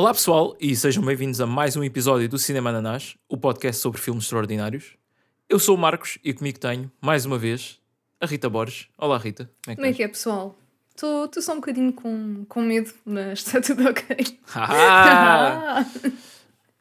[0.00, 4.00] Olá pessoal e sejam bem-vindos a mais um episódio do Cinema Ananás, o podcast sobre
[4.00, 4.96] filmes extraordinários.
[5.46, 7.78] Eu sou o Marcos e comigo tenho, mais uma vez,
[8.18, 8.88] a Rita Borges.
[8.96, 10.58] Olá Rita, como é que, como é, que é, pessoal?
[10.88, 14.38] Estou só um bocadinho com, com medo, mas está tudo ok.
[14.54, 15.84] Ah!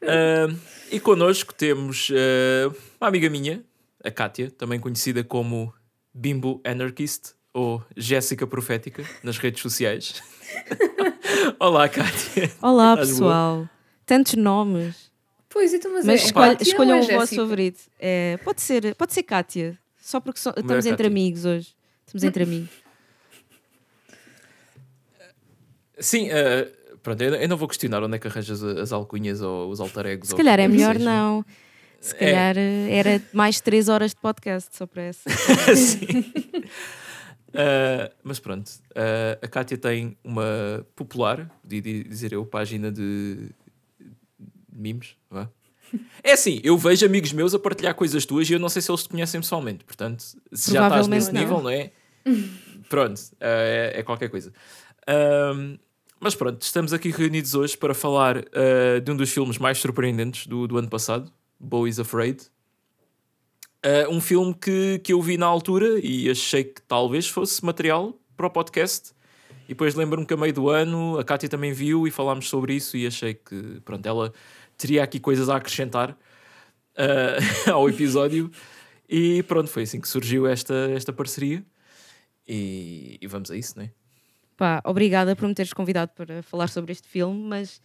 [0.02, 0.60] uh,
[0.90, 3.62] e connosco temos uh, uma amiga minha,
[4.02, 5.74] a Kátia, também conhecida como
[6.14, 10.24] Bimbo Anarchist ou Jéssica Profética nas redes sociais.
[11.60, 12.52] Olá, Kátia.
[12.62, 13.70] Olá, pessoal.
[14.06, 15.10] Tantos nomes.
[15.50, 17.80] Pois, então, mas, mas é, escolhe, escolham é o vosso favorito.
[18.00, 19.78] É, pode ser, pode ser Kátia.
[20.02, 21.76] Só porque so, estamos entre amigos hoje.
[22.06, 22.70] Estamos entre amigos.
[26.00, 29.70] Sim, uh, pronto, eu, eu, não vou questionar onde é que arranjas as alcunhas ou
[29.70, 30.30] os alter egos.
[30.30, 31.44] Se calhar é melhor não.
[32.00, 32.96] Se calhar é.
[32.96, 35.30] era mais 3 horas de podcast só para essa.
[35.76, 36.32] Sim.
[37.50, 43.50] Uh, mas pronto, uh, a Kátia tem uma popular, de dizer eu, página de
[44.72, 45.16] memes.
[45.30, 45.50] Vá.
[46.24, 48.92] É assim, eu vejo amigos meus a partilhar coisas tuas e eu não sei se
[48.92, 49.84] eles te conhecem pessoalmente.
[49.84, 51.42] Portanto, se já estás nesse não.
[51.42, 51.92] nível, não é?
[52.88, 54.54] Pronto, uh, é, é, qualquer coisa.
[56.20, 58.36] mas pronto, estamos aqui reunidos hoje para falar
[59.04, 62.40] de um dos filmes mais surpreendentes do, do ano passado, Bo is Afraid.
[63.86, 68.14] Uh, um filme que, que eu vi na altura e achei que talvez fosse material
[68.36, 69.12] para o podcast.
[69.66, 72.74] E depois lembro-me que a meio do ano a Kátia também viu e falámos sobre
[72.74, 74.34] isso e achei que pronto, ela
[74.78, 78.52] teria aqui coisas a acrescentar uh, ao episódio.
[79.08, 81.64] E pronto, foi assim que surgiu esta, esta parceria.
[82.48, 83.92] E, e vamos a isso, não é?
[84.58, 87.82] Pá, obrigada por me teres convidado para falar sobre este filme, mas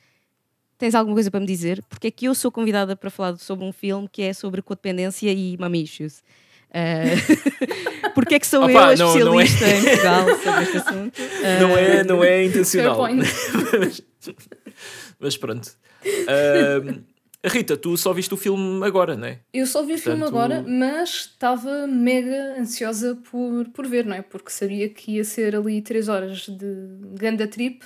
[0.78, 1.83] tens alguma coisa para me dizer?
[1.89, 5.33] Porque é que eu sou convidada para falar sobre um filme que é sobre codependência
[5.33, 6.22] e mamichos.
[6.70, 9.47] Uh, porque é que sou Opa, eu a especialista não, não é...
[9.47, 11.19] em Portugal sobre este assunto?
[11.19, 11.61] Uh...
[11.61, 12.98] Não, é, não é intencional.
[13.15, 14.03] mas,
[15.21, 15.71] mas, pronto.
[16.04, 17.03] Uh,
[17.44, 19.41] Rita, tu só viste o filme agora, não é?
[19.53, 20.00] Eu só vi Portanto...
[20.00, 24.22] o filme agora, mas estava mega ansiosa por, por ver, não é?
[24.22, 26.88] Porque sabia que ia ser ali 3 horas de
[27.19, 27.84] ganda trip.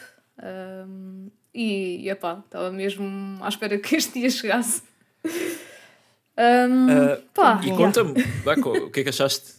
[1.59, 4.81] E, e epá, estava mesmo à espera que este dia chegasse.
[5.27, 9.55] Um, uh, pá, e conta-me, o que é que achaste?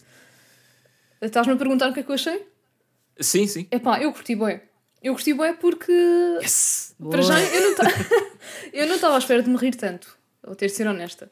[1.20, 2.46] Estás-me a perguntar o que é que eu achei?
[3.20, 3.68] Sim, sim.
[3.70, 4.62] Epá, eu curti bué.
[5.02, 5.92] Eu curti bué porque...
[6.40, 6.94] Yes!
[7.10, 7.76] Para já, eu não
[8.72, 10.16] eu não estava à espera de me rir tanto.
[10.42, 11.30] Vou ter de ser honesta.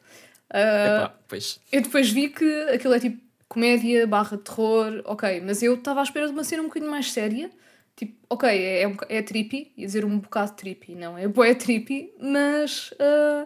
[0.51, 1.61] Uh, Epá, pois.
[1.73, 5.41] Eu depois vi que aquilo é tipo comédia barra terror, ok.
[5.41, 7.51] Mas eu estava à espera de uma cena um bocadinho mais séria.
[7.99, 12.13] Tipo, ok, é, é, é trippy, ia dizer um bocado trippy, não, é boé trippy,
[12.21, 12.93] mas.
[12.93, 13.45] Uh,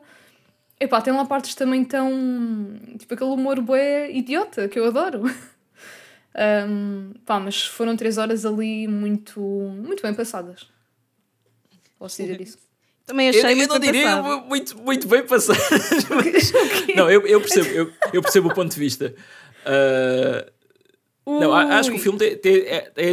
[0.79, 2.79] epá, tem lá partes também tão.
[2.99, 5.23] Tipo, aquele humor boé idiota que eu adoro.
[6.69, 10.69] um, pá, mas foram três horas ali muito, muito bem passadas.
[11.99, 12.59] Posso dizer isso.
[13.07, 16.05] Também achei eu, muito eu não diria muito, muito bem passadas.
[16.11, 16.53] Mas...
[16.95, 19.15] não, eu, eu, percebo, eu, eu percebo o ponto de vista.
[19.67, 20.53] Uh,
[21.41, 23.13] não, acho que o filme tem, tem, é, é,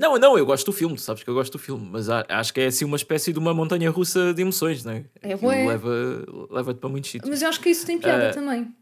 [0.00, 2.54] não, não, eu gosto do filme, tu sabes que eu gosto do filme, mas acho
[2.54, 5.04] que é assim uma espécie de uma montanha russa de emoções, não é?
[5.20, 5.66] É bué.
[5.66, 7.28] Leva, leva-te para muitos sítios.
[7.28, 8.74] Mas eu acho que isso tem piada uh, também.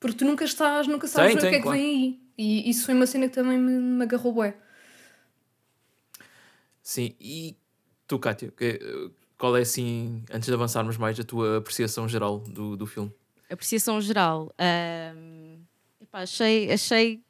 [0.00, 1.78] Porque tu nunca estás, nunca sabes tem, o que é claro.
[1.78, 2.20] que vem aí.
[2.36, 4.56] E isso foi uma cena que também me, me agarrou bué.
[6.82, 7.56] Sim, e
[8.08, 8.52] tu, Kátia,
[9.36, 13.12] qual é assim, antes de avançarmos mais, a tua apreciação geral do, do filme?
[13.48, 14.52] Apreciação geral.
[14.58, 15.60] Um,
[16.00, 17.22] epá, achei, achei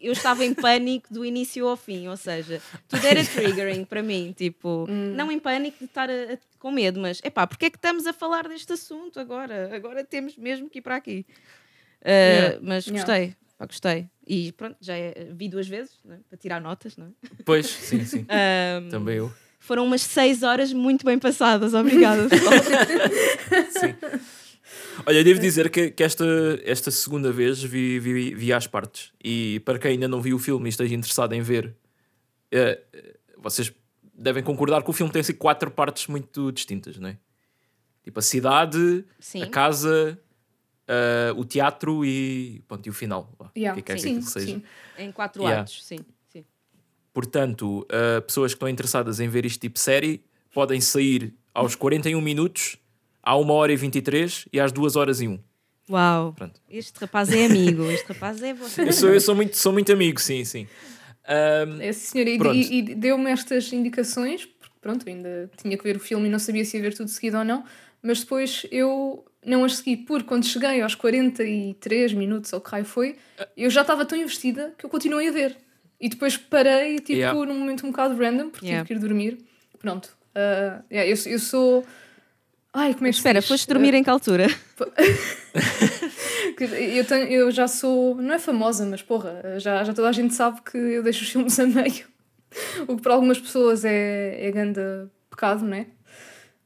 [0.00, 4.34] eu estava em pânico do início ao fim, ou seja, tudo era triggering para mim,
[4.36, 5.14] tipo, hum.
[5.14, 7.76] não em pânico de estar a, a, com medo, mas é pá, porque é que
[7.76, 9.74] estamos a falar deste assunto agora?
[9.74, 11.26] Agora temos mesmo que ir para aqui.
[12.02, 12.58] Uh, yeah.
[12.62, 13.36] Mas gostei, yeah.
[13.58, 14.08] pá, gostei.
[14.26, 16.16] E pronto, já é, vi duas vezes é?
[16.28, 17.10] para tirar notas, não é?
[17.44, 18.26] Pois, sim, sim.
[18.28, 19.32] Um, Também eu.
[19.58, 22.28] Foram umas seis horas muito bem passadas, obrigada.
[23.70, 23.94] sim.
[25.06, 26.24] Olha, devo dizer que, que esta,
[26.64, 29.12] esta segunda vez vi, vi, vi às partes.
[29.22, 31.74] E para quem ainda não viu o filme e esteja interessado em ver,
[32.54, 33.72] uh, vocês
[34.14, 37.18] devem concordar que o filme tem assim, quatro partes muito distintas, não é?
[38.04, 39.42] Tipo a cidade, Sim.
[39.42, 40.18] a casa,
[40.88, 43.32] uh, o teatro e, pronto, e o final.
[43.56, 43.80] Yeah.
[43.80, 44.46] Que é que sim, que seja.
[44.46, 44.62] Sim.
[44.98, 45.62] Em quatro yeah.
[45.62, 45.98] atos, sim.
[46.28, 46.44] sim.
[47.12, 51.74] Portanto, uh, pessoas que estão interessadas em ver este tipo de série podem sair aos
[51.74, 52.76] 41 minutos
[53.22, 55.38] à 1 hora e 23 e às 2 horas e 1.
[55.90, 56.32] Uau!
[56.32, 56.60] Pronto.
[56.70, 58.82] Este rapaz é amigo, este rapaz é você.
[58.82, 60.66] Eu sou, eu sou, muito, sou muito amigo, sim, sim.
[61.28, 66.00] Um, Esse senhor, e, e deu-me estas indicações, porque pronto, ainda tinha que ver o
[66.00, 67.64] filme e não sabia se ia ver tudo seguido ou não,
[68.02, 72.84] mas depois eu não as segui, porque quando cheguei aos 43 minutos, ou que raio
[72.84, 73.16] foi,
[73.56, 75.56] eu já estava tão investida que eu continuei a ver.
[76.00, 77.46] E depois parei, tipo, yeah.
[77.46, 78.84] num momento um bocado random, porque yeah.
[78.84, 79.38] tive que ir dormir.
[79.78, 81.84] Pronto, Ah, yeah, eu, eu sou.
[82.74, 83.48] Ai, como é que Espera, diz?
[83.48, 84.46] foste dormir em que altura?
[84.80, 84.84] Ah,
[86.58, 88.14] eu, tenho, eu já sou.
[88.16, 91.30] Não é famosa, mas porra, já, já toda a gente sabe que eu deixo os
[91.30, 92.06] filmes a meio.
[92.88, 94.80] O que para algumas pessoas é, é grande
[95.30, 95.86] pecado, não é?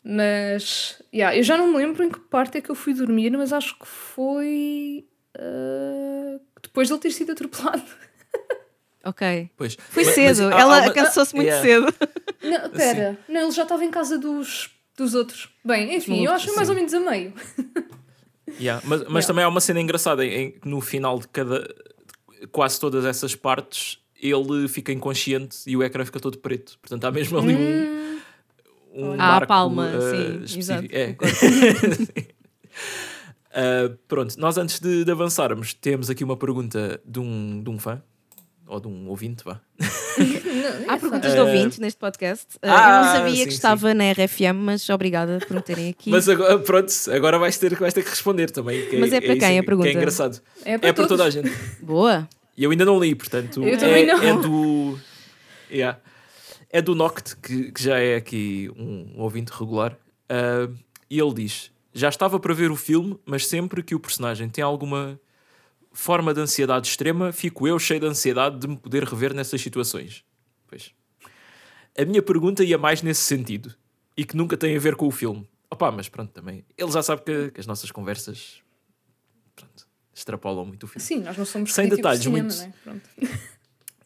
[0.05, 1.03] Mas.
[1.13, 3.53] Yeah, eu já não me lembro em que parte é que eu fui dormir, mas
[3.53, 5.05] acho que foi.
[5.37, 7.83] ah, depois de ele ter sido atropelado.
[9.05, 9.51] Ok.
[9.57, 9.77] Pois.
[9.91, 11.65] Foi Mas- cedo, mas ela cansou-se muito Yeah.
[11.65, 11.95] cedo.
[12.43, 15.49] Não, pera, não, ele já estava em casa dos, dos outros.
[15.65, 16.73] Bem, enfim, eu acho que mais Sim.
[16.75, 17.33] ou menos a meio.
[18.61, 19.27] Yeah, Mas, mas Yeah.
[19.27, 21.63] também há uma cena engraçada em, que no final de cada.
[22.41, 26.79] de quase todas essas partes ele fica inconsciente e o ecrã fica todo preto.
[26.81, 28.21] Portanto, há mesmo ali um.
[28.95, 30.59] um Ah, a marco, palma, uh, sim, específico.
[30.61, 31.17] exato, É.
[33.91, 37.79] Uh, pronto, nós antes de, de avançarmos, temos aqui uma pergunta de um, de um
[37.79, 38.01] fã,
[38.67, 39.61] ou de um ouvinte, vá.
[40.71, 41.35] Não, Há é perguntas fácil.
[41.35, 42.47] de ouvintes neste podcast.
[42.57, 43.57] Uh, eu Ah, não sabia sim, que sim.
[43.57, 46.11] estava na RFM, mas obrigada por me terem aqui.
[46.11, 48.87] Mas agora, pronto, agora vais ter, vais ter que responder também.
[48.89, 49.89] que Mas é para isso quem a que pergunta?
[49.89, 50.41] é engraçado.
[50.65, 51.51] É para, É para toda a gente.
[51.83, 52.29] Boa.
[52.57, 53.63] E eu ainda não li, portanto.
[53.63, 54.23] Eu é, também não.
[54.23, 54.99] é do.
[55.71, 55.99] Yeah.
[56.71, 59.97] É do Noct, que, que já é aqui um ouvinte regular.
[60.29, 60.69] ah,
[61.09, 64.63] e ele diz: Já estava para ver o filme, mas sempre que o personagem tem
[64.65, 65.19] alguma
[65.93, 70.23] forma de ansiedade extrema, fico eu cheio de ansiedade de me poder rever nessas situações.
[70.67, 70.93] Pois.
[71.99, 73.75] A minha pergunta ia mais nesse sentido.
[74.17, 75.47] E que nunca tem a ver com o filme.
[75.71, 76.65] Opá, mas pronto, também.
[76.77, 78.63] Ele já sabe que, que as nossas conversas.
[79.55, 81.03] Pronto, extrapolam muito o filme.
[81.05, 82.73] Sim, nós não somos Sem de detalhes, cinema, muito- é?
[82.83, 83.11] Pronto.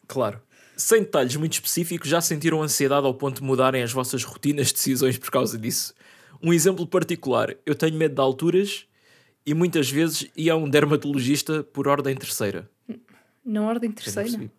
[0.07, 0.41] Claro.
[0.75, 4.73] Sem detalhes muito específicos, já sentiram ansiedade ao ponto de mudarem as vossas rotinas de
[4.73, 5.93] decisões por causa disso?
[6.41, 8.85] Um exemplo particular: eu tenho medo de alturas
[9.45, 12.69] e muitas vezes ia a um dermatologista por ordem terceira.
[13.45, 14.51] Na ordem terceira.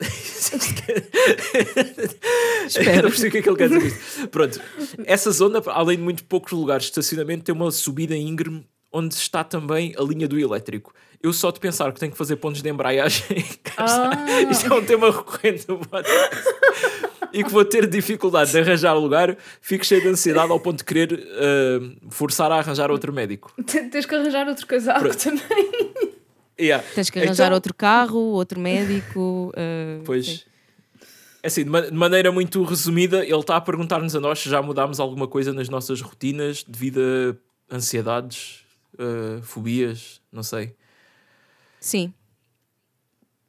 [2.76, 4.28] Eu não percebi o que é que ele quer dizer isto.
[4.28, 4.60] Pronto,
[5.04, 9.42] essa zona, além de muito poucos lugares de estacionamento, tem uma subida íngreme onde está
[9.42, 10.94] também a linha do elétrico.
[11.20, 13.44] Eu só de pensar que tenho que fazer pontos de embreagem.
[13.76, 14.12] Ah.
[14.48, 16.48] isto é um tema recorrente no podcast.
[17.32, 20.84] E que vou ter dificuldade de arranjar lugar, fico cheio de ansiedade ao ponto de
[20.84, 23.52] querer ah, forçar a arranjar outro médico.
[23.90, 25.18] Tens que arranjar outro casaco Pronto.
[25.18, 26.13] também.
[26.60, 26.84] Yeah.
[26.94, 29.52] Tens que arranjar Então- outro carro, outro médico.
[29.56, 30.26] uh, Pois.
[30.26, 30.40] sim.
[31.42, 34.48] É Assim, de ma- de maneira muito resumida, ele está a perguntar-nos a nós se
[34.48, 37.38] já mudámos alguma coisa nas nossas rotinas devido
[37.70, 38.64] a ansiedades,
[38.94, 40.74] uh, fobias, não sei.
[41.80, 42.14] Sim,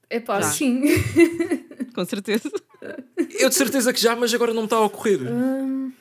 [0.09, 0.49] É pá, Já.
[0.51, 0.81] sim.
[1.95, 2.51] com certeza.
[3.39, 5.21] Eu de certeza que já, mas agora não me está a ocorrer.
[5.21, 5.91] Hum,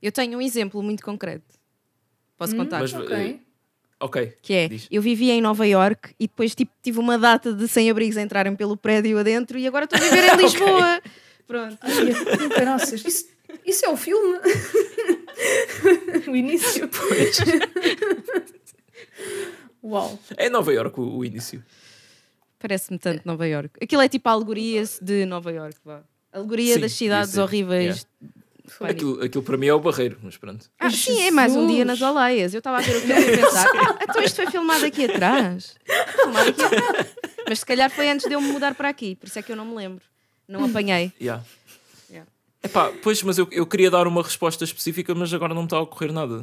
[0.00, 1.54] Eu tenho um exemplo muito concreto.
[2.38, 2.80] Posso contar?
[2.80, 3.40] Mas- ok.
[3.98, 4.34] Ok.
[4.42, 4.86] Que é, Diz.
[4.90, 8.54] eu vivia em Nova York e depois tipo, tive uma data de sem-abrigos a entrarem
[8.54, 11.00] pelo prédio adentro e agora estou a viver em Lisboa.
[11.46, 11.78] Pronto.
[11.80, 13.04] Ai, caraças.
[13.04, 13.26] Isso,
[13.64, 14.38] isso é o filme?
[16.28, 16.90] o início.
[19.82, 20.18] Uau.
[20.36, 21.64] É Nova York o, o início.
[22.58, 23.70] Parece-me tanto Nova York.
[23.80, 26.02] Aquilo é tipo a alegoria de Nova York, vá.
[26.32, 28.06] Alegoria Sim, das cidades devia ser.
[28.80, 30.66] Aquilo, aquilo para mim é o barreiro, mas pronto.
[30.78, 32.00] Ah, sim, é mais um dia nas.
[32.02, 32.54] Aleias.
[32.54, 35.74] Eu estava a ver o filme e pensar, "Ah, então isto foi filmado aqui atrás.
[36.16, 37.06] Filmado aqui atrás.
[37.48, 39.50] Mas se calhar foi antes de eu me mudar para aqui, por isso é que
[39.52, 40.04] eu não me lembro.
[40.48, 41.12] Não apanhei.
[41.20, 41.42] Yeah.
[42.10, 42.30] Yeah.
[42.62, 45.76] Epá, pois, mas eu, eu queria dar uma resposta específica, mas agora não me está
[45.76, 46.42] a ocorrer nada.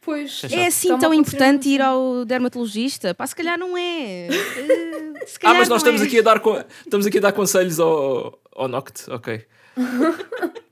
[0.00, 0.42] Pois.
[0.50, 1.74] É assim tão importante mesmo.
[1.74, 3.14] ir ao dermatologista?
[3.14, 4.28] Pá, se calhar não é.
[4.28, 6.04] Eh, Se Ah, calhar mas nós estamos é.
[6.06, 6.40] aqui a dar,
[6.84, 9.44] estamos aqui a dar conselhos ao, ao Noct, ok.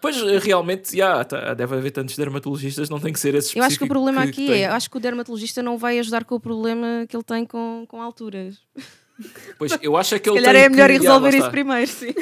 [0.00, 3.78] pois realmente, já, tá, deve haver tantos dermatologistas, não tem que ser esse Eu acho
[3.78, 6.24] que o problema que- aqui que é, eu acho que o dermatologista não vai ajudar
[6.24, 8.56] com o problema que ele tem com, com alturas.
[9.58, 11.90] Pois, eu acho é que Se ele calhar tem é melhor que, resolver isso primeiro,
[11.90, 12.12] sim.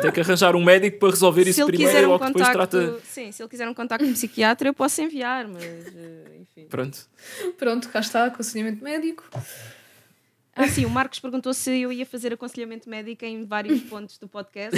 [0.00, 2.52] Tem que arranjar um médico para resolver se isso ele primeiro quiser um depois contacto,
[2.78, 3.00] trata.
[3.04, 6.68] sim, se ele quiser um contacto de psiquiatra, eu posso enviar, mas eh, enfim.
[6.68, 6.98] Pronto.
[7.58, 9.24] Pronto, cá está, aconselhamento médico.
[10.60, 14.26] Ah, sim, o Marcos perguntou se eu ia fazer aconselhamento médico em vários pontos do
[14.28, 14.76] podcast.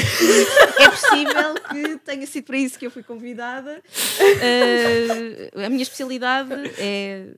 [0.78, 3.82] é possível que tenha sido para isso que eu fui convidada.
[4.42, 7.28] Eh, a minha especialidade é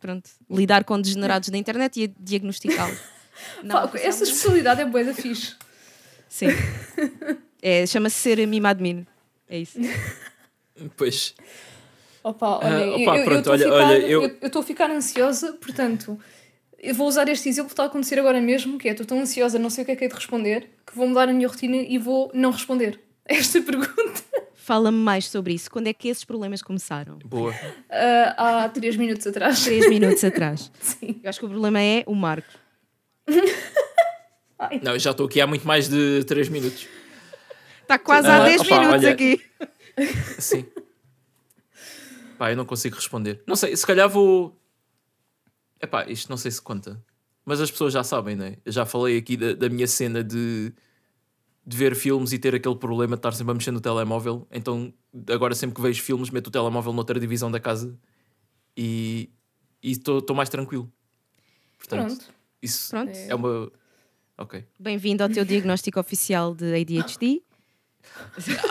[0.00, 2.98] pronto, lidar com degenerados da internet e diagnosticá-los.
[3.68, 5.54] Pá, essa especialidade é bué da fixe.
[6.28, 6.48] Sim.
[7.62, 9.06] É, Chama-se ser mimadmin.
[9.48, 9.78] É isso.
[10.96, 11.34] Pois.
[12.22, 16.18] Opa, olha, Ah, opa, olha- ficar- olha, eu- eu estou a ficar ansiosa, portanto,
[16.82, 19.20] eu vou usar este exemplo que está a acontecer agora mesmo, que é, estou tão
[19.20, 21.46] ansiosa, não sei o que é que é de responder, que vou mudar a minha
[21.46, 24.20] rotina e vou não responder a esta pergunta
[24.54, 25.70] Fala-me mais sobre isso.
[25.70, 27.18] Quando é que esses problemas começaram?
[27.24, 27.52] Boa.
[27.90, 29.64] ah, há três minutos atrás.
[29.64, 30.70] Três minutos atrás.
[30.80, 31.18] Sim.
[31.24, 32.14] Eu acho que o problema é o
[34.58, 36.86] Ai, Não, eu já estou aqui há muito mais de 3 minutos.
[37.82, 39.40] Está quase há Ah, 10 opa, minutos olha- aqui.
[40.38, 40.64] Sim.
[42.38, 43.42] Pá, eu não consigo responder.
[43.46, 44.56] Não sei, se calhar vou.
[45.80, 47.02] Epá, isto não sei se conta.
[47.44, 48.56] Mas as pessoas já sabem, né?
[48.64, 50.72] Eu já falei aqui da, da minha cena de,
[51.66, 54.46] de ver filmes e ter aquele problema de estar sempre a mexer no telemóvel.
[54.50, 54.92] Então,
[55.28, 57.98] agora sempre que vejo filmes, meto o telemóvel noutra divisão da casa
[58.76, 59.30] e
[59.82, 60.90] estou mais tranquilo.
[61.78, 62.34] Portanto, Pronto.
[62.62, 63.12] isso Pronto.
[63.16, 63.72] é uma.
[64.36, 64.64] Ok.
[64.78, 67.42] Bem-vindo ao teu diagnóstico oficial de ADHD.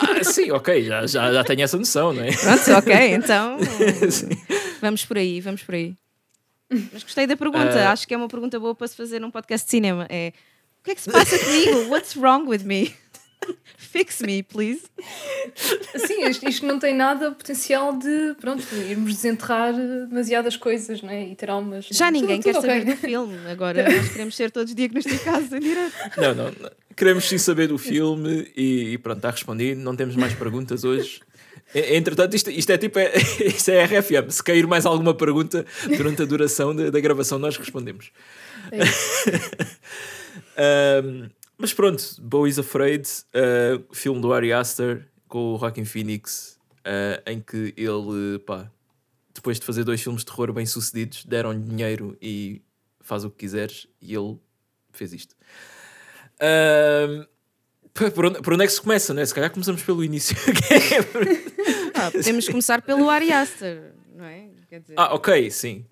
[0.00, 2.32] Ah, sim, ok, já, já, já tenho essa noção, não é?
[2.36, 3.58] Pronto, ok, então
[4.80, 5.94] vamos por aí, vamos por aí.
[6.92, 7.92] Mas gostei da pergunta, Ah.
[7.92, 10.06] acho que é uma pergunta boa para se fazer num podcast de cinema.
[10.08, 10.32] É
[10.80, 11.88] o que é que se passa comigo?
[11.90, 12.94] What's wrong with me?
[13.76, 14.82] Fix me, please.
[16.06, 21.26] Sim, isto, isto não tem nada potencial de, pronto, irmos desenterrar demasiadas coisas, não é?
[21.28, 21.86] E traumas.
[21.90, 25.58] Já ninguém Tudo- quer tudo saber do filme, agora nós queremos ser todos diagnosticados em
[25.60, 25.94] direto.
[26.18, 26.70] Não, não, não.
[26.94, 29.80] Queremos sim saber do filme e, e pronto, está respondido.
[29.80, 31.20] Não temos mais perguntas hoje.
[31.74, 33.12] E- Entretanto, isto, isto é tipo é,
[33.44, 34.30] isto é RFM.
[34.30, 35.64] Se cair mais alguma pergunta
[35.96, 38.10] durante a duração da, da gravação, nós respondemos.
[38.72, 38.80] É.
[40.56, 46.58] Ahm, mas pronto, Bo is Afraid, ah, filme do Ari Aster com o Joaquin Phoenix,
[46.84, 48.70] ah, em que ele, pá,
[49.34, 52.62] depois de fazer dois filmes de terror bem sucedidos, deram-lhe dinheiro e
[53.00, 54.38] faz o que quiseres, e ele
[54.92, 55.34] fez isto.
[57.94, 59.24] Pá, por, onde, por onde é que se começa, né?
[59.26, 60.36] Se calhar começamos pelo início.
[62.06, 64.48] Ah, podemos começar pelo Ari Aster, não é?
[64.68, 65.84] Quer dizer, ah, ok, sim.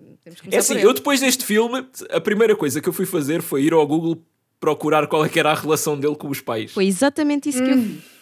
[0.50, 3.72] É assim, eu depois deste filme, a primeira coisa que eu fui fazer foi ir
[3.72, 4.22] ao Google
[4.60, 6.72] procurar qual é que era a relação dele com os pais.
[6.72, 8.18] Foi exatamente isso que eu fiz.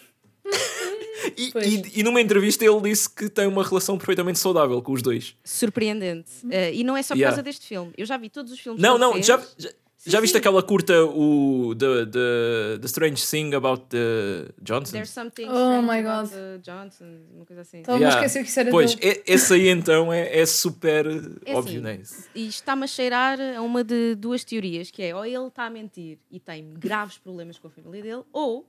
[1.36, 1.66] E, Pois.
[1.66, 5.34] e- e numa entrevista ele disse que tem uma relação perfeitamente saudável com os dois.
[5.42, 6.30] Surpreendente.
[6.50, 7.34] Eh, e não é só por Yeah.
[7.34, 7.92] causa deste filme.
[7.98, 9.70] Eu já vi todos os filmes Não, que ele não, já, já,
[10.06, 10.38] já viste sim.
[10.38, 14.92] aquela curta, o the, the, the Strange Thing About the Johnson?
[14.92, 16.38] There's something Oh strange my about God.
[16.38, 17.78] the Johnson, uma coisa assim.
[17.78, 21.06] Estava a esquecer que isso era Pois, e- esse aí então é, é super
[21.44, 22.00] É óbvio, assim, não é?
[22.34, 25.70] E está-me a cheirar a uma de duas teorias, que é ou ele está a
[25.70, 28.66] mentir e tem graves problemas com a família dele, ou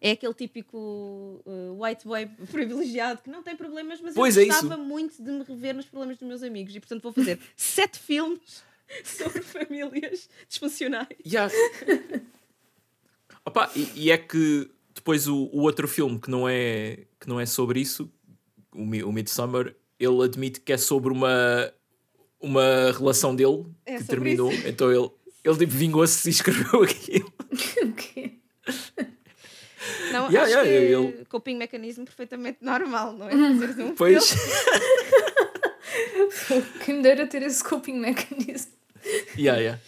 [0.00, 4.46] é aquele típico uh, white boy privilegiado que não tem problemas, mas Pois eu é
[4.46, 7.98] gostava muito de me rever nos problemas dos meus amigos e portanto vou fazer sete
[7.98, 8.62] filmes
[9.04, 11.08] sobre famílias disfuncionais.
[11.26, 11.52] Yeah.
[13.44, 17.40] Opa, e, e é que depois o, o outro filme que não é, que não
[17.40, 18.10] é sobre isso,
[18.74, 21.72] o, o Midsummer, ele admite que é sobre uma,
[22.40, 24.52] uma relação dele É que terminou.
[24.52, 25.10] Então ele,
[25.44, 27.32] ele tipo, vingou-se e escreveu aquilo.
[27.82, 28.32] O quê?
[30.12, 33.32] Não, Yeah, acho yeah, que é ele- coping mecanismo perfeitamente normal, não é?
[33.32, 34.34] Fazeres um Pois,
[36.84, 38.70] Quem me dera ter esse coping mechanism.
[39.38, 39.80] yeah, yeah.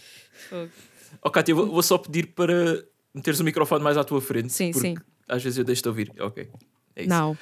[1.23, 2.85] Oh, Cátia, vou, vou só pedir para
[3.15, 4.53] meteres o microfone mais à tua frente.
[4.53, 4.95] Sim, sim.
[5.29, 6.13] Às vezes eu deixo-te ouvir.
[6.21, 6.49] Ok.
[6.97, 7.09] É isso.
[7.11, 7.37] Não.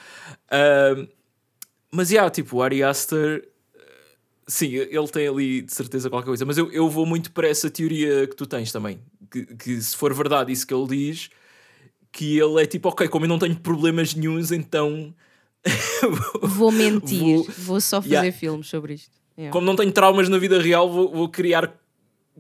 [0.51, 1.07] Ahm,
[1.91, 3.81] mas, yeah, tipo, o Ari Aster, eh,
[4.47, 7.71] sim, ele tem ali de certeza qualquer coisa, mas eu, eu vou muito para essa
[7.71, 9.01] teoria que tu tens também.
[9.31, 11.31] Que, que se for verdade isso que ele diz,
[12.13, 15.15] que ele é tipo, ok, como eu não tenho problemas nenhuns, então.
[16.43, 18.33] Vou mentir, Vou- vou, só fazer Yeah.
[18.33, 19.18] filmes sobre isto.
[19.39, 19.53] Yeah.
[19.53, 21.73] como não tenho traumas na vida real, vou, vou criar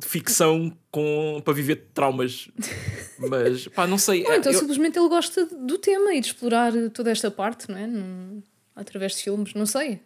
[0.01, 2.49] ficção com, para viver traumas.
[3.19, 4.25] Mas, pá, não sei.
[4.27, 7.79] Ou então eu- simplesmente ele gosta do tema e de explorar toda esta parte, não
[7.79, 7.87] é?
[7.87, 8.43] Num-
[8.75, 10.01] através de filmes, não sei.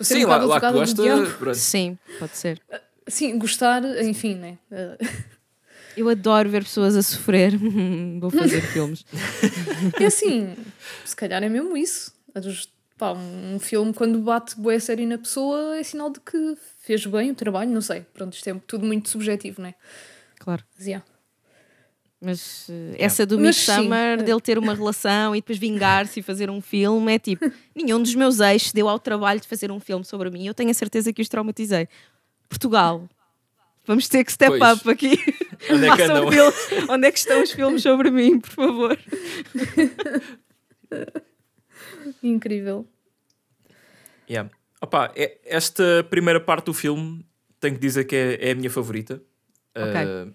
[0.00, 1.54] Ser sim, um lá, lá que gosta.
[1.54, 2.60] Sim, pode ser.
[3.06, 4.58] Sim, gostar, enfim, né?
[4.72, 4.96] Ah,
[5.96, 7.52] Eu adoro ver pessoas a sofrer.
[8.20, 9.04] Vou fazer filmes.
[10.00, 10.54] É assim,
[11.04, 12.12] se calhar é mesmo isso.
[12.34, 16.56] A dos- pá, um filme, quando bate boa série na pessoa, é sinal de que
[16.78, 18.02] fez bem o trabalho, não sei.
[18.12, 19.74] Pronto, isto é tudo muito subjetivo, não é?
[20.38, 20.64] Claro.
[20.76, 21.04] Mas, yeah.
[22.20, 23.72] Mas eh, essa do Mas sim.
[23.72, 28.00] Midsummer, dele ter uma relação e depois vingar-se e fazer um filme, é tipo, nenhum
[28.00, 30.46] dos meus ex deu ao trabalho de fazer um filme sobre mim.
[30.46, 31.88] Eu tenho a certeza que os traumatizei.
[32.48, 33.08] Portugal.
[33.86, 34.78] Vamos ter que step Pois.
[34.78, 35.18] up aqui.
[35.70, 36.28] Onde é que andam?
[36.88, 38.98] Onde é que estão os filmes sobre mim, por favor?
[42.22, 42.86] Incrível.
[44.28, 44.50] Yeah.
[44.80, 47.24] Opa, é- esta primeira parte do filme
[47.60, 49.22] tenho que dizer que é, é a minha favorita.
[49.76, 49.96] Ok.
[49.96, 50.26] Ah,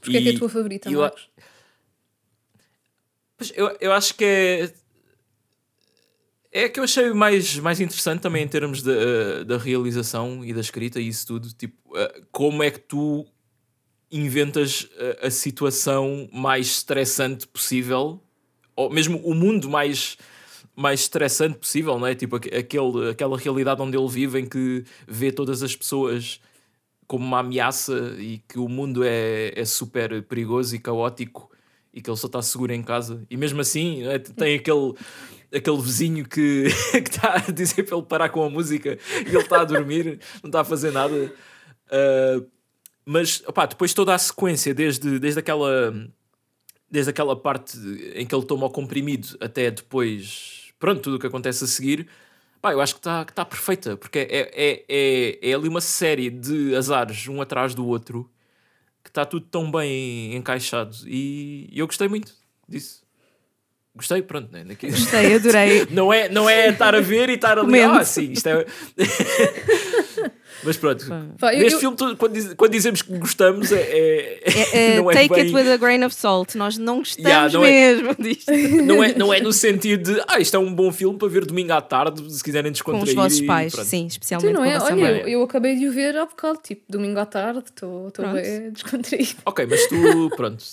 [0.00, 1.30] Porquê é que é e- a tua favorita, e Marcos?
[3.54, 4.72] Eu, eu acho que é.
[6.52, 10.44] É a que eu achei mais, mais interessante também em termos da, eh, da realização
[10.44, 11.48] e da escrita e isso tudo.
[11.54, 13.24] Tipo, eh, como é que tu
[14.10, 18.20] inventas eh, a situação mais estressante possível,
[18.80, 20.16] ou mesmo o mundo mais,
[20.74, 22.14] mais estressante possível, não é?
[22.14, 26.40] Tipo, aque- aquele, aquela realidade onde ele vive em que vê todas as pessoas
[27.06, 31.50] como uma ameaça e que o mundo é, é super perigoso e caótico
[31.92, 33.22] e que ele só está seguro em casa.
[33.28, 34.94] E mesmo assim, é, tem aquele,
[35.52, 38.96] aquele vizinho que está a dizer para ele parar com a música
[39.26, 41.14] e ele está a dormir, não está a fazer nada.
[41.90, 42.46] Uh,
[43.04, 45.92] mas opá, depois toda a sequência, desde, desde aquela
[46.90, 47.78] desde aquela parte
[48.14, 52.08] em que ele toma o comprimido até depois, pronto, tudo o que acontece a seguir,
[52.60, 56.30] pá, eu acho que está tá perfeita, porque é, é, é, é ali uma série
[56.30, 58.28] de azares, um atrás do outro,
[59.02, 62.34] que está tudo tão bem encaixado e eu gostei muito
[62.68, 63.02] disso.
[63.94, 64.64] Gostei, pronto, né?
[64.64, 64.88] Daqui...
[64.88, 65.86] Gostei, adorei.
[65.90, 67.98] não, é, não é estar a ver e estar ali, Comendo.
[67.98, 68.64] ah, sim, isto é.
[70.62, 71.06] Mas pronto,
[71.38, 73.80] Pá, eu- neste eu- filme, tu- quando, diz- quando dizemos que gostamos, é.
[73.80, 76.54] é- É, é, não é take bem- it with a grain of salt.
[76.54, 78.50] Nós não gostamos Yeah, não é- mesmo disto.
[78.90, 81.44] Não é, não é no sentido de, ah, isto é um bom filme para ver
[81.44, 83.08] domingo à tarde, se quiserem Com descontrair.
[83.08, 83.86] os vossos pais, pronto.
[83.86, 84.74] sim, Tu especialmente não com é?
[84.74, 87.62] a vossa Olha, eu, eu acabei de o ver há bocado, tipo, domingo à tarde,
[87.66, 88.32] estou Pronto.
[88.34, 89.30] bem descontraído.
[89.44, 90.64] Ok, mas tu, pronto.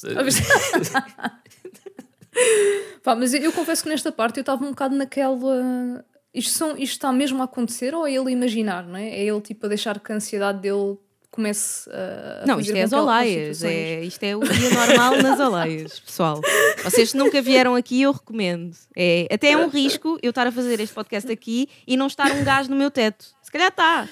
[3.03, 6.03] Pá, mas eu, eu confesso que nesta parte eu estava um bocado naquela.
[6.37, 9.09] Isto, são, isto está mesmo a acontecer ou é ele imaginar, não é?
[9.09, 10.97] É ele tipo a deixar que a ansiedade dele
[11.31, 12.43] comece a.
[12.43, 13.63] a Não, isto é as Olaias.
[13.63, 16.41] É, isto é o dia normal nas Olaias, pessoal.
[16.83, 18.75] Vocês nunca vieram aqui, eu recomendo.
[18.95, 22.31] É, até é um risco eu estar a fazer este podcast aqui e não estar
[22.31, 23.25] um gás no meu teto.
[23.43, 24.07] Se calhar está.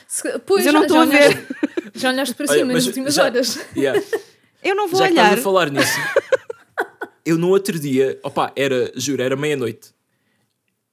[0.45, 1.47] Pois, Mas eu não já- estou a já ver.
[1.97, 3.57] Já olhaste para cima nas últimas já- horas.
[3.75, 4.01] Yeah.
[4.61, 5.33] Eu não vou Já olhar.
[5.33, 5.97] a falar nisso,
[7.25, 9.94] eu no outro dia, opá, era, juro, era meia-noite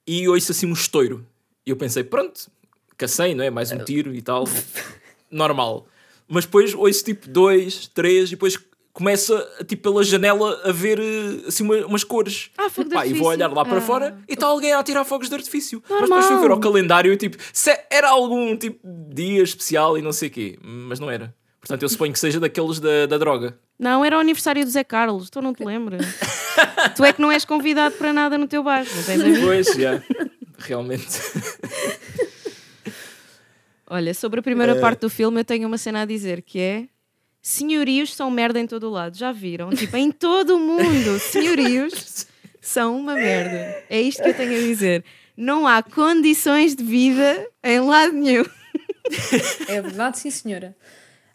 [0.07, 1.25] e ouço assim um estouro.
[1.65, 2.49] E eu pensei, pronto,
[2.97, 3.49] cacei, não é?
[3.49, 4.45] Mais um tiro e tal,
[5.31, 5.87] normal.
[6.27, 8.57] Mas depois ouço tipo dois, três e depois
[8.91, 9.35] começa
[9.67, 12.51] tipo pela janela a ver eh, assim uma- umas cores.
[12.57, 13.27] Ah, fogo de Pá, e vou artifício.
[13.47, 13.81] olhar lá para Ah.
[13.81, 15.81] fora e está alguém a atirar fogos de artifício.
[15.89, 19.97] Mas depois fui ver ao calendário e tipo, se era algum tipo de dia especial
[19.97, 20.59] e não sei o quê.
[20.61, 21.33] Mas não era.
[21.63, 23.57] Portanto, eu suponho que seja daqueles da, da droga.
[23.79, 26.05] Não, era o aniversário do Zé Carlos, tu não te lembras.
[26.93, 29.39] tu é que não és convidado para nada no teu bairro, não tens amigos?
[29.45, 30.03] Pois, já.
[30.57, 31.07] Realmente.
[33.87, 34.79] Olha, sobre a primeira Eh.
[34.79, 36.85] parte do filme, eu tenho uma cena a dizer que é.
[37.41, 39.69] Senhorios são merda em todo o lado, já viram?
[39.71, 42.25] Tipo, em todo o mundo, senhorios
[42.61, 43.83] são uma merda.
[43.89, 45.03] É isto que eu tenho a dizer.
[45.35, 48.45] Não há condições de vida em lado nenhum.
[49.67, 50.75] É verdade, sim, senhora.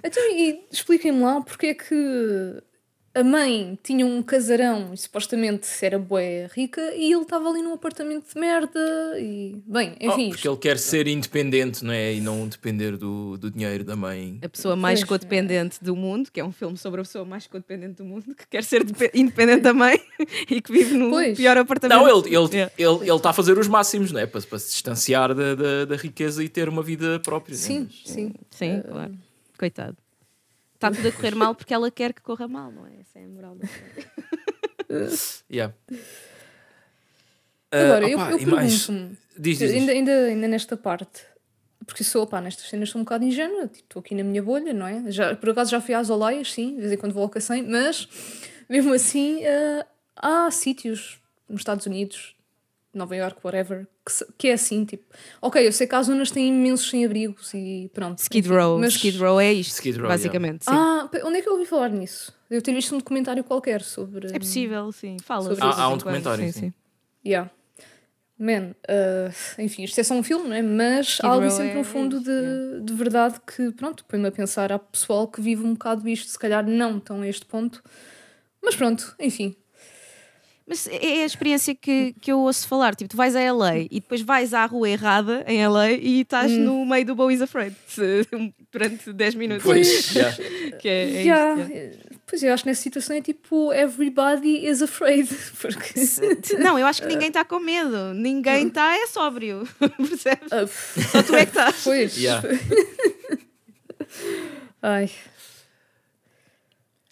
[0.03, 2.63] Então, e expliquem-me lá porque é que
[3.15, 7.73] a mãe tinha um casarão e supostamente era bué rica e ele estava ali num
[7.73, 8.79] apartamento de merda
[9.19, 9.57] e...
[9.67, 10.27] Bem, enfim...
[10.27, 12.15] Oh, porque ele quer ser independente, não é?
[12.15, 14.39] E não depender do, do dinheiro da mãe.
[14.41, 17.45] A pessoa mais Pois, codependente do mundo, que é um filme sobre a pessoa mais
[17.49, 20.01] codependente do mundo, que quer ser depe- independente da mãe
[20.49, 21.37] e que vive no Pois.
[21.37, 21.99] pior apartamento.
[21.99, 22.73] Não, ele está ele, Yeah.
[22.79, 24.27] ele, ele tá a fazer os máximos, não é?
[24.27, 27.55] Para, para se distanciar da, da, da riqueza e ter uma vida própria.
[27.55, 27.57] é?
[27.57, 28.33] Sim, sim.
[28.51, 29.13] Sim, claro.
[29.59, 29.97] Coitado.
[30.75, 33.01] Está tudo a correr mal porque ela quer que corra mal, não é?
[33.01, 34.09] Essa é a moral da história.
[35.51, 35.75] Yeah.
[37.71, 38.87] Agora, Ah, eu, opá, eu mais?
[38.87, 41.23] pergunto-me, Diz, diz, ainda, ainda, ainda nesta parte,
[41.87, 44.73] porque sou, pá, nestas cenas sou um bocado ingênua, tipo, estou aqui na minha bolha,
[44.73, 45.11] não é?
[45.11, 47.63] Já, por acaso já fui às Olaias, sim, de vez em quando vou ao Cacém,
[47.63, 48.09] mas
[48.69, 52.35] mesmo assim ah, há sítios nos Estados Unidos,
[52.95, 55.05] Nova York, whatever, que, que é assim, tipo,
[55.43, 58.19] ok, eu sei que há zonas têm imensos sem-abrigos e pronto.
[58.19, 58.79] Skid Row.
[58.79, 60.65] mas- Skid Row é isto, Skid Row, basicamente.
[60.65, 60.71] sim.
[60.73, 62.33] Ah, onde é que eu ouvi falar nisso?
[62.51, 64.29] Eu ter visto um documentário qualquer sobre.
[64.35, 65.19] É possível, sim.
[65.23, 65.43] Fala.
[65.51, 65.63] Sobre.
[65.63, 65.99] Há- há um em quando.
[65.99, 66.73] documentário, sim.
[67.25, 67.51] Yeah.
[68.41, 70.63] Man, uh, enfim, isto é só um filme, não é?
[70.63, 74.05] Mas Skid há ali Row sempre é- um fundo é de, de verdade que, pronto,
[74.07, 74.73] põe-me a pensar.
[74.73, 77.83] Há pessoal que vive um bocado isto, se calhar não tão a este ponto.
[78.63, 79.55] Mas pronto, enfim.
[80.69, 82.95] Mas é a experiência que, que eu ouço falar.
[82.95, 86.53] Tipo, tu vais a LA e depois vais à rua errada em LA e estás
[86.53, 86.59] Hum.
[86.59, 87.75] no meio do Bowie's Afraid
[88.71, 89.65] durante 10 minutos.
[89.65, 90.37] Pois, yeah.
[90.79, 91.97] Que é, é Yeah, isto, yeah.
[92.27, 95.27] Pois eu acho que nessa situação é tipo everybody is afraid.
[95.59, 96.59] Porque.
[96.59, 98.13] Não, eu acho que ninguém está com medo.
[98.13, 99.67] Ninguém está é sóbrio.
[99.79, 100.53] Percebes?
[100.53, 101.77] Ah, Só tu é que estás.
[101.83, 102.15] pois.
[102.19, 102.47] Yeah.
[104.83, 105.11] Ai.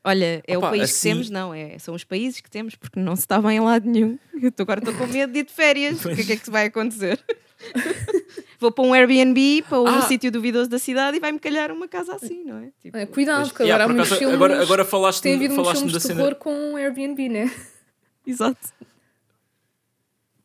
[0.08, 2.76] Olha, é Opa, o país assim- que temos, não, é, são os países que temos,
[2.76, 4.16] porque não se está bem em lado nenhum.
[4.40, 6.04] Eu tô- agora estou com medo de ir de férias.
[6.04, 7.18] O que é que é que vai acontecer?
[8.60, 10.02] Vou para um Airbnb, para um Ah.
[10.02, 12.70] sítio duvidoso da cidade e vai-me calhar uma casa assim, não é?
[12.80, 14.34] Tipo, É, cuidado, Pois, porque agora yeah, há muitos filmes.
[14.36, 16.20] agora, agora falaste, tem havido muitos falaste filmes de cena.
[16.22, 17.50] terror com Airbnb, né?
[18.26, 18.68] Exato.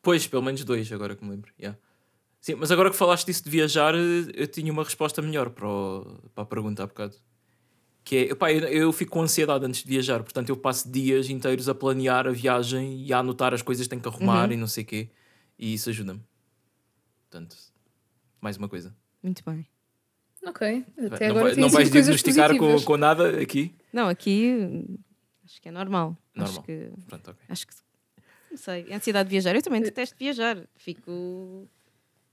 [0.02, 1.52] Pois, pelo menos dois, agora que me lembro.
[1.58, 1.78] yeah.
[2.40, 3.98] Sim, mas agora que falaste disso de viajar, eh,
[4.34, 7.14] eu tinha uma resposta melhor para, o- para a pergunta há bocado.
[8.04, 11.30] Que é, epá, eu, eu fico com ansiedade antes de viajar, portanto eu passo dias
[11.30, 14.54] inteiros a planear a viagem e a anotar as coisas que tenho que arrumar Uhum.
[14.54, 15.08] e não sei o quê.
[15.58, 16.20] E isso ajuda-me.
[17.30, 17.56] Portanto,
[18.40, 18.94] mais uma coisa.
[19.22, 19.66] Muito bem.
[20.44, 20.84] Ok.
[21.12, 23.72] Até não, agora vai- não vais diagnosticar com, com nada aqui?
[23.92, 24.84] Não, aqui
[25.44, 26.16] Acho que é normal.
[26.34, 26.52] Normal.
[26.58, 27.42] Acho que, Pronto, ok.
[27.48, 27.74] acho que.
[28.50, 28.92] Não sei.
[28.92, 29.54] Ansiedade de viajar.
[29.54, 30.58] Eu também detesto viajar.
[30.76, 31.68] Fico.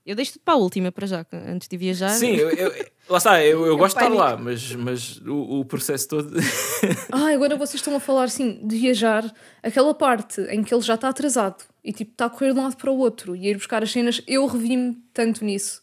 [0.09, 2.09] Eu deixo tudo para a última, para já, antes de viajar.
[2.09, 2.73] Sim, eu, eu-
[3.07, 6.31] lá está, eu, eu gosto de estar lá, mas, mas o, o processo todo.
[7.11, 10.95] Ah, agora vocês estão a falar assim de viajar, aquela parte em que ele já
[10.95, 13.49] está atrasado e tipo está a correr de um lado para o outro e a
[13.51, 15.81] ir buscar as cenas, eu revi-me tanto nisso.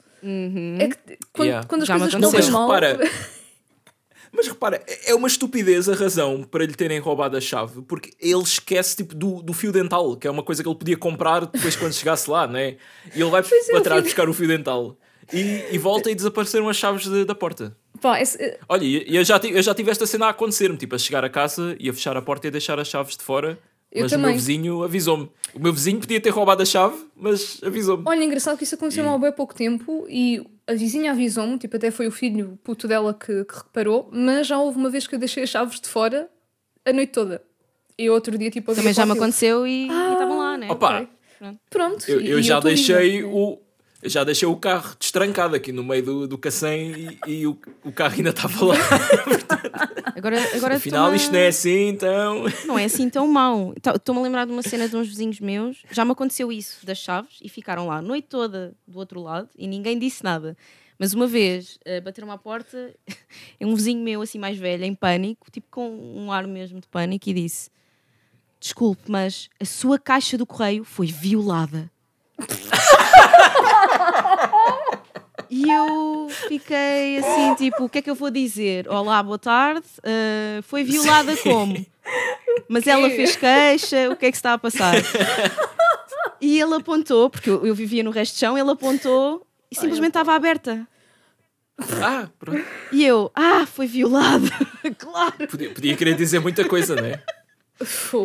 [0.80, 1.66] É que quando, Yeah.
[1.68, 2.66] quando as Já coisas mas mal.
[2.68, 2.98] repara.
[4.32, 8.42] Mas repara, é uma estupidez a razão para lhe terem roubado a chave, porque ele
[8.42, 11.74] esquece tipo, do, do fio dental, que é uma coisa que ele podia comprar depois
[11.76, 12.76] quando chegasse lá, né?
[13.14, 14.96] E ele vai Pois é, para o trás fio- buscar o fio dental.
[15.32, 17.76] E, e volta e desapareceram as chaves de- da porta.
[18.00, 20.76] Pá, esse- Olha, e e eu já, ti- eu já tive esta cena a acontecer-me,
[20.76, 23.16] tipo, a chegar a casa e a fechar a porta e a deixar as chaves
[23.16, 23.58] de fora.
[23.92, 24.26] Eu mas o também.
[24.30, 25.30] meu vizinho avisou-me.
[25.54, 28.02] O meu vizinho podia ter roubado a chave, mas avisou-me.
[28.06, 31.90] Olha, engraçado que isso aconteceu há bem pouco tempo e a vizinha avisou-me, tipo, até
[31.90, 35.14] foi o filho o puto dela que, que reparou, mas já houve uma vez que
[35.14, 36.28] eu deixei as chaves de fora
[36.84, 37.42] a noite toda.
[37.98, 40.68] E outro dia, tipo, Também já me aconteceu e e estavam lá, né?
[40.70, 41.08] Opa,
[41.70, 42.04] Pronto.
[42.10, 43.58] eu, e- eu e já deixei o.
[44.06, 47.92] já deixei o carro destrancado aqui no meio do, do cacém e, e o, o
[47.92, 48.76] carro ainda estava lá.
[50.16, 52.44] Agora, agora Afinal, isto não é assim, então.
[52.64, 53.74] Não é assim tão mau.
[53.76, 55.82] Estou-me a lembrar de uma cena de uns vizinhos meus.
[55.90, 59.50] Já me aconteceu isso das chaves e ficaram lá a noite toda do outro lado
[59.58, 60.56] e ninguém disse nada.
[60.98, 62.94] Mas uma vez eh, bateram à porta,
[63.60, 67.28] um vizinho meu assim mais velho, em pânico, tipo com um ar mesmo de pânico,
[67.28, 67.70] e disse:
[68.58, 71.90] Desculpe, mas a sua caixa do correio foi violada.
[75.56, 78.86] E eu fiquei assim, tipo, o que é que eu vou dizer?
[78.90, 79.86] Olá, boa tarde.
[80.02, 81.74] eh, foi violada como?
[82.68, 84.96] Mas ela fez queixa, o que é que está a passar?
[86.42, 90.08] E ele apontou, porque eu, eu vivia no resto de chão, ele apontou e simplesmente
[90.10, 90.86] estava aberta.
[92.02, 92.62] Ah, pronto.
[92.92, 94.50] E eu, ah, foi violada,
[94.98, 95.48] claro.
[95.48, 97.22] Podia, podia querer dizer muita coisa, não é?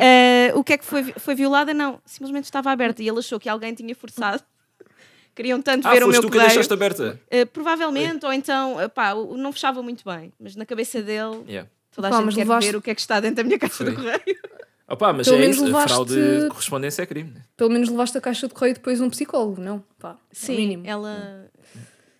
[0.02, 1.74] Eh, o que é que foi, foi violada?
[1.74, 4.44] Não, simplesmente estava aberta e ele achou que alguém tinha forçado.
[5.36, 7.20] Queriam tanto Ah, ver o foste meu tu que deixaste aberta.
[7.30, 11.70] Eh, provavelmente, ou então, pá, não fechava muito bem, mas na cabeça dele, Yeah.
[11.96, 13.58] toda a Pá, gente quer levaste- ver o que é que está dentro da minha
[13.58, 13.86] caixa Foi.
[13.92, 14.22] do correio.
[14.90, 17.32] Opa, mas Pelo é menos isso, a levaste- fraude de correspondência é crime.
[17.32, 17.42] né?
[17.56, 19.82] Pelo menos levaste a caixa de correio depois a um psicólogo, não?
[19.98, 20.84] Pá, Sim, Sim, mínimo.
[20.86, 21.50] ela,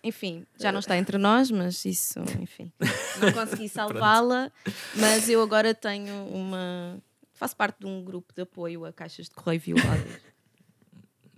[0.02, 2.72] enfim, já não está entre nós, mas isso, enfim,
[3.20, 3.30] não
[3.62, 4.50] consegui salvá-la,
[4.96, 6.98] mas eu agora tenho uma.
[7.34, 10.31] Faço parte de um grupo de apoio a caixas de correio violadas.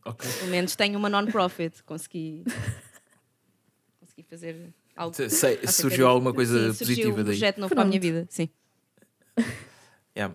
[0.05, 0.31] Ok.
[0.39, 2.45] Pelo menos tenho uma non-profit, consegui.
[4.01, 5.15] Consegui fazer algo.
[5.17, 7.25] Se- sei- surgiu alguma coisa Sim, positiva um daí.
[7.25, 8.13] projeto novo para a minha Pronto.
[8.15, 8.49] vida, sim.
[10.17, 10.35] Yeah.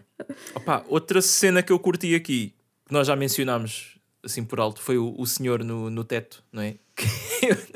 [0.55, 2.53] Opa, outra cena que eu curti aqui,
[2.86, 6.62] que nós já mencionámos assim por alto, foi o, o senhor no, no teto, não
[6.62, 6.75] é?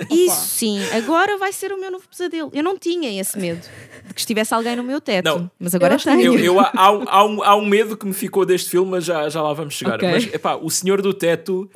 [0.10, 2.50] Isso sim, agora vai ser o meu novo pesadelo.
[2.54, 3.62] Eu não tinha esse medo
[4.08, 5.50] de que estivesse alguém no meu teto, Não.
[5.60, 6.34] mas agora que tenho.
[6.38, 9.06] Eu, eu- há, um, há, um, há um medo que me ficou deste filme, mas
[9.06, 9.96] já, já lá vamos chegar.
[9.96, 10.10] Ok.
[10.12, 11.70] Mas epá, o senhor do teto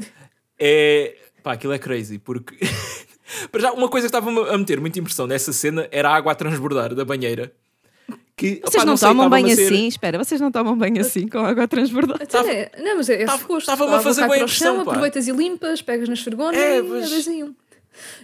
[0.60, 1.16] é.
[1.44, 2.58] Pá, aquilo é crazy, porque.
[3.52, 6.32] Para já, uma coisa que estava a meter muita impressão nessa cena era a água
[6.32, 7.52] a transbordar da banheira.
[8.38, 9.88] Que, Vocês opá, não, sei, tomam a ser- assim?
[9.88, 12.20] Espera, vocês não tomam banho assim com água a transbordar?
[12.22, 13.66] Então, é- não, mas é, tava- suposto.
[13.66, 14.82] tava-me a fazer para o impressão, chão.
[14.82, 17.48] Aproveitas e limpas, pegas nas vergonhas É, e mas- é dois em um.
[17.48, 17.54] Não,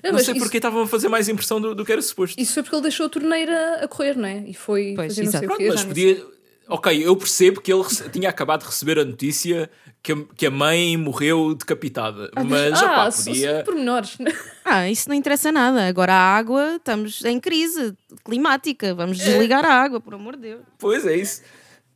[0.04, 2.39] Não mas sei isso, porque estava a fazer mais impressão do, do que era suposto.
[2.39, 4.43] isso foi porque ele deixou a torneira a correr, não é?
[4.47, 5.47] E foi Pois, fazer não sei o quê.
[5.47, 6.23] Pronto, mas podia.
[6.67, 9.69] Ok, eu percebo que ele rece- tinha acabado de receber a notícia
[10.02, 12.32] que a, que a mãe morreu decapitada.
[12.45, 13.63] Mas, ah, opá, podia.
[13.63, 14.17] pormenores.
[14.65, 15.86] Ah, isso não interessa nada.
[15.86, 18.95] Agora a água, estamos em crise climática.
[18.95, 20.62] Vamos desligar a água, por amor de Deus.
[20.80, 21.41] Pois é isso.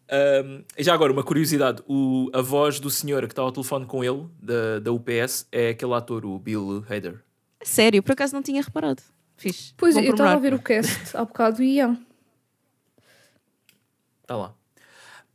[0.10, 4.04] Ahm, já agora, uma curiosidade: o, a voz do senhor que está ao telefone com
[4.04, 7.24] ele, da, da UPS, é aquele ator, o Bill Hader.
[7.64, 9.02] Sério, por acaso não tinha reparado.
[9.38, 9.74] Fixe.
[9.78, 11.98] Pois, Bom eu estava a ver o cast há bocado e ia.
[14.22, 14.54] Está lá.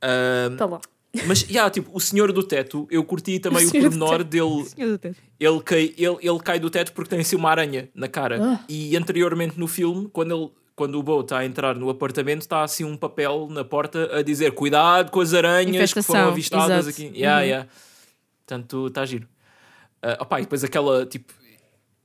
[0.03, 0.81] Lá.
[1.27, 4.67] mas, já, tipo, o senhor do teto, eu curti também O o, pormenor dele.
[5.39, 8.39] Ele cai, ele, ele cai do teto porque tem assim uma aranha na cara.
[8.43, 8.65] Ah.
[8.69, 12.63] E anteriormente no filme, quando, ele, quando o Bo está a entrar no apartamento, está
[12.63, 16.89] assim um papel na porta a dizer cuidado com as aranhas que foram avistadas exato.
[16.91, 17.19] aqui.
[17.19, 17.47] Yeah, Uhum.
[17.49, 17.69] yeah.
[18.47, 19.29] Portanto, está giro.
[20.03, 21.33] Ah, opá, e depois aquela tipo.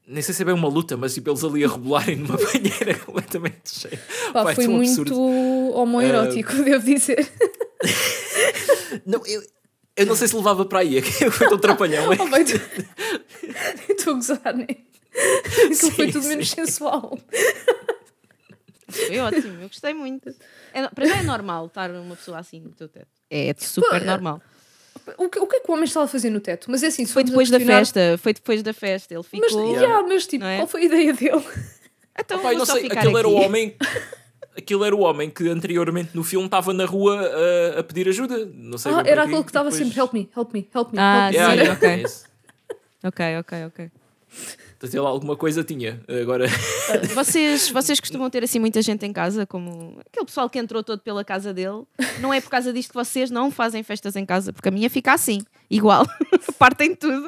[0.09, 2.97] Nem sei se é bem uma luta, mas tipo, eles ali a rebolarem numa banheira
[2.99, 3.99] completamente cheia.
[4.31, 5.19] Pá, é foi muito absurdo.
[5.73, 7.29] homoerótico, devo dizer.
[9.05, 9.41] Não, eu,
[9.95, 12.05] eu não sei se levava para aí, aquilo foi tão trapalhão.
[12.19, 14.67] Oh, bem, tu- Estou a gozar, né?
[15.65, 16.55] Aquilo foi Sim, tudo menos sim.
[16.55, 17.17] sensual.
[18.89, 20.33] Foi ótimo, eu gostei muito.
[20.73, 23.07] É, para já é normal estar uma pessoa assim no teu teto.
[23.29, 24.41] É super Pô, normal.
[25.17, 26.69] O que, o que é que o homem estava a fazer no teto?
[26.71, 29.13] Mas é assim, se Foi depois da questionar- festa, foi depois da festa.
[29.13, 29.39] Ele ficou.
[29.41, 30.57] Mas, yeah, mas tipo, é?
[30.57, 31.43] qual foi a ideia dele?
[32.19, 33.45] Então eu vou não sei, aquele era o aqui.
[33.45, 33.75] homem.
[34.57, 37.19] aquilo era o homem que anteriormente no filme estava na rua
[37.75, 38.49] a, a pedir ajuda.
[38.53, 40.91] Não sei Ah, bem era aquele que estava depois- sempre help me, help me, help
[40.93, 40.99] me.
[40.99, 41.37] Ah, help me.
[41.37, 41.89] Yeah, Sim, yeah, ok.
[43.03, 43.07] é.
[43.07, 43.91] Ok, ok, ok.
[44.79, 45.99] Portanto, ele alguma coisa tinha.
[46.21, 46.45] Agora,
[47.15, 50.99] Vocês, vocês costumam ter assim muita gente em casa, como aquele pessoal que entrou todo
[51.01, 51.83] pela casa dele.
[52.19, 54.89] Não é por causa disto que vocês não fazem festas em casa, porque a minha
[54.89, 56.05] fica assim, igual.
[56.59, 57.27] Partem tudo.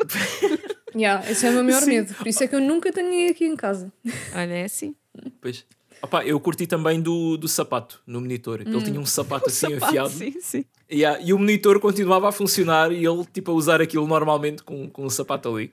[0.96, 2.14] Yeah, esse é o meu maior medo.
[2.14, 3.92] Por isso é que eu nunca tenho ninguém aqui em casa.
[4.36, 4.94] Olha, é assim.
[5.42, 5.66] pois.
[6.02, 8.62] Opa, eu curti também do, do sapato no monitor.
[8.62, 10.10] Ele tinha um sapato assim Sapato, enfiado.
[10.10, 10.66] Sim, sim.
[10.92, 14.90] Yeah, e o monitor continuava a funcionar e ele tipo a usar aquilo normalmente com,
[14.90, 15.72] com o sapato ali.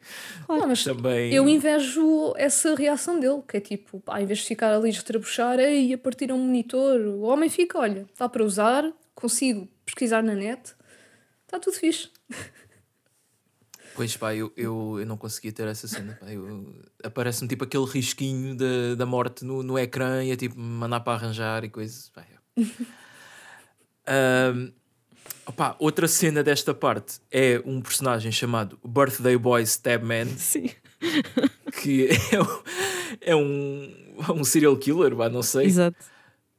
[0.48, 1.32] Ah, mas Também.
[1.32, 4.92] eu invejo essa reação dele, que é tipo, pá, em vez de ficar ali a
[4.92, 10.22] estrabuchar, ei, a partir um monitor, o homem fica, olha, dá para usar, consigo pesquisar
[10.22, 10.74] na net,
[11.46, 12.10] está tudo fixe.
[13.96, 16.18] Pois pá, eu, eu, eu não conseguia ter essa cena.
[16.20, 16.26] pá.
[17.02, 21.14] Aparece-me tipo aquele risquinho da, da morte no, no ecrã e é tipo mandar para
[21.14, 22.10] arranjar e coisas.
[22.10, 22.22] Pá,
[24.06, 24.70] Ahm,
[25.46, 30.70] opá, outra cena desta parte é um personagem chamado Birthday Boy Stabman, Sim.
[31.82, 32.62] que é, um-
[33.20, 33.94] é um,
[34.28, 35.66] é um serial killer, vá, não sei.
[35.66, 35.96] Exato.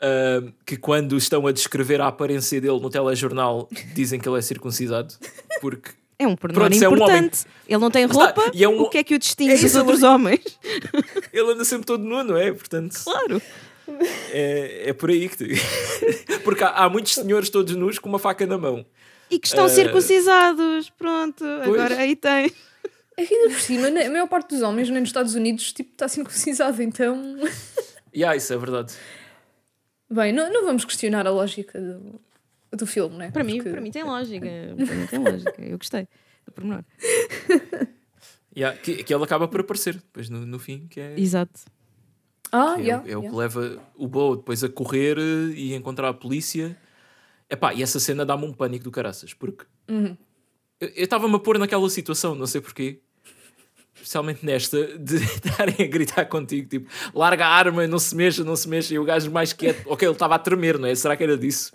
[0.02, 4.42] Ahm, que quando estão a descrever a aparência dele no telejornal dizem que ele é
[4.42, 5.14] circuncisado.
[5.62, 7.46] Porque É um pormenor Pronto, se é um importante.
[7.68, 8.52] Ele não tem Está, roupa.
[8.54, 10.42] e é um- O que é que o distingue É dos outros homens?
[11.32, 12.52] ele anda sempre todo nu, não é?
[12.52, 13.42] Portanto, Claro.
[14.32, 15.38] é, é por aí que.
[15.38, 15.62] te-
[16.44, 18.86] Porque há, há muitos senhores todos nus com uma faca na mão.
[19.30, 20.90] E que estão Eh, circuncisados.
[20.98, 21.44] Pronto.
[21.64, 21.68] pois.
[21.82, 22.52] Agora aí tem.
[23.16, 26.82] É ainda por cima, a maior parte dos homens nos Estados Unidos tipo, está circuncisado,
[26.82, 27.36] então.
[28.14, 28.94] E ah, isso é verdade.
[30.10, 32.20] Bem, não, não vamos questionar a lógica do,
[32.72, 33.32] do filme, né?
[33.32, 34.46] Para mim, Porque- para mim tem lógica.
[34.86, 35.62] Para mim tem lógica.
[35.62, 36.08] Eu gostei
[36.46, 36.84] do pormenor.
[38.56, 41.60] Yeah, que, que ele acaba por aparecer depois no, no fim, que é, Exato.
[42.52, 43.38] Ah, que é, yeah, o- é o que yeah.
[43.38, 46.76] leva o Bo depois a correr eh, e encontrar a polícia.
[47.50, 50.18] Epá, e essa cena dá-me um pânico do caraças, porque Uhum.
[50.82, 53.00] eu eu estava-me a pôr naquela situação, não sei porquê.
[53.96, 58.56] Especialmente nesta, de estarem a gritar contigo, tipo, larga a arma, não se mexa, não
[58.56, 60.96] se mexa, e o gajo mais quieto, ok, ele estava a tremer, não é?
[60.96, 61.74] Será que era disso?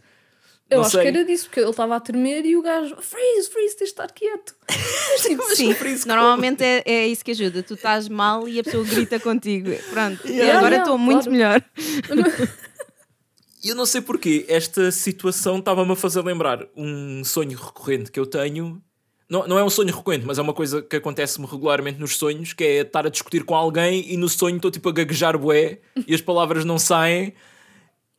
[0.72, 1.02] Eu Não acho sei.
[1.02, 3.92] que era disso, porque ele estava a tremer e o gajo, freeze, freeze, tens de
[3.92, 4.54] estar quieto.
[5.22, 5.74] Tipo, Sim,
[6.06, 7.62] normalmente é, é isso que ajuda.
[7.62, 9.70] Tu estás mal e a pessoa grita contigo.
[9.90, 10.26] Pronto.
[10.26, 11.30] E Yeah, agora yeah, estou muito claro.
[11.30, 11.64] melhor.
[13.62, 18.18] E eu não sei porquê, esta situação estava-me a fazer lembrar um sonho recorrente que
[18.18, 18.82] eu tenho.
[19.28, 22.52] Não, não é um sonho recorrente, mas é uma coisa que acontece-me regularmente nos sonhos,
[22.52, 25.78] que é estar a discutir com alguém e no sonho estou tipo a gaguejar bué
[26.06, 27.32] e as palavras não saem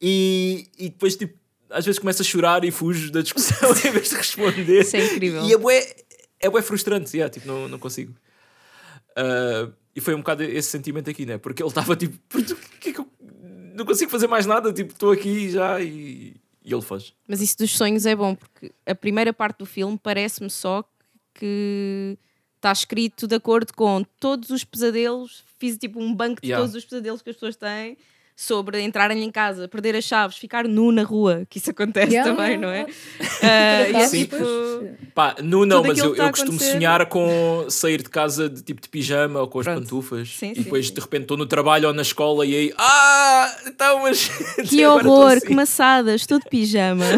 [0.01, 1.37] e, e depois tipo
[1.73, 4.81] às vezes começo a chorar e fujo da discussão em vez de responder.
[4.81, 5.43] Isso é incrível.
[5.43, 5.95] E é bué,
[6.39, 8.13] é bué frustrante, yeah, tipo, não, não consigo.
[9.15, 11.37] Ah, e foi um bocado esse sentimento aqui, né?
[11.37, 13.07] Porque ele estava tipo, "Puto, o que é que eu
[13.75, 17.13] não consigo fazer mais nada, tipo, estou aqui já e, e ele faz.
[17.27, 20.83] Mas isso dos sonhos é bom, porque a primeira parte do filme parece-me só
[21.33, 22.17] que
[22.55, 25.43] está escrito de acordo com todos os pesadelos.
[25.59, 26.63] Fiz tipo um banco de Yeah.
[26.63, 27.97] todos os pesadelos que as pessoas têm
[28.35, 32.31] sobre entrarem em casa, perder as chaves, ficar nu na rua, que isso acontece Yeah,
[32.31, 32.87] também, yeah, não é?
[33.43, 33.89] yeah.
[33.99, 34.37] E é Sim, tipo.
[35.13, 36.71] Pá, no não, mas eu, eu costumo acontecer.
[36.73, 39.81] sonhar com sair de casa de tipo de pijama ou com as Pronto.
[39.81, 40.93] pantufas Sim, e sim, depois sim.
[40.93, 44.29] de repente estou no trabalho ou na escola e aí, ah, então, mas
[44.67, 47.05] Que horror, assim." que maçadas, estou de pijama.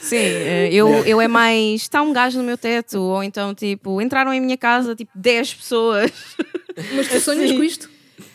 [0.00, 1.82] Sim, eh, eu, eu é mais.
[1.82, 5.54] Está um gajo no meu teto, ou então tipo, entraram em minha casa tipo 10
[5.54, 6.12] pessoas.
[6.94, 7.56] Mas tu sonhas Assim.
[7.56, 7.88] com isto?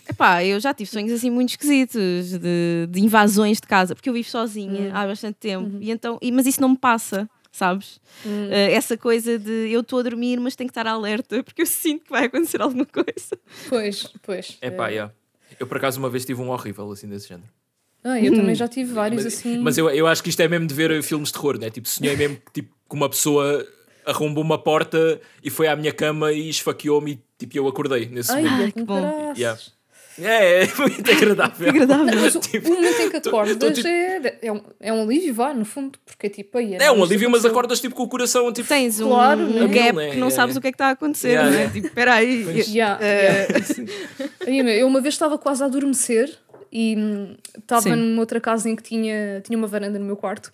[0.10, 4.14] Epá, eu já tive sonhos assim muito esquisitos de, de invasões de casa, porque eu
[4.14, 8.02] vivo sozinha há bastante tempo, e então, e, mas isso não me passa, sabes?
[8.26, 11.66] Eh, essa coisa de eu estou a dormir, mas tenho que estar alerta, porque eu
[11.66, 13.38] sinto que vai acontecer alguma coisa.
[13.70, 14.58] Pois, pois.
[14.62, 15.14] É pá, yeah.
[15.60, 17.50] Eu por acaso uma vez tive um horrível assim desse género.
[18.04, 19.58] Ah, eu também já tive vários Mas, assim.
[19.58, 21.70] mas eu, eu acho que isto é mesmo de ver filmes de terror, né?
[21.70, 23.68] Tipo, sonhei mesmo que, tipo, que uma pessoa
[24.06, 28.32] arrombou uma porta e foi à minha cama e esfaqueou-me e tipo, eu acordei nesse
[28.32, 28.62] Ai, momento.
[28.62, 29.34] Ai, que bom.
[29.38, 29.60] Yeah.
[30.22, 31.70] É, é muito agradável.
[31.70, 32.20] Agradável.
[32.22, 34.94] Mas o, Tipo, o momento em que tô- acordas tô tipo- é, é, um, é
[34.94, 37.96] um alívio, vá, no fundo, porque é tipo, aí É um alívio, mas acordas tipo
[37.96, 38.68] com o coração tipo.
[38.68, 39.68] Tens um, Claro, um né?
[39.68, 40.10] gap Né?
[40.12, 40.32] que não É.
[40.32, 41.60] sabes o que é que está a acontecer, Yeah, não é?
[41.60, 41.74] yeah.
[41.74, 42.44] Tipo, espera aí.
[42.44, 42.68] Pois.
[42.68, 43.48] Yeah, Eh,
[44.80, 46.36] eu uma vez estava quase a adormecer
[46.72, 50.52] e hum, estava numa outra casa em que tinha, tinha uma varanda no meu quarto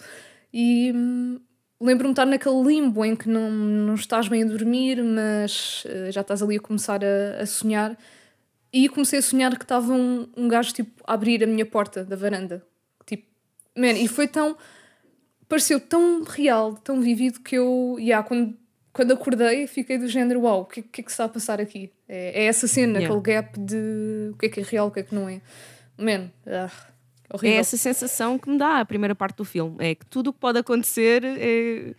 [0.54, 1.40] e hum,
[1.82, 6.12] lembro-me de estar naquele limbo em que não, não estás bem a dormir, mas eh,
[6.12, 7.98] já estás ali a começar a, a sonhar.
[8.78, 12.04] E comecei a sonhar que estava um, um gajo tipo, a abrir a minha porta
[12.04, 12.62] da varanda.
[13.06, 13.26] Tipo,
[13.78, 14.58] man, e foi tão.
[15.48, 18.54] pareceu tão real, tão vivido que eu, yeah, quando,
[18.92, 21.62] quando acordei, fiquei do género: uau, o que, que é que se está a passar
[21.62, 21.90] aqui?
[22.08, 23.16] É, é essa cena, Yeah.
[23.16, 25.42] aquele gap de o que é que é real, o que é que não é.
[25.98, 26.70] Man, ah,
[27.30, 27.60] É horrível.
[27.60, 29.78] essa sensação que me dá a primeira parte do filme.
[29.80, 31.96] É que tudo o que pode acontecer é...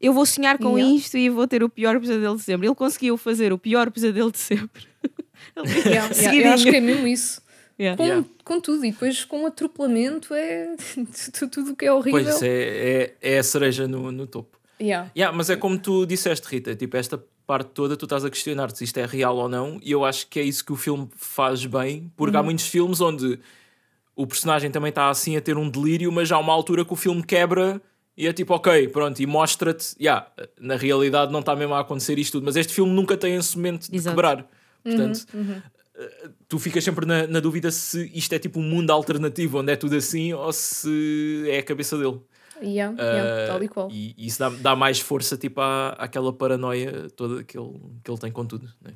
[0.00, 0.96] Eu vou sonhar com Yeah.
[0.96, 2.66] isto e vou ter o pior pesadelo de sempre.
[2.68, 4.86] Ele conseguiu fazer o pior pesadelo de sempre.
[5.56, 7.42] Yeah, yeah, eu acho que é mesmo isso.
[7.78, 7.96] Yeah.
[7.96, 8.26] Com, Yeah.
[8.44, 8.84] com tudo.
[8.84, 10.76] E depois com atropelamento é
[11.38, 12.22] tu- tudo o que é horrível.
[12.24, 14.58] Pois, é, é, é a cereja no, no topo.
[14.80, 15.10] Yeah.
[15.16, 18.78] Yeah, mas é como tu disseste, Rita, tipo, esta parte toda tu estás a questionar-te
[18.78, 21.08] se isto é real ou não, e eu acho que é isso que o filme
[21.16, 23.40] faz bem, porque há muitos filmes onde
[24.14, 26.96] o personagem também está assim a ter um delírio, mas há uma altura que o
[26.96, 27.80] filme quebra
[28.16, 30.26] e é tipo, ok, pronto, e mostra-te, yeah,
[30.60, 33.56] na realidade não está mesmo a acontecer isto tudo, mas este filme nunca tem esse
[33.56, 34.14] momento de Exato.
[34.14, 34.46] quebrar.
[34.82, 35.26] Portanto,
[35.96, 39.72] eh, tu ficas sempre na, na dúvida se isto é tipo um mundo alternativo onde
[39.72, 42.20] é tudo assim ou se é a cabeça dele.
[42.62, 43.88] Yeah, yeah, Uh, tal e qual.
[43.90, 47.72] E isso dá, dá mais força tipo, à, àquela paranoia toda que ele,
[48.04, 48.68] que ele tem com tudo.
[48.82, 48.92] Né?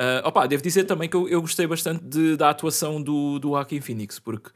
[0.00, 3.48] Uh, opa, devo dizer também que eu, eu gostei bastante de- da atuação do, do
[3.50, 4.50] Joaquin Phoenix, porque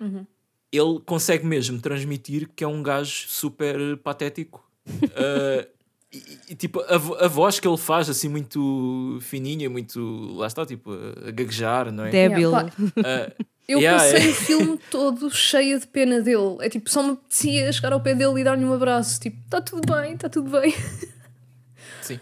[0.00, 0.26] Uhum.
[0.72, 4.66] ele consegue mesmo transmitir que é um gajo super patético.
[4.88, 5.68] Uh,
[6.12, 6.94] e, e, tipo, a,
[7.24, 10.34] a voz que ele faz, assim, muito fininha, muito.
[10.36, 12.10] Lá está, tipo, a, gaguejar, não é?
[12.10, 12.50] Débil.
[12.50, 14.30] Yeah, Uh, Eu Yeah, passei é.
[14.30, 16.56] o filme todo cheia de pena dele.
[16.60, 19.20] É tipo, só me apetecia chegar ao pé dele e dar-lhe um abraço.
[19.20, 20.74] Tipo, está tudo bem, está tudo bem.
[22.02, 22.18] sim.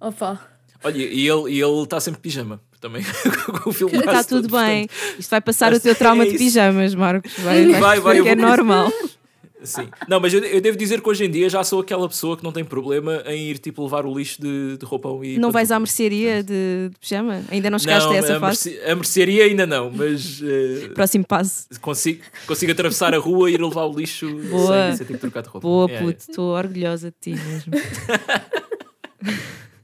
[0.00, 0.40] Opa.
[0.82, 3.02] Olha, e ele e ele está sempre de pijama também.
[3.62, 4.86] com o filme Está tudo todo, bem.
[4.86, 6.38] portanto, Isto vai passar o é teu trauma de isso.
[6.38, 7.32] pijamas, Marcos.
[7.40, 8.90] Vai, vai, Vai, vai, que é normal.
[9.62, 9.88] Sim.
[10.08, 12.44] Não, mas eu, eu devo dizer que hoje em dia já sou aquela pessoa que
[12.44, 15.38] não tem problema em ir tipo levar o lixo de, de roupão e.
[15.38, 17.42] Não vais à mercearia de, de pijama?
[17.50, 18.70] Ainda não chegaste Não, a essa a, fase?
[18.70, 21.66] merce- a mercearia ainda não, mas eh, Próximo passo.
[21.80, 24.88] consigo, consigo atravessar a rua e ir levar o lixo Boa.
[24.88, 25.66] sem, sem ter que trocar de roupa.
[25.66, 26.30] Boa, Yeah, puto.
[26.30, 27.72] Estou orgulhosa de ti mesmo.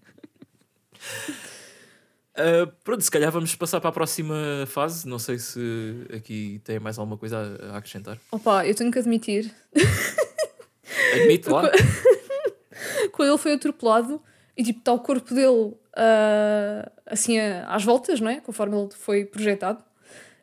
[2.35, 4.35] Uh, pronto, se calhar vamos passar para a próxima
[4.66, 5.07] fase.
[5.07, 8.18] Não sei se aqui tem mais alguma coisa a, a acrescentar.
[8.31, 9.53] Opa, eu tenho que admitir.
[11.14, 11.71] Admite lá.
[13.12, 14.23] Quando ele foi atropelado
[14.57, 18.40] e tipo, está o corpo dele ah, assim a- às voltas, não é?
[18.40, 19.83] Conforme ele foi projetado.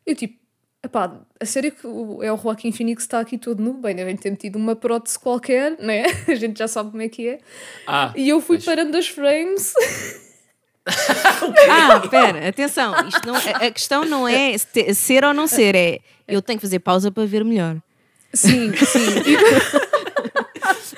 [0.06, 0.38] Eu tipo,
[0.84, 3.74] epá, a sério que é o Joaquim Phoenix que está aqui todo nu?
[3.74, 6.04] Bem, devem ter metido uma prótese qualquer, né?
[6.28, 7.40] A gente já sabe como é que é.
[7.88, 8.66] Ah, E eu fui pois.
[8.66, 9.74] parando as frames.
[11.70, 12.94] Ah, espera, atenção.
[13.08, 16.66] Isto não, a, a questão não é ser ou não ser, é eu tenho que
[16.66, 17.78] fazer pausa para ver melhor.
[18.34, 19.08] Sim, sim.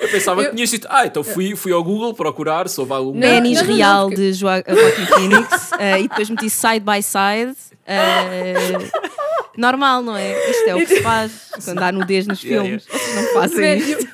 [0.00, 0.86] eu pensava Eu- que tinhas dito.
[0.90, 3.14] Ah, então fui, fui ao Google procurar se houve algum.
[3.14, 6.80] Não, Pênis não, não, real porque- de Joa- Joaquim Phoenix eh, e depois meti side
[6.80, 7.56] by side.
[7.86, 8.72] eh,
[9.56, 10.50] normal, não é?
[10.50, 11.32] Isto é o que se faz
[11.64, 12.86] quando há nudez nos Yeah, filmes.
[12.86, 14.08] Vocês não fazem Man, isto.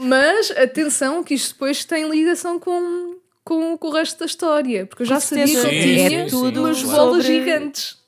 [0.00, 4.86] Mas atenção que isto depois tem ligação com, com, com o resto da história.
[4.86, 5.70] Porque eu já sabia que ele sim,
[6.08, 8.00] tinha sim, umas bolas sobre- gigantes.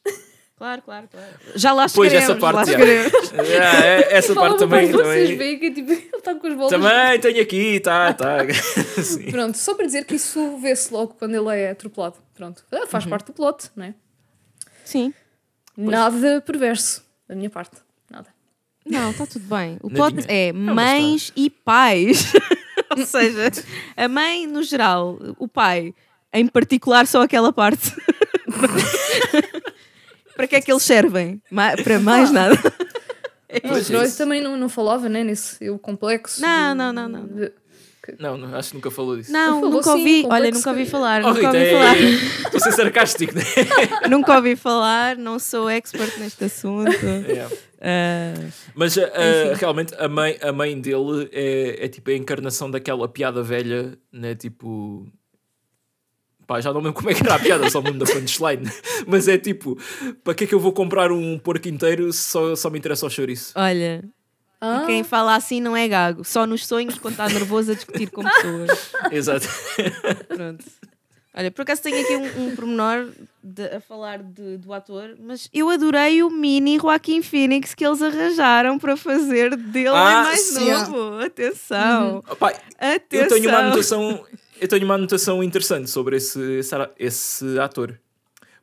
[0.57, 1.27] Claro, claro, claro.
[1.57, 2.79] Já lá Pois, essa parte, já.
[2.79, 4.87] Yeah, é- essa parte também.
[4.91, 5.37] vocês também...
[5.37, 8.39] veem que tipo, ele está com as bolas Também tenho aqui, tá, tá.
[9.03, 9.31] Sim.
[9.33, 12.17] Pronto, só para dizer que isso vê-se logo quando ele é atropelado.
[12.35, 12.87] Pronto, Ah, Uhum.
[12.87, 13.95] faz parte do plot, não é?
[14.85, 15.13] Sim.
[15.77, 17.77] Nada perverso da minha parte.
[18.09, 18.29] Nada.
[18.87, 19.77] Não, está tudo bem.
[19.83, 22.33] O plot é mas mães e pais.
[22.97, 23.51] Ou seja,
[23.97, 25.95] a mãe no geral, o pai
[26.33, 27.93] em particular só aquela parte.
[30.37, 31.41] Para que é que eles servem?
[31.85, 32.57] Para mais nada.
[33.63, 34.19] Mas é isso.
[34.19, 35.23] também não, não falava, né?
[35.23, 36.41] Nesse o complexo.
[36.43, 37.27] Não, de- não, não, não.
[37.27, 37.53] de-
[38.19, 39.31] Não, não, acho que nunca falou disso.
[39.33, 40.23] Não, falou nunca ouvi.
[40.23, 41.23] complexo Olha, nunca ouvi que- falar.
[41.25, 41.97] Oh, nunca Rita, ouvi é- falar.
[42.45, 43.43] Estou a ser sarcástico, né?
[44.11, 46.91] nunca ouvi falar, não sou expert neste assunto.
[46.91, 47.49] É.
[48.75, 53.43] Mas ah, realmente a mãe, a mãe dele é, é tipo a encarnação daquela piada
[53.43, 54.35] velha, né?
[54.35, 55.07] Tipo.
[56.47, 58.71] Pá, já não lembro como é que era a piada, só me lembro da punchline.
[59.09, 59.79] Mas é tipo,
[60.23, 63.07] para que é que eu vou comprar um porco inteiro se só, só me interessa
[63.07, 63.53] o chouriço?
[63.57, 64.05] olha,
[64.61, 66.23] Ah, quem fala assim não é gago.
[66.23, 68.91] Só nos sonhos quando está nervoso a discutir com pessoas.
[69.11, 69.49] Exato.
[70.29, 70.65] Pronto.
[71.37, 73.11] Olha, por acaso tenho aqui um, um pormenor
[73.43, 78.01] de- a falar de- do ator, mas eu adorei o mini Joaquim Phoenix que eles
[78.01, 80.71] arranjaram para fazer dele Ah, mais sim.
[80.71, 81.19] novo.
[81.25, 82.23] Atenção!
[82.39, 83.21] Pá, Atenção!
[83.21, 84.27] eu tenho uma anotação,
[84.61, 87.99] eu tenho uma anotação interessante sobre esse, esse, esse ator.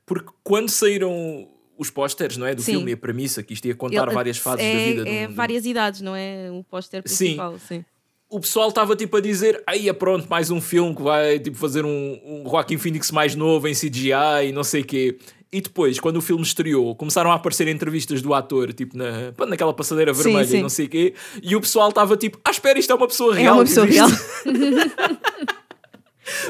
[0.05, 2.55] Porque quando saíram os pósteres, não é?
[2.55, 2.73] Do Sim.
[2.73, 5.09] filme e a premissa, que isto ia contar Ele- várias fases é, da vida.
[5.09, 6.49] É de um- várias idades, não é?
[6.51, 7.25] O póster Sim.
[7.25, 7.83] principal, sim.
[8.31, 11.57] O pessoal estava tipo a dizer: aí é pronto, mais um filme que vai tipo,
[11.57, 15.17] fazer um, um Joaquim Phoenix mais novo em CGI e não sei o quê.
[15.53, 19.73] E depois, quando o filme estreou, começaram a aparecer entrevistas do ator, tipo na, naquela
[19.73, 20.57] passadeira Sim, vermelha sim.
[20.59, 21.13] e não sei o quê,
[21.43, 23.55] e o pessoal estava tipo: ah, espera, isto é uma pessoa É real.
[23.55, 24.07] uma que pessoa real.
[24.07, 24.25] existe."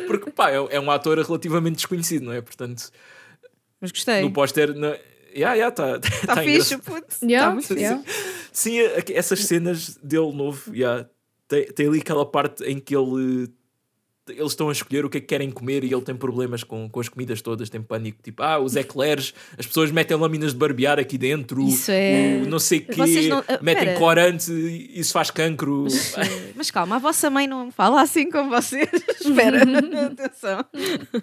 [0.06, 2.42] Porque pá, é, é um ator relativamente desconhecido, não é?
[2.42, 2.92] Portanto,
[3.80, 4.22] Mas gostei.
[4.22, 4.76] no póster.
[4.76, 4.96] não-
[5.34, 6.82] Yeah, yeah, tá, Está tá fixe, engraçado.
[6.84, 7.08] puto.
[7.22, 7.80] Tá Yeah, muito fixe.
[7.82, 8.04] yeah.
[8.52, 8.80] Sim,
[9.14, 11.08] essas cenas dele novo, yeah,
[11.52, 13.50] tem, tem ali aquela parte em que ele.
[14.30, 16.88] Eles estão a escolher o que é que querem comer e ele tem problemas com,
[16.88, 18.20] com as comidas todas, tem pânico.
[18.22, 22.48] Tipo, ah, os eclairs, as pessoas metem lâminas de barbear aqui dentro, Isso é- o
[22.48, 24.00] não sei quê, não- ah, metem pera.
[24.00, 24.52] corante,
[24.94, 25.88] isso faz cancro.
[26.56, 28.88] Mas calma, a vossa mãe não fala assim com vocês.
[29.20, 29.64] Espera,
[30.06, 30.66] atenção.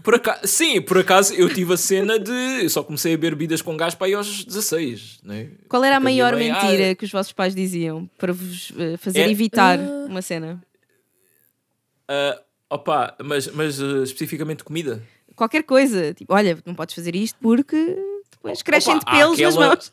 [0.02, 2.32] Por acaso, sim, por acaso eu tive a cena de.
[2.64, 5.50] Eu só comecei a beber bebidas com gás para aí aos 16, né?
[5.68, 8.10] Qual era a Porque a minha maior mãe, mentira ah, que os vossos pais diziam
[8.18, 10.06] para vos eh, fazer É- evitar Ah.
[10.08, 10.60] uma cena?
[12.08, 12.40] Ah,
[12.70, 15.02] opa, mas, mas ah, especificamente comida.
[15.34, 16.12] Qualquer coisa.
[16.14, 17.96] Tipo, olha, não podes fazer isto porque
[18.30, 19.92] depois crescem de Opa, há pelos nas aquela- mãos.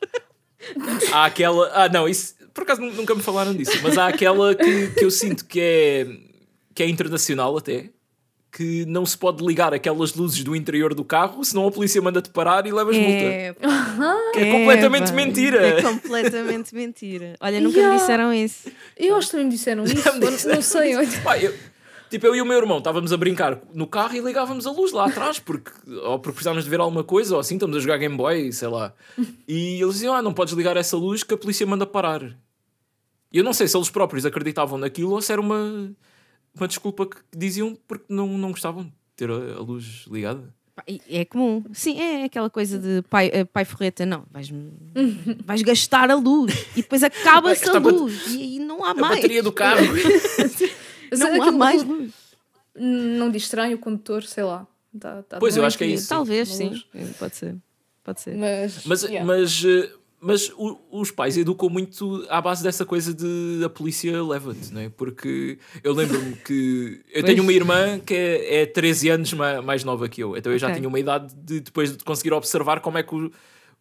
[1.12, 1.72] Há aquela.
[1.74, 2.34] Ah, não, isso.
[2.54, 5.60] Por acaso nu- nunca me falaram disso, mas há aquela que, que eu sinto que
[5.60, 6.08] é,
[6.74, 7.90] que é internacional até.
[8.52, 12.30] Que não se pode ligar aquelas luzes do interior do carro, senão a polícia manda-te
[12.30, 13.12] parar e levas multa.
[13.12, 13.54] É,
[14.34, 15.68] Que é completamente pá, mentira.
[15.68, 17.36] É completamente mentira.
[17.42, 18.00] Olha, nunca me Yeah.
[18.00, 18.72] disseram isso.
[18.96, 19.96] Eu acho que também me disseram isso.
[20.14, 20.96] Me não- disseram não sei.
[20.96, 21.22] olha.
[21.22, 21.54] Pá, eu-
[22.10, 24.92] tipo, eu e o meu irmão estávamos a brincar no carro e ligávamos a luz
[24.92, 25.72] lá atrás, porque,
[26.04, 28.68] ou porque precisávamos de ver alguma coisa, ou assim, estamos a jogar Game Boy, sei
[28.68, 28.94] lá.
[29.48, 32.22] E eles diziam: Ah, não podes ligar essa luz que a polícia manda parar.
[33.32, 35.92] E eu não sei se eles próprios acreditavam naquilo ou se era uma,
[36.56, 40.54] uma desculpa que diziam porque não, não gostavam de ter a, a luz ligada.
[40.88, 41.64] E É comum.
[41.74, 44.06] Sim, é aquela coisa de pai, eh, pai forreta.
[44.06, 44.52] Não, vais,
[45.46, 48.94] vais gastar a luz e depois acaba-se a a luz e aí não há A
[48.94, 49.16] mais.
[49.16, 49.86] bateria do carro.
[51.12, 52.12] Mas Não há aquilo mais luz.
[52.76, 54.68] Não distrai o condutor, sei lá.
[55.00, 56.10] Tá- tá Pois, eu acho que é isso.
[56.10, 56.82] Talvez, sim.
[56.94, 57.56] É, Pode ser.
[58.04, 58.36] Pode ser.
[58.38, 59.26] Mas, Mas, yeah.
[59.26, 59.90] mas, eh,
[60.22, 64.82] mas o- os pais educam muito à base dessa coisa de a polícia leva-te, não
[64.82, 64.90] é?
[64.90, 67.26] Porque eu lembro-me que eu Pois.
[67.26, 70.60] tenho uma irmã que é, é 13 anos ma- mais nova que eu, então eu
[70.60, 73.32] já tinha uma idade de depois de conseguir observar como é que o,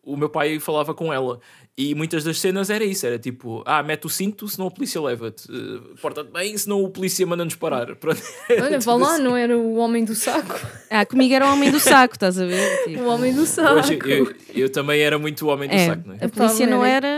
[0.03, 1.39] o meu pai falava com ela.
[1.77, 5.01] E muitas das cenas era isso: era tipo, ah, mete o cinto, senão a polícia
[5.01, 7.95] leva-te, Eh, porta-te bem, senão o polícia manda-nos parar.
[7.97, 8.23] Pronto.
[8.49, 9.23] Olha, vá lá, assim.
[9.25, 10.61] não era o homem do saco.
[10.89, 12.85] Ah, comigo era o homem do saco, estás a ver?
[12.85, 13.75] Tipo, O homem do saco.
[13.81, 16.25] Hoje eu, eu também era muito o homem do É, saco, não é?
[16.25, 17.09] a polícia não era,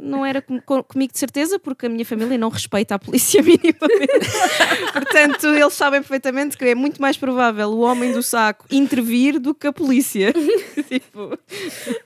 [0.00, 3.42] não era com- com- comigo de certeza, porque a minha família não respeita a polícia
[3.42, 4.30] minimamente.
[4.92, 9.52] Portanto, eles sabem perfeitamente que é muito mais provável o homem do saco intervir do
[9.52, 10.32] que a polícia.
[10.88, 11.36] tipo,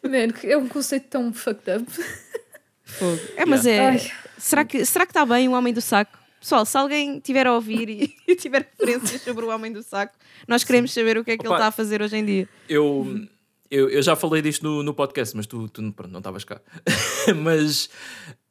[0.02, 1.89] Man, que é um conceito tão fucked up.
[2.84, 3.20] fogo.
[3.36, 3.88] É, mas é.
[3.90, 4.12] Ai.
[4.38, 6.18] Será que será que está bem o homem do saco?
[6.40, 10.16] Pessoal, se alguém tiver a ouvir e, e tiver referências sobre o homem do saco,
[10.48, 11.56] nós queremos saber o que é que ele Opa.
[11.56, 12.48] está a fazer hoje em dia.
[12.68, 13.26] Eu,
[13.70, 16.60] eu, eu já falei disto no, no podcast, mas tu, tu pronto, não estavas cá.
[17.36, 17.90] mas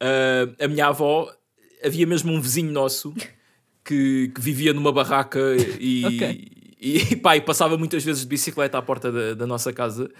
[0.00, 1.32] ah, a minha avó,
[1.84, 3.12] havia mesmo um vizinho nosso
[3.84, 5.38] que, que vivia numa barraca
[5.78, 6.49] e, Ok.
[6.80, 10.10] E, pá, e passava muitas vezes de bicicleta à porta da, da nossa casa.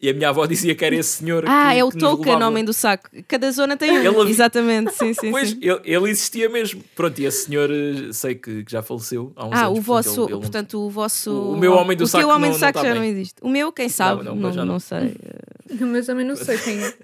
[0.00, 1.42] E a minha avó dizia que era esse senhor.
[1.48, 2.46] Ah, que, é o Tolkien, levava.
[2.52, 3.10] homem do saco.
[3.26, 3.96] Cada zona tem um.
[4.20, 5.32] Ele- Exatamente, sim, sim.
[5.32, 5.58] Pois, sim.
[5.60, 6.84] ele, ele existia mesmo.
[6.94, 9.78] Pronto, e esse senhor, eh, sei que, que já faleceu há uns Ah, anos.
[9.78, 11.30] o vosso, portanto, ele- portanto, o vosso.
[11.32, 12.94] O- o meu homem do o saco teu homem não- do saco não tá já
[12.94, 13.02] bem.
[13.02, 13.34] não existe.
[13.42, 14.22] O meu, quem sabe?
[14.24, 14.64] não, Não, não.
[14.66, 14.78] não.
[14.78, 15.16] sei.
[15.20, 16.94] eh, Mas também não sei quem é.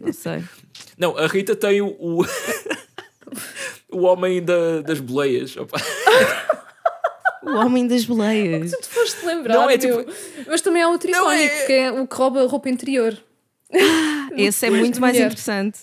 [0.00, 0.44] Não sei.
[0.96, 1.88] Não, a Rita tem o.
[1.88, 2.24] O,
[3.90, 5.56] o homem da- das boleias.
[7.44, 8.70] O homem das boleias.
[8.80, 10.06] Tu foste lembrar, Não, é meu.
[10.46, 13.16] Mas também há outro Não, icónico, é- que é o que rouba a roupa interior.
[14.36, 15.26] Esse é muito mais mulher.
[15.26, 15.80] interessante.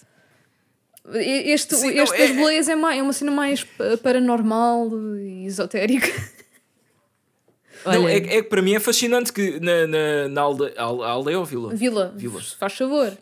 [1.13, 4.89] Este, Sim, não, este é- das boleias é, mais, é uma cena mais pa- paranormal
[5.19, 6.07] e esotérica.
[7.83, 11.01] Olha, Não, é, é que para mim é fascinante que na, na, na alde, al-
[11.03, 11.73] aldeia ou vila?
[11.75, 12.39] Vila, Vila.
[12.59, 13.17] faz favor.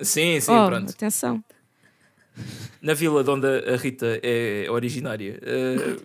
[0.00, 0.90] Sim, sim, oh, pronto.
[0.90, 1.42] atenção.
[2.82, 5.40] Na vila de onde a Rita é originária.
[5.42, 5.96] eh,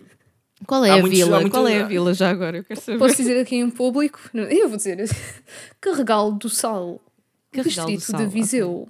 [0.66, 1.50] Qual é Há a muitos- vila?
[1.50, 2.58] Qual é a vila já agora?
[2.58, 2.98] Eu quero saber.
[2.98, 4.18] Posso dizer aqui em público?
[4.32, 4.98] Não, Eu vou dizer.
[5.80, 7.00] Carregal do Sal.
[7.52, 8.88] Carregal do distrito Sal, de Viseu.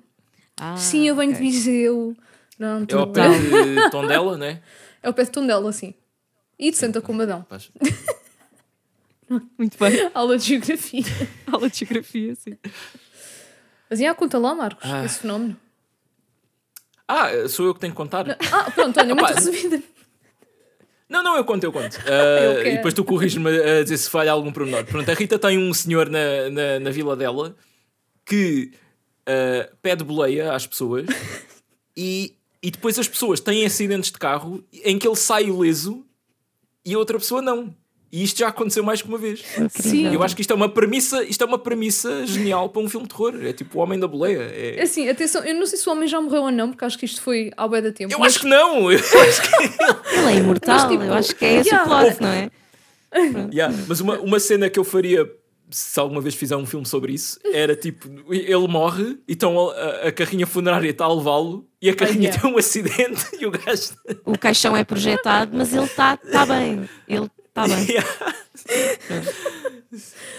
[0.57, 1.43] Ah, Sim, eu venho ok.
[1.45, 2.16] de Viseu.
[2.59, 4.62] Não, é ao tudo pé de Tondela, não é?
[5.03, 5.93] É o pé de Tondela, sim.
[6.59, 7.45] E de Santa Comadão.
[9.59, 10.11] Muito bem.
[10.14, 11.03] Aula de geografia.
[11.51, 12.57] Aula de geografia, sim.
[13.91, 15.05] Mas já conta lá, Marcos, Ah.
[15.05, 15.57] esse fenómeno.
[17.09, 18.25] Ah, sou eu que tenho que contar?
[18.53, 19.83] Ah, pronto, olha, muito resumida.
[21.09, 21.98] Não, não, eu conto, eu conto.
[22.07, 24.84] Ah, Eu e depois tu corriges-me a dizer se falha algum pormenor.
[24.84, 27.55] Pronto, a Rita tem um senhor na, na, na vila dela
[28.24, 28.72] que
[29.26, 31.07] ah, pede boleia às pessoas
[31.96, 36.05] e, e depois as pessoas têm acidentes de carro em que ele sai ileso
[36.84, 37.74] e a outra pessoa não.
[38.14, 39.42] E isto já aconteceu mais que uma vez.
[39.70, 40.08] Sim.
[40.08, 42.88] E eu acho que isto é uma premissa, isto é uma premissa genial para um
[42.88, 43.34] filme de terror.
[43.44, 44.38] É tipo o homem da boleia.
[44.38, 46.96] É- Assim, atenção, eu não sei se o homem já morreu ou não, porque acho
[46.96, 48.14] que isto foi ao bué da tempo.
[48.14, 48.84] Eu mas- acho que não!
[48.92, 51.92] Eu acho que Ele é imortal, Mas, tipo, eu acho que é esse yeah.
[51.92, 52.50] o plot, não é?
[53.52, 55.28] Yeah, Mas uma, uma cena que eu faria
[55.70, 60.08] se alguma vez fizer um filme sobre isso, era tipo, ele morre e então a,
[60.08, 62.40] a carrinha funerária está a levá-lo e a carrinha yeah.
[62.40, 63.94] tem um acidente e o gajo.
[64.24, 66.88] O caixão é projetado, mas ele está tá bem.
[67.08, 67.86] Ele está bem.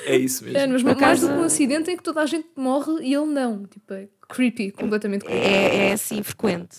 [0.06, 0.58] é isso mesmo.
[0.60, 3.26] É, mas mais do que um acidente em que toda a gente morre e ele
[3.28, 3.66] não.
[3.66, 5.40] Tipo, é creepy, completamente creepy.
[5.46, 6.78] É, é assim frequente.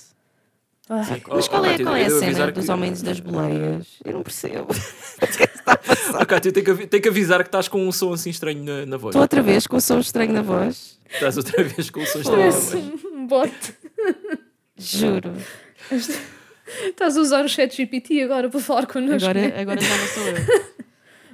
[0.89, 3.87] Ah, Mas qual é, Cátia, qual é a cena dos que- homens das boleias?
[4.05, 4.69] Eu não percebo.
[6.15, 8.87] Ah, Cátia, tem que, tem que avisar que estás com um som assim estranho na,
[8.87, 9.11] na voz.
[9.11, 11.01] Estou outra vez com o som estranho na voz.
[11.13, 13.05] Estás outra vez com o som estranho na Parece voz.
[13.05, 13.75] um bote.
[14.79, 15.33] Juro.
[16.87, 19.29] Estás a usar o chat GPT agora para falar connosco.
[19.33, 19.47] né?
[19.47, 20.37] Agora, agora já não sou eu.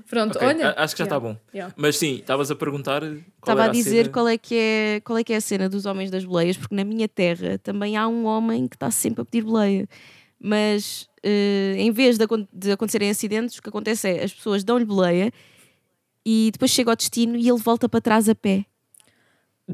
[0.08, 0.74] Pronto, Ok, olha.
[0.76, 1.36] acho que já está Yeah, bom.
[1.54, 1.74] yeah.
[1.74, 3.02] Mas sim, estavas a perguntar.
[3.02, 4.08] Estava a dizer cena.
[4.10, 6.74] qual é, que é, qual é que é a cena dos homens das boleias, porque
[6.74, 9.88] na minha terra também há um homem que está sempre a pedir boleia.
[10.38, 14.84] Mas eh, em vez de, de acontecerem acidentes, o que acontece é as pessoas dão-lhe
[14.84, 15.32] boleia
[16.26, 18.66] e depois chega ao destino e ele volta para trás a pé.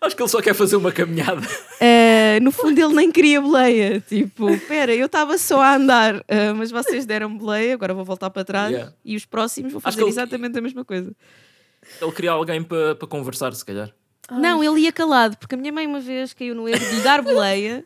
[0.00, 1.40] Acho que ele só quer fazer uma caminhada.
[1.80, 4.00] Eh, no fundo ele nem queria boleia.
[4.00, 8.30] Tipo, espera, eu estava só a andar, eh, mas vocês deram boleia, agora vou voltar
[8.30, 8.92] para trás Yeah.
[9.04, 11.12] e os próximos vou Acho fazer que ele- exatamente a mesma coisa.
[12.00, 13.90] Ele queria alguém para para conversar, se calhar.
[14.30, 17.00] Não, ele ia calado, porque a minha mãe uma vez caiu no erro de lhe
[17.02, 17.84] dar boleia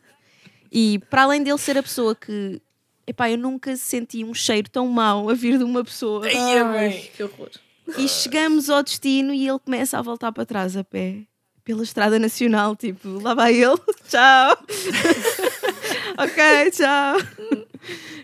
[0.70, 2.60] e para além dele ser a pessoa que.
[3.06, 6.24] Epá, eu nunca senti um cheiro tão mau a vir de uma pessoa.
[6.26, 7.50] Ai, que horror.
[7.98, 11.22] E chegamos ao destino e ele começa a voltar para trás a pé.
[11.64, 13.76] Pela estrada nacional, tipo, lá vai ele,
[14.08, 14.58] tchau.
[16.18, 17.16] ok, tchau.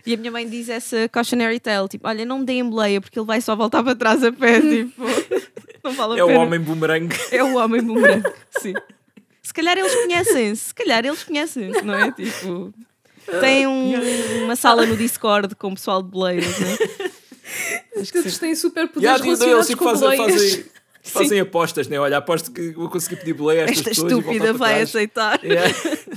[0.05, 3.17] E a minha mãe diz essa cautionary tale, tipo, olha, não me deem boleia porque
[3.19, 5.03] ele vai só voltar para trás a pé, tipo,
[5.83, 6.39] não vale a É o pena.
[6.39, 7.09] homem boomerang.
[7.31, 8.29] É o homem bumerangue,
[8.59, 8.73] sim.
[9.41, 12.11] Se calhar eles conhecem-se, se calhar eles conhecem-se, não é?
[12.11, 12.73] Tipo,
[13.39, 18.01] tem um- uma sala no Discord com o pessoal de boleias, não é?
[18.01, 20.31] Acho que eles têm super poderes eles relacionados tipo, com boleias.
[20.31, 20.65] fazem,
[21.03, 21.99] fazem apostas, né?
[21.99, 24.11] Olha, aposto que vou conseguir pedir boleia a estas Esta pessoas.
[24.13, 25.43] e estúpida vai aceitar.
[25.43, 25.73] Yeah.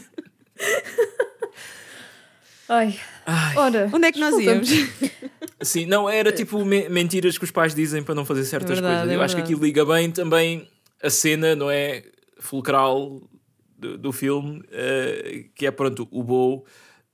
[2.69, 2.99] Ai.
[3.27, 3.57] Ai.
[3.57, 4.69] Ora, Onde é que nós íamos?
[5.61, 8.95] Sim, não, era tipo me- mentiras que os pais dizem para não fazer certas Verdade,
[8.95, 9.13] coisas.
[9.13, 10.69] é Eu acho que aquilo liga bem também
[11.03, 12.05] a cena, não é?
[12.41, 13.21] Fulcral
[13.79, 16.65] do, do filme, eh, que é pronto, o Bo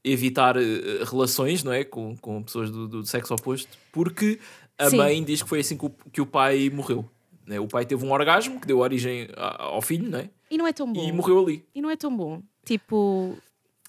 [0.04, 1.84] evitar eh, relações, não é?
[1.84, 4.38] Com, com pessoas do, do sexo oposto, porque
[4.78, 4.96] a Sim.
[4.96, 7.04] mãe diz que foi assim que o, que o pai morreu.
[7.49, 7.59] Né?
[7.59, 10.30] O pai teve um orgasmo que deu origem ao filho, não é?
[10.51, 11.03] E não é tão bom.
[11.03, 11.64] E morreu ali.
[11.74, 12.42] E não é tão bom.
[12.64, 13.36] Tipo,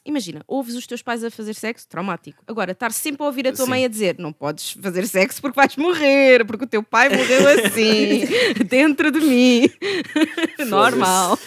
[0.06, 2.42] imagina, ouves os teus pais a fazer sexo, traumático.
[2.48, 3.72] Agora, estar sempre a ouvir a tua Sim.
[3.72, 7.66] mãe a dizer não podes fazer sexo porque vais morrer, porque o teu pai morreu
[7.66, 8.26] assim,
[8.66, 9.70] dentro de mim.
[10.68, 11.38] Normal.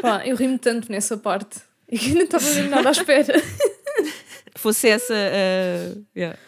[0.00, 1.60] Pá, eu rimo tanto nessa parte.
[1.90, 3.34] E que não estava mesmo nada à espera.
[4.56, 6.38] Fosse essa a, yeah,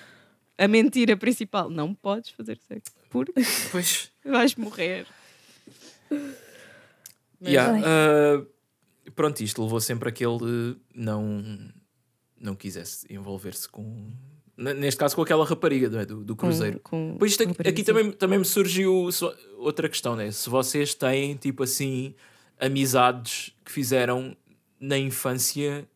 [0.56, 1.68] a mentira principal.
[1.68, 3.32] Não podes fazer sexo porque
[3.70, 4.10] Pois.
[4.30, 5.06] Vais morrer.
[7.42, 7.82] Yeah, Ai.
[8.38, 8.46] uh,
[9.14, 11.42] pronto, isto levou sempre a que ele não,
[12.40, 14.10] não quisesse envolver-se com.
[14.56, 16.06] Neste caso, com aquela rapariga não é?
[16.06, 16.80] do, do Com- Cruzeiro.
[16.80, 19.08] com- Pois isto aqui, com aqui também, também me surgiu
[19.58, 20.30] outra questão, né?
[20.30, 22.14] Se vocês têm, tipo assim,
[22.58, 24.34] amizades que fizeram
[24.80, 25.86] na infância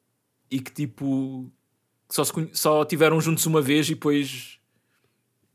[0.51, 1.51] e que, tipo,
[2.11, 4.59] só, se só tiveram juntos uma vez e depois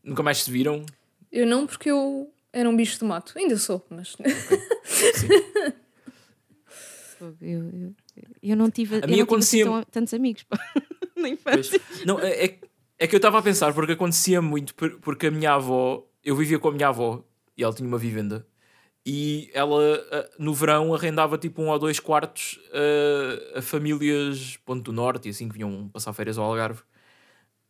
[0.03, 0.83] nunca mais se viram.
[1.31, 3.33] Eu não, porque eu era um bicho do mato.
[3.37, 4.15] Ainda sou, mas.
[7.21, 7.95] Eu, eu,
[8.43, 10.57] eu não tive, eu A não mim tive assim acontecia- tão- tantos amigos pá,
[11.15, 11.31] na Pois.
[11.31, 11.81] infância.
[12.05, 12.59] Não, é, é-
[12.99, 16.35] é que eu estava a pensar, porque acontecia muito, por- porque a minha avó, eu
[16.35, 17.23] vivia com a minha avó
[17.57, 18.45] e ela tinha uma vivenda.
[19.05, 19.81] E ela,
[20.11, 25.27] ah, no verão, arrendava tipo um ou dois quartos ah, a famílias Ponto do Norte
[25.27, 26.81] e assim que vinham passar férias ao Algarve.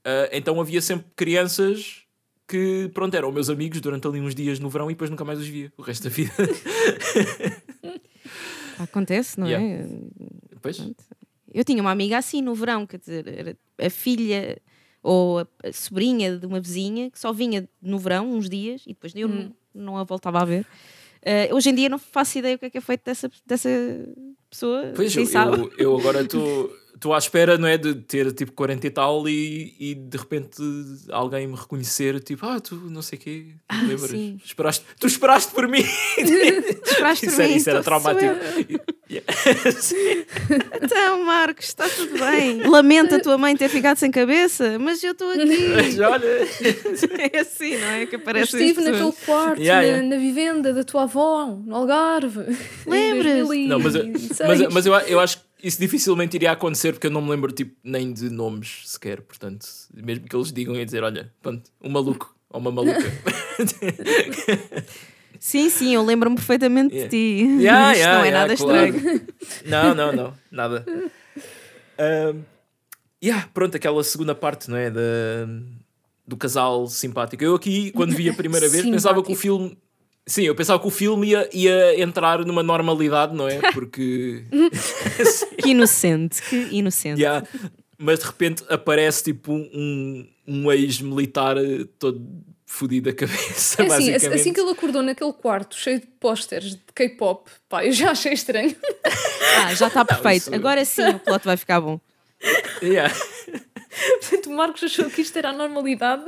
[0.03, 2.04] Ah, então havia sempre crianças
[2.47, 5.39] que, pronto, eram meus amigos durante ali uns dias no verão e depois nunca mais
[5.39, 6.31] os via o resto da vida.
[8.79, 9.65] Acontece, não Yeah.
[9.65, 9.87] é?
[10.51, 10.77] Depois,
[11.53, 14.61] Eu tinha uma amiga assim no verão, quer dizer, era a filha
[15.01, 19.13] ou a, sobrinha de uma vizinha que só vinha no verão uns dias e depois
[19.15, 20.65] eu não, não a voltava a ver.
[21.21, 23.69] Eh, hoje em dia não faço ideia o que é que é feito dessa, dessa
[24.49, 24.91] pessoa.
[24.95, 25.57] Pois, eu, sabe?
[25.57, 26.71] eu, eu agora estou
[27.13, 27.77] à espera, não é?
[27.77, 30.57] De ter tipo 40 e tal e, e de repente
[31.09, 34.09] alguém me reconhecer, tipo, ah, tu não sei o quê, Ah, lembras?
[34.11, 34.39] sim.
[34.43, 35.83] Esperaste, tu esperaste por mim!
[36.85, 38.35] Esperaste isso por era, mim, isso era então, traumático.
[40.81, 42.67] Então, Marcos, está tudo bem.
[42.67, 45.45] Lamento a tua mãe ter ficado sem cabeça, mas eu estou aqui.
[45.75, 48.05] Mas olha, é assim, não é?
[48.05, 50.07] Que Eu aparece estive naquele quarto, Yeah, na, yeah.
[50.09, 52.41] na vivenda da tua avó, no Algarve.
[52.87, 53.47] em Lembras?
[53.47, 53.69] 2006.
[53.69, 54.05] não, mas, eu-
[54.47, 57.51] mas, mas eu, eu acho que isso dificilmente iria acontecer porque eu não me lembro
[57.51, 59.21] tipo, nem de nomes sequer.
[59.21, 62.99] Portanto, mesmo que eles digam e dizer, olha, pronto, um maluco Ou uma maluca.
[65.39, 67.09] Sim, sim, eu lembro-me perfeitamente Yeah.
[67.09, 67.61] de ti.
[67.61, 68.87] Yeah, Isto yeah, não é nada claro.
[68.87, 69.27] estranho.
[69.65, 70.85] Não, não, não, nada.
[71.99, 72.41] Um,
[73.23, 74.89] yeah, pronto, aquela segunda parte, não é?
[74.89, 75.01] Da,
[76.25, 77.43] do casal simpático.
[77.43, 79.41] Eu aqui, quando vi a primeira vez, pensava que o Simpático.
[79.41, 79.77] filme.
[80.27, 83.59] Sim, eu pensava que o filme ia, ia entrar numa normalidade, não é?
[83.71, 84.43] Porque.
[85.61, 87.19] Que inocente, que inocente.
[87.21, 87.47] Yeah.
[87.97, 92.21] Mas de repente aparece tipo um, um ex-militar eh, todo
[92.65, 93.81] fodido da cabeça.
[93.81, 94.39] É assim, basicamente.
[94.41, 98.33] assim que ele acordou naquele quarto cheio de pósteres de K-pop, pá, eu já achei
[98.33, 98.75] estranho.
[99.63, 100.41] Ah, já está perfeito.
[100.43, 101.99] isso- Agora sim o plot vai ficar bom.
[102.83, 103.13] Yeah.
[104.19, 106.25] Portanto, o Marcos achou que isto era a normalidade.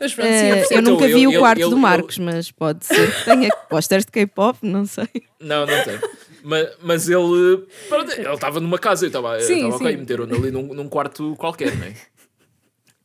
[0.00, 0.80] Mas pronto, sim, Eh, eu eu percebo.
[0.80, 4.04] Então, nunca vi ele- o quarto ele- do Marcos, mas pode ser que tenha pósteres
[4.06, 5.08] de K-pop, não sei.
[5.40, 5.98] Não, não tem.
[6.42, 9.36] Mas, mas ele pronto, ele estava numa casa, eu estava
[9.74, 11.94] ok, meteram-no ali num, num quarto qualquer, não é?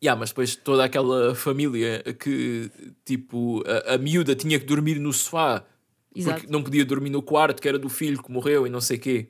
[0.01, 2.69] Yeah, mas depois toda aquela família que
[3.05, 5.65] tipo a, a miúda tinha que dormir no sofá
[6.15, 6.41] Exato.
[6.41, 8.97] porque não podia dormir no quarto que era do filho que morreu e não sei
[8.97, 9.29] quê.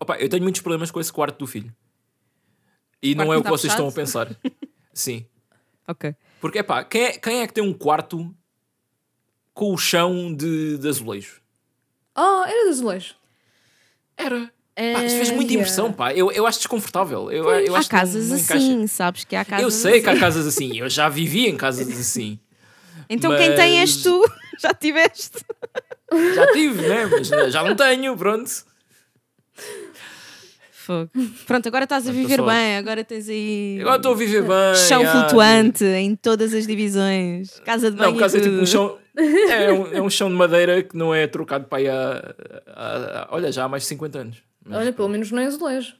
[0.00, 1.72] Opa, eu tenho muitos problemas com esse quarto do filho.
[3.02, 4.34] E não é o que tá vocês estão a pensar.
[4.92, 5.24] Sim.
[5.88, 6.14] Ok.
[6.40, 8.32] Porque, pá, quem é, quem é que tem um quarto
[9.54, 11.40] com o chão de, de azulejo?
[12.14, 13.14] Ah, era de azulejo.
[14.16, 14.52] Era.
[14.76, 16.12] Pá, isso fez muita impressão, pá.
[16.14, 17.32] Eu, eu acho desconfortável.
[17.32, 20.20] Eu, eu há acho casas assim, sabes que há casas Eu sei que há assim.
[20.20, 20.78] casas assim.
[20.78, 22.38] Eu já vivi em casas assim.
[23.10, 24.24] Então quem tem és mas- tu,
[24.60, 25.38] já tiveste.
[26.34, 27.06] Já tive, né?
[27.06, 28.50] Mas já não tenho, pronto.
[30.88, 31.10] Fogo.
[31.46, 34.74] Pronto, agora estás a viver bem, agora tens aí Agora estou a viver bem.
[34.88, 38.64] chão ah, flutuante em todas as divisões, casa de banho Não, e é tipo um
[38.66, 38.98] chão.
[39.50, 42.34] É um, é um chão de madeira que não é trocado para aí há,
[42.68, 44.38] há- há- Olha, já há mais de 50 anos.
[44.64, 45.94] Mas, Olha, pelo menos não é azulejo.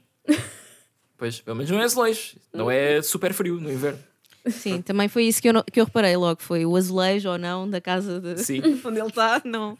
[1.16, 2.36] Pois, pelo menos não é azulejo.
[2.54, 3.98] Não é super frio no inverno.
[4.46, 7.68] Sim, também foi isso que eu, que eu reparei logo, foi o azulejo ou não
[7.68, 8.62] da casa de Sim.
[8.84, 9.76] onde ele está, não.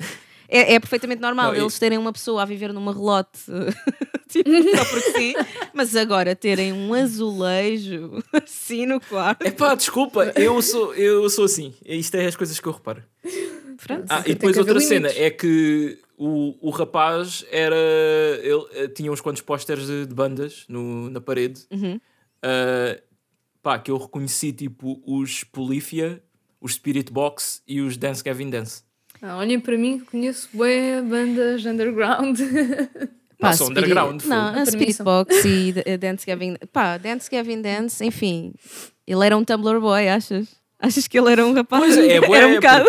[0.49, 3.39] É, é perfeitamente normal Não, e- eles terem uma pessoa a viver numa relote
[4.29, 5.35] tipo, só porque sim,
[5.75, 9.47] mas agora terem um azulejo assim no quarto.
[9.47, 11.75] É pá, desculpa, eu sou, eu sou assim.
[11.85, 13.03] Isto é as coisas que eu reparo.
[13.87, 14.07] Pronto.
[14.09, 15.23] Ah, e depois outra cena limites.
[15.27, 17.77] é que o, o rapaz era.
[18.43, 21.61] Ele eh, tinha uns quantos pósteres de, de bandas no, na parede.
[21.71, 22.01] Uhum.
[22.43, 23.01] Ah,
[23.63, 26.23] pá, que eu reconheci tipo os Polífia,
[26.61, 28.83] os Spirit Box e os Dance Gavin Dance.
[29.23, 32.39] Ah, olhem para mim, que conheço bué bandas underground.
[33.41, 35.03] Não, são Spirit- underground, Não, a Spirit.
[35.03, 36.57] Box e Dance Gavin.
[36.73, 38.53] Pá, Dance Gavin Dance, enfim.
[39.07, 40.49] Ele era um Tumblr boy, achas?
[40.81, 41.83] Achas que ele era um rapaz?
[41.83, 42.85] Pois é, bué, era um bocado.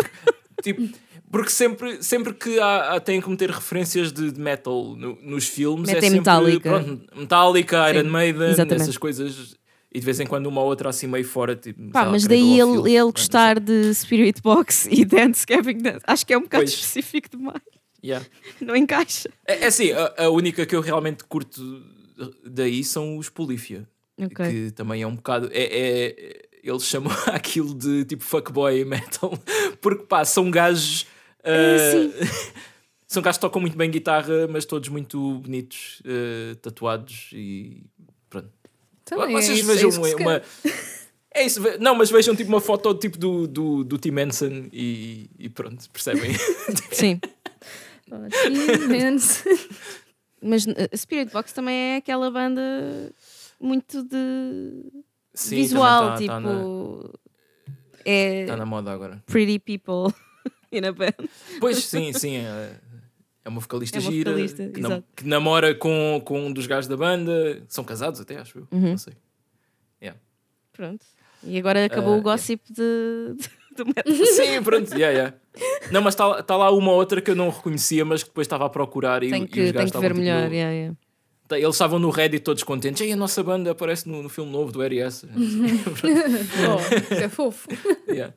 [0.56, 0.98] Porque, tipo,
[1.30, 5.46] porque sempre, sempre que há, há- têm que meter referências de, de metal no- nos
[5.48, 6.70] filmes, é Metem sempre Metallica.
[6.80, 8.82] pronto, Metallica, Iron Sim, Maiden, exatamente.
[8.82, 9.54] essas coisas.
[9.92, 11.56] E de vez em quando uma ou outra assim meio fora.
[11.56, 16.00] Tipo, Pá, lá, mas daí ele, ele gostar de Spirit Box e Dance Gavin Dance,
[16.06, 16.74] acho que é um bocado Pois.
[16.74, 17.60] específico demais.
[18.04, 18.24] yeah.
[18.60, 19.28] Não encaixa.
[19.46, 21.60] É, é assim, a, a única que eu realmente curto
[22.44, 23.88] daí são os Polífia.
[24.20, 24.46] Ok.
[24.48, 25.48] Que também é um bocado.
[25.52, 29.36] É, é- eles chamam aquilo de tipo fuckboy metal.
[29.80, 31.06] Porque pá, são gajos.
[31.42, 32.26] ah,
[33.06, 37.82] são gajos que tocam muito bem guitarra, mas todos muito bonitos, ah, tatuados e.
[39.18, 40.40] Também Vocês é isso, é vejam isso que se uma.
[40.40, 41.00] quer.
[41.32, 45.30] É isso, não, mas vejam tipo uma foto tipo do, do, do Tim Henson e,
[45.38, 46.32] e pronto, percebem?
[46.90, 47.20] Sim.
[48.84, 49.44] Imenso.
[50.42, 53.12] Mas uh, Spirit Box também é aquela banda
[53.60, 54.90] muito de
[55.34, 57.20] Sim, visual, também tá- tá na- tipo.
[58.04, 59.22] é Está na moda agora.
[59.26, 60.12] pretty people
[60.72, 61.14] in a band.
[61.60, 62.36] Pois, sim, sim.
[62.38, 62.72] É,
[63.44, 66.66] é uma vocalista É uma gira vocalista, que, nam- que namora com, com um dos
[66.66, 67.62] gajos da banda.
[67.68, 68.68] São casados até, acho eu.
[68.70, 68.90] Uhum.
[68.90, 69.14] Não sei.
[70.72, 71.04] Pronto.
[71.44, 73.84] E agora acabou Ah, o gossip de, de- do.
[74.34, 74.94] Sim, pronto.
[74.94, 75.36] Yeah, yeah.
[75.90, 78.64] Não, mas está tá lá uma outra que eu não reconhecia, mas que depois estava
[78.64, 80.48] a procurar e, Tenho e os que, gajos que ver estavam, tipo, melhor.
[80.48, 80.96] no- yeah, yeah.
[81.48, 83.02] Tá, Eles estavam no Reddit todos contentes.
[83.02, 85.24] Ei, a nossa banda aparece no, no filme novo do RS.
[85.34, 87.68] Oh, isso é fofo.
[88.08, 88.32] yeah.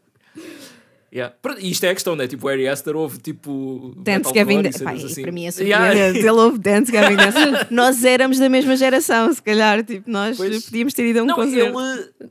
[1.13, 1.35] Yeah.
[1.59, 2.27] E isto é a questão, né?
[2.27, 3.93] Tipo, o Ari Aster houve tipo.
[3.97, 4.83] Dance Gavin Dance.
[4.83, 5.21] assim.
[5.21, 5.85] Para mim é Yeah.
[5.87, 6.19] surpreendente.
[6.19, 7.37] Ele ouve Dance Gavin Dance.
[7.69, 9.83] Nós éramos da mesma geração, se calhar.
[9.83, 10.65] Tipo, nós Pois.
[10.65, 11.79] podíamos ter ido a um Não, concerto.
[11.79, 12.29] ele,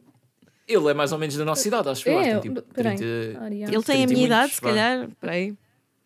[0.66, 2.18] ele é mais ou menos da nossa idade, acho eu.
[2.18, 2.96] É, Acho que tem, tipo, peraí.
[2.96, 3.72] 30 Ariana.
[3.74, 5.08] Ele tem a 30 minha idade, muitos, se calhar.
[5.20, 5.54] Peraí.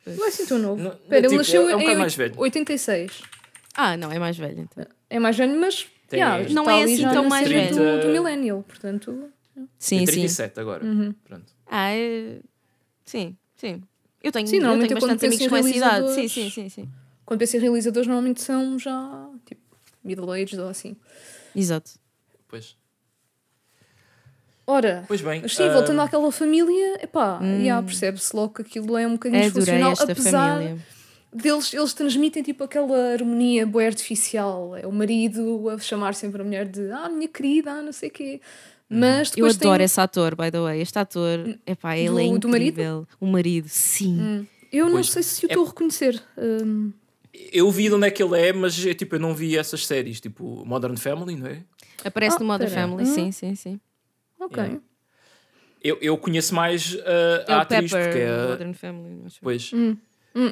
[0.07, 0.83] Não é assim tão novo.
[0.83, 2.35] Não- Espera, tipo, ele nasceu é um em bocado oit- mais velho.
[2.37, 3.22] 86.
[3.74, 4.87] Ah, não, é mais velho então.
[5.09, 7.74] É mais velho, mas Tem- yeah, Não é assim tão mais velho.
[7.74, 9.31] Do, do millennial, portanto...
[9.79, 10.05] Sim, sim.
[10.05, 10.85] 37 agora.
[10.85, 11.14] Uhum.
[11.24, 11.47] Pronto.
[11.66, 12.37] Ah, é...
[13.07, 13.83] sim, sim.
[14.23, 16.07] Eu tenho, Sim, eu tenho é penso amigos com essa idade.
[16.09, 16.89] Sim, realizadores- sim, sim, sim.
[17.25, 19.63] Quando penso em realizadores, normalmente são já, tipo,
[20.05, 20.95] middle-aged ou assim.
[21.55, 21.93] Exato.
[22.49, 22.77] Pois.
[24.67, 25.43] Ora, Pois bem.
[25.43, 29.43] mas sim, ah, voltando àquela família, epá, yeah, percebe-se logo que aquilo é um bocadinho
[29.43, 30.79] disfuncional, esta apesar família.
[31.33, 34.75] deles, eles transmitem tipo aquela harmonia boa artificial.
[34.77, 38.09] É o marido a chamar sempre a mulher de ah, minha querida, ah, não sei
[38.09, 38.41] o quê.
[38.89, 39.84] Mas Eu adoro tem...
[39.84, 40.80] esse ator, by the way.
[40.80, 42.39] Este ator, epá, ele é Do- incrível.
[42.41, 43.09] do marido?
[43.20, 44.47] O marido, sim.
[44.72, 46.22] Eu não Pois, sei se o é- estou a reconhecer.
[46.39, 46.93] Hum,
[47.53, 49.84] Eu vi de onde é que ele é, mas é, tipo, eu não vi essas
[49.87, 51.62] séries, tipo Modern Family, não é?
[52.05, 52.70] Aparece Ah, no pera.
[52.70, 53.14] Family, Hum.
[53.14, 53.80] sim, sim, sim.
[54.41, 54.62] ok.
[54.62, 54.80] Yeah.
[55.82, 58.49] Eu, eu conheço mais ah, É a atriz, Pepper, porque é.
[58.49, 59.14] Modern Family.
[59.22, 59.39] não sei.
[59.43, 59.97] Pois, Hum,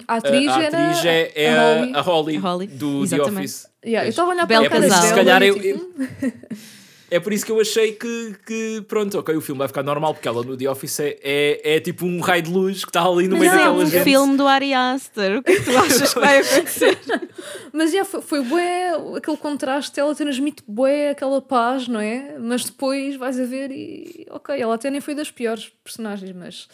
[0.09, 1.93] a a, atriz, a era atriz é, é a Holly.
[1.95, 3.39] a Holly, A Holly, do The exatamente.
[3.39, 3.67] Office.
[3.85, 5.09] Yeah, eu estava a olhar Belo para a cara dela.
[5.09, 5.95] Se calhar e eu- tipo,
[7.15, 10.15] É por isso que eu achei que, que pronto, ok, o filme vai ficar normal,
[10.15, 13.05] porque ela no The Office é, é, é tipo um raio de luz que está
[13.07, 14.03] ali no meio Mas é daquela um gente.
[14.03, 15.39] filme do Ari Aster.
[15.39, 16.99] O que é que tu achas que vai acontecer?
[17.73, 22.37] Mas já foi, foi bué, aquele contraste, ela transmite bué aquela paz, não é?
[22.37, 26.67] Mas depois vais a ver e ok, ela até nem foi das piores personagens, mas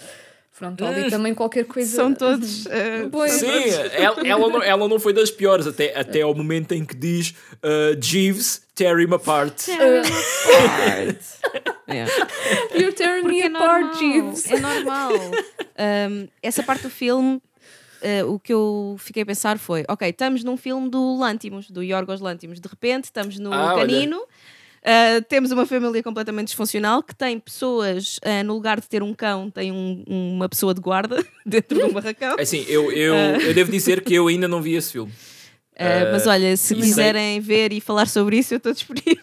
[0.61, 1.11] pronto, ali Hum.
[1.11, 1.97] também qualquer coisa.
[1.97, 2.67] São todos.
[2.67, 3.33] eh, Pois.
[3.33, 3.49] Sim,
[3.95, 7.31] ela, ela, não, ela não foi das piores, até, até ao momento em que diz
[7.65, 9.55] uh, Jeeves, tear him apart.
[9.65, 11.21] tearing apart.
[11.91, 12.13] Yeah.
[12.73, 13.99] You're tearing Porque me é apart, normal.
[13.99, 14.47] Jeeves.
[14.53, 15.13] É normal.
[15.81, 17.37] Um, essa parte do filme,
[18.03, 21.83] uh, o que eu fiquei a pensar foi: ok, estamos num filme do Lantimos, do
[21.83, 22.61] Yorgos Lantimos.
[22.61, 23.87] De repente, estamos no Ah, olha.
[24.83, 29.13] Uh, temos uma família completamente disfuncional que tem pessoas, uh, no lugar de ter um
[29.13, 32.37] cão, tem um- uma pessoa de guarda dentro de um barracão.
[32.39, 33.39] É Assim, eu, eu, Ah.
[33.43, 35.13] eu devo dizer que eu ainda não vi esse filme.
[35.75, 39.23] Uh, mas olha, se e sei- quiserem ver e falar sobre isso, eu estou disponível.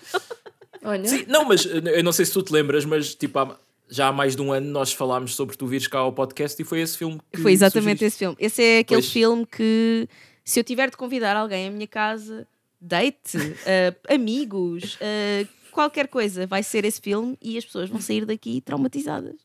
[0.83, 3.57] Olha, Sim, não, mas uh, eu não sei se tu te lembras, mas tipo, há-
[3.89, 6.65] já há mais de um ano nós falámos sobre tu vires cá ao podcast e
[6.65, 8.05] foi esse filme que Foi exatamente sugeriste.
[8.05, 8.35] esse filme.
[8.39, 9.11] Esse é aquele Pois.
[9.11, 10.07] filme que,
[10.45, 12.47] se eu tiver de convidar alguém à minha casa,
[12.79, 18.25] date, eh, amigos, eh, qualquer coisa, vai ser esse filme e as pessoas vão sair
[18.25, 19.35] daqui traumatizadas.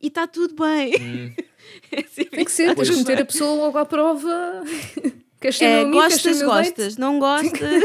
[0.00, 0.94] E está tudo bem.
[1.00, 1.34] Hum.
[1.90, 4.62] É assim tem que ser, tens meter a pessoa logo à prova.
[5.40, 5.96] Queres É, amigo?
[5.96, 6.64] Gostas, meu date?
[6.68, 7.82] gostas, não gostas.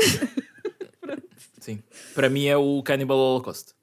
[1.60, 1.82] Sim,
[2.14, 3.74] para mim é o Cannibal Holocaust.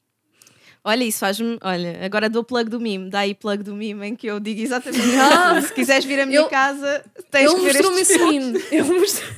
[0.84, 1.58] Olha, isso faz-me.
[1.62, 3.10] Olha, agora dou plug do mime.
[3.10, 5.60] Dá aí plug do mime em que eu digo exatamente Ah.
[5.60, 8.64] Se quiseres vir à minha Ele- casa, tens Ele que ver mostrou-me este esse meme.
[8.70, 9.30] Ele mostrou...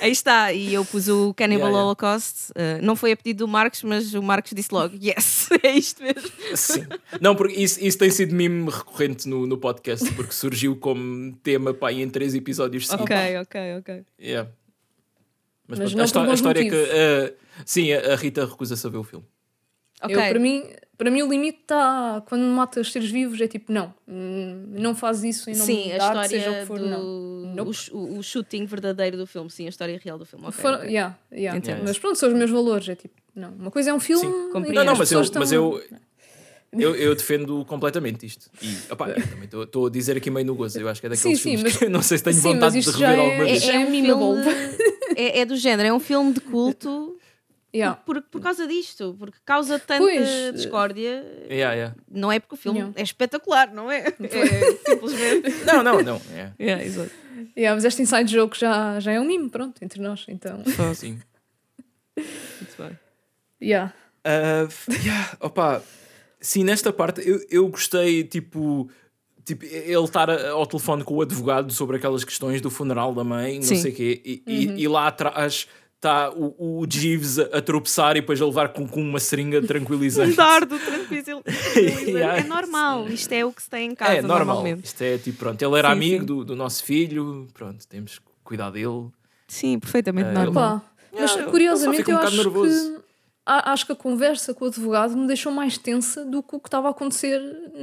[0.00, 1.84] Aí está, e eu pus o Cannibal Yeah, yeah.
[1.84, 2.50] Holocaust.
[2.50, 6.02] Uh, não foi a pedido do Marcos, mas o Marcos disse logo: Yes, é isto
[6.02, 6.30] mesmo.
[6.54, 6.86] Sim.
[7.20, 11.72] Não, porque isso, isso tem sido meme recorrente no, no podcast, porque surgiu como tema
[11.72, 13.10] pá, em três episódios seguidos.
[13.10, 14.04] Ok, ok, ok.
[14.20, 14.50] Yeah.
[15.66, 16.70] Mas, Mas pronto, não a, a história é que.
[16.70, 16.90] motivos.
[16.90, 17.34] uh,
[17.64, 19.24] sim, a, a Rita recusa-se a ver o filme.
[20.02, 20.14] Ok.
[20.14, 20.64] Eu, para, mim,
[20.96, 25.22] para mim o limite está quando matas seres vivos é tipo não, hum, não faz
[25.24, 26.86] isso em nome Sim, a arte, seja o história que for, do.
[26.86, 27.54] não.
[27.54, 27.70] Nope.
[27.92, 30.44] O, o, shooting verdadeiro do filme, sim, a história real do filme.
[30.46, 30.88] ok, For- ok.
[30.90, 31.56] yeah, yeah.
[31.56, 31.82] Entendo.
[31.84, 32.88] Mas pronto, são os meus valores.
[32.88, 33.50] É tipo, não.
[33.52, 34.22] Uma coisa é um filme.
[34.24, 34.72] Sim, e.
[34.72, 35.82] Não, não, as mas eu, pessoas mas estão- eu,
[36.90, 38.50] eu, eu defendo completamente isto.
[38.60, 40.80] E eu também estou a dizer aqui meio no gozo.
[40.80, 42.42] Eu acho que é daqueles Sim, sim, filmes mas- que não sei se tenho sim,
[42.42, 43.68] vontade de rever é- alguma é- vez.
[43.68, 44.44] é- um filme.
[45.16, 47.16] É, é do género, é um filme de culto.
[47.74, 47.96] Yeah.
[48.06, 50.52] Por, por causa disto, porque causa tanta Pois.
[50.54, 51.94] discórdia, Yeah, yeah.
[52.08, 52.94] não é porque o filme Yeah.
[53.00, 54.04] é espetacular, não é?
[54.06, 55.50] É simplesmente.
[55.66, 56.20] Não, não, não.
[56.32, 56.52] É.
[56.60, 57.10] Yeah, exato.
[57.56, 60.24] Yeah, mas este inside joke já, já é um mimo, pronto, entre nós.
[60.28, 60.62] Então,
[60.94, 61.18] Sim.
[62.16, 62.98] Muito bem.
[63.60, 63.92] yeah.
[64.26, 64.68] Uh,
[65.04, 65.82] yeah, opa,
[66.40, 68.88] sim, nesta parte eu, eu gostei, tipo,
[69.44, 73.22] tipo, ele estar a- ao telefone com o advogado sobre aquelas questões do funeral da
[73.24, 73.74] mãe, Sim.
[73.74, 75.66] não sei o quê, e, e- e lá atrás
[76.04, 79.58] está o, o Jeeves a, a tropeçar e depois a levar com, com uma seringa
[79.60, 80.34] Um tranquilizante.
[80.36, 81.42] dardo tranquilo.
[82.06, 82.38] Yeah.
[82.40, 84.64] É normal, isto é o que se tem em casa é normal.
[84.82, 86.26] Isto é tipo, pronto, ele era Sim, amigo sim.
[86.26, 89.08] Do, do nosso filho, pronto, temos que cuidar dele.
[89.48, 90.80] Sim, perfeitamente É, normal.
[90.80, 90.82] Pá,
[91.18, 92.92] mas eu- curiosamente eu eu, um bocado acho nervoso.
[92.96, 93.04] que
[93.46, 96.60] a- acho que a conversa com o advogado me deixou mais tensa do que o
[96.60, 97.40] que estava a acontecer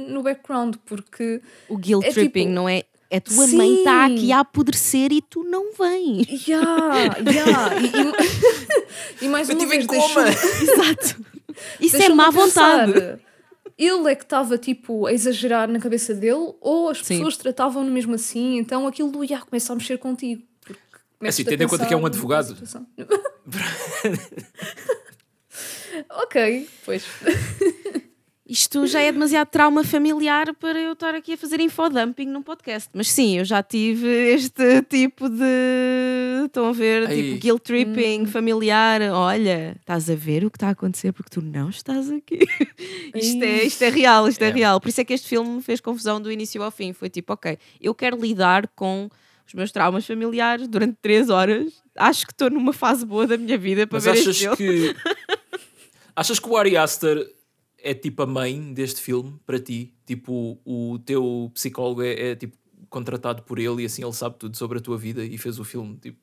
[0.08, 2.84] no background, porque O guilt É tripping, tipo- não é?
[3.14, 3.56] A tua Sim.
[3.58, 6.26] mãe está aqui a apodrecer e tu não vens.
[6.48, 7.86] yeah, yeah, e,
[9.22, 10.24] e- e mais Eu uma tive em vez coma!
[10.24, 11.24] deixou- Exato.
[11.78, 13.20] Isso é má pensar, vontade.
[13.76, 17.16] Ele é que estava tipo a exagerar na cabeça dele, ou as Sim.
[17.16, 20.42] pessoas tratavam-no mesmo assim, então aquilo já começa a mexer contigo.
[21.18, 22.56] começas assim, tendo em conta que é um advogado.
[26.10, 27.04] ok, pois.
[28.52, 32.90] Isto já é demasiado trauma familiar para eu estar aqui a fazer infodumping num podcast.
[32.92, 36.44] Mas sim, eu já tive este tipo de.
[36.44, 37.10] Estão a ver?
[37.10, 37.22] Ei.
[37.22, 39.00] Tipo guilt tripping familiar.
[39.10, 42.40] Olha, estás a ver o que está a acontecer porque tu não estás aqui.
[43.16, 44.48] isto, é, isto é real, isto é.
[44.48, 44.52] É.
[44.52, 44.78] real.
[44.82, 46.92] Por isso é que este filme me fez confusão do início ao fim.
[46.92, 49.08] Foi tipo, ok, eu quero lidar com
[49.46, 51.72] os meus traumas familiares durante três horas.
[51.96, 54.56] Acho que estou numa fase boa da minha vida para Mas ver achas este filme.
[54.58, 54.94] que.
[56.14, 57.26] achas que o Ari Aster
[57.82, 59.92] é tipo a mãe deste filme para ti.
[60.06, 62.56] Tipo, o teu psicólogo é, é, tipo
[62.88, 65.64] contratado por ele e assim ele sabe tudo sobre a tua vida e fez o
[65.64, 65.96] filme.
[65.96, 66.18] Tipo,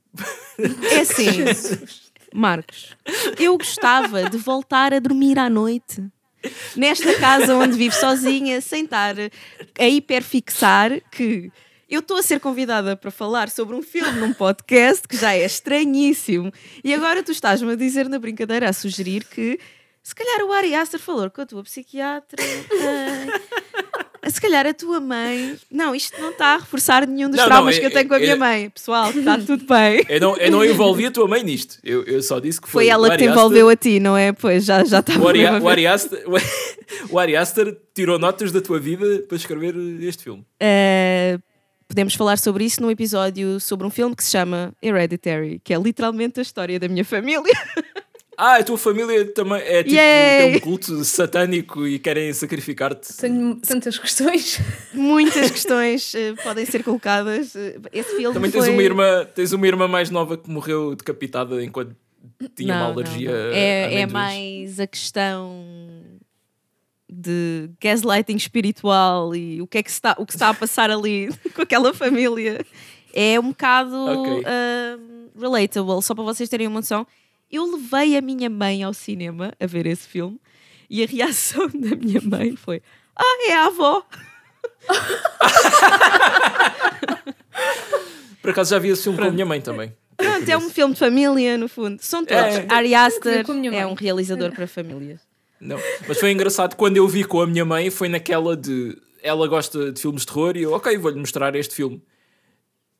[0.92, 1.30] É assim,
[2.34, 2.96] Marcos,
[3.40, 6.04] eu gostava de voltar a dormir à noite.
[6.76, 9.16] Nesta casa onde vivo sozinha, sem estar
[9.78, 11.52] a hiperfixar que
[11.90, 15.44] eu estou a ser convidada para falar sobre um filme num podcast que já é
[15.44, 16.54] estranhíssimo.
[16.84, 19.60] E agora tu estás-me a dizer na brincadeira, a sugerir que
[20.04, 22.42] se calhar o Ari Aster falou com a tua psiquiatra.
[24.28, 25.58] se calhar a tua mãe.
[25.72, 28.08] Não, isto não está a reforçar nenhum dos Não, não, traumas é- que eu tenho
[28.08, 28.70] com a é- minha mãe.
[28.70, 30.04] Pessoal, está tudo bem.
[30.10, 31.78] eu, não, eu não envolvi a tua mãe nisto.
[31.84, 32.86] Eu, eu só disse que foi.
[32.86, 34.32] Foi ela que te envolveu a ti, não é?
[34.32, 35.68] Pois já, já estava O Ari, o, ver.
[35.68, 36.24] Ari Aster,
[37.10, 40.42] o Ari Aster tirou notas da tua vida para escrever este filme.
[40.62, 41.42] Uh,
[41.88, 45.78] podemos falar sobre isso num episódio sobre um filme que se chama Hereditary, que é
[45.78, 47.54] literalmente a história da minha família.
[48.42, 53.14] Ah, a tua família também é tipo tem um culto satânico e querem sacrificar-te.
[53.18, 54.62] Tenho tantas questões.
[54.94, 57.54] Muitas questões uh, podem ser colocadas.
[57.54, 58.62] Uh, esse filme Também foi...
[58.62, 61.94] tens uma irmã, tens uma irmã mais nova que morreu decapitada enquanto
[62.56, 63.30] tinha Não, uma não, alergia.
[63.30, 63.52] não.
[63.52, 65.62] a É, é mais a questão
[67.12, 71.28] de gaslighting espiritual e o que é que está, o que está a passar ali
[71.54, 72.66] com aquela família.
[73.14, 74.32] É um bocado Ok.
[74.44, 77.06] uh, relatable, só para vocês terem uma noção.
[77.52, 80.40] Eu levei a minha mãe ao cinema a ver esse filme
[80.90, 82.82] e a reação da minha mãe foi:
[83.16, 84.06] Ah, é a avó!
[88.42, 89.94] Por acaso já vi esse filme com a minha mãe também.
[90.16, 91.98] Pronto, é um filme de família, no fundo.
[92.02, 92.56] São todos.
[92.56, 92.66] É.
[92.70, 95.22] Ari Aster é um realizador para famílias.
[95.60, 95.78] Não.
[96.08, 99.92] Mas foi engraçado quando eu vi com a minha mãe, foi naquela de ela gosta
[99.92, 102.02] de filmes de terror e eu, ok, vou-lhe mostrar este filme.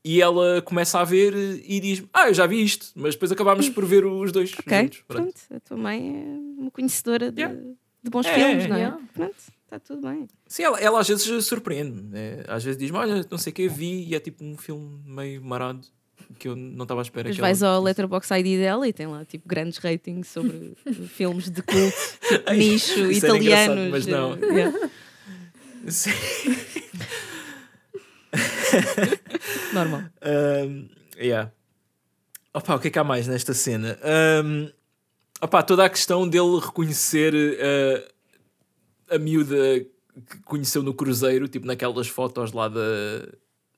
[0.04, 3.68] E ela começa a ver e diz: Ah, eu já vi isto, mas depois acabámos
[3.70, 5.04] por ver os dois Ok, juntos.
[5.08, 5.24] Pronto.
[5.34, 5.40] pronto.
[5.56, 7.60] A tua mãe é uma conhecedora de, Yeah.
[8.04, 8.80] de bons É, filmes, é, não é?
[8.80, 9.00] yeah.
[9.14, 9.36] Pronto,
[9.66, 10.26] está tudo bem.
[10.48, 12.02] Sim, ela, ela às vezes surpreende.
[12.02, 12.44] né?
[12.48, 15.44] Às vezes diz-me: Olha, não sei o que, vi e é tipo um filme meio
[15.44, 15.82] marado
[16.38, 17.76] que eu não estava à espera que vais ela...
[17.76, 20.74] ao Letterboxd ID dela e tem lá tipo grandes ratings sobre
[21.10, 21.98] filmes de culto,
[22.28, 23.90] tipo, nicho, italianos.
[23.92, 24.38] mas não.
[24.38, 24.90] yeah,
[25.88, 26.12] Sim.
[29.74, 30.04] normal.
[30.24, 31.52] Um, yeah.
[32.54, 33.98] Opa, o que é que há mais nesta cena?
[34.44, 34.70] Um,
[35.42, 39.56] opa, toda a questão dele reconhecer uh, a miúda
[40.30, 42.80] que conheceu no cruzeiro, tipo naquelas fotos lá da.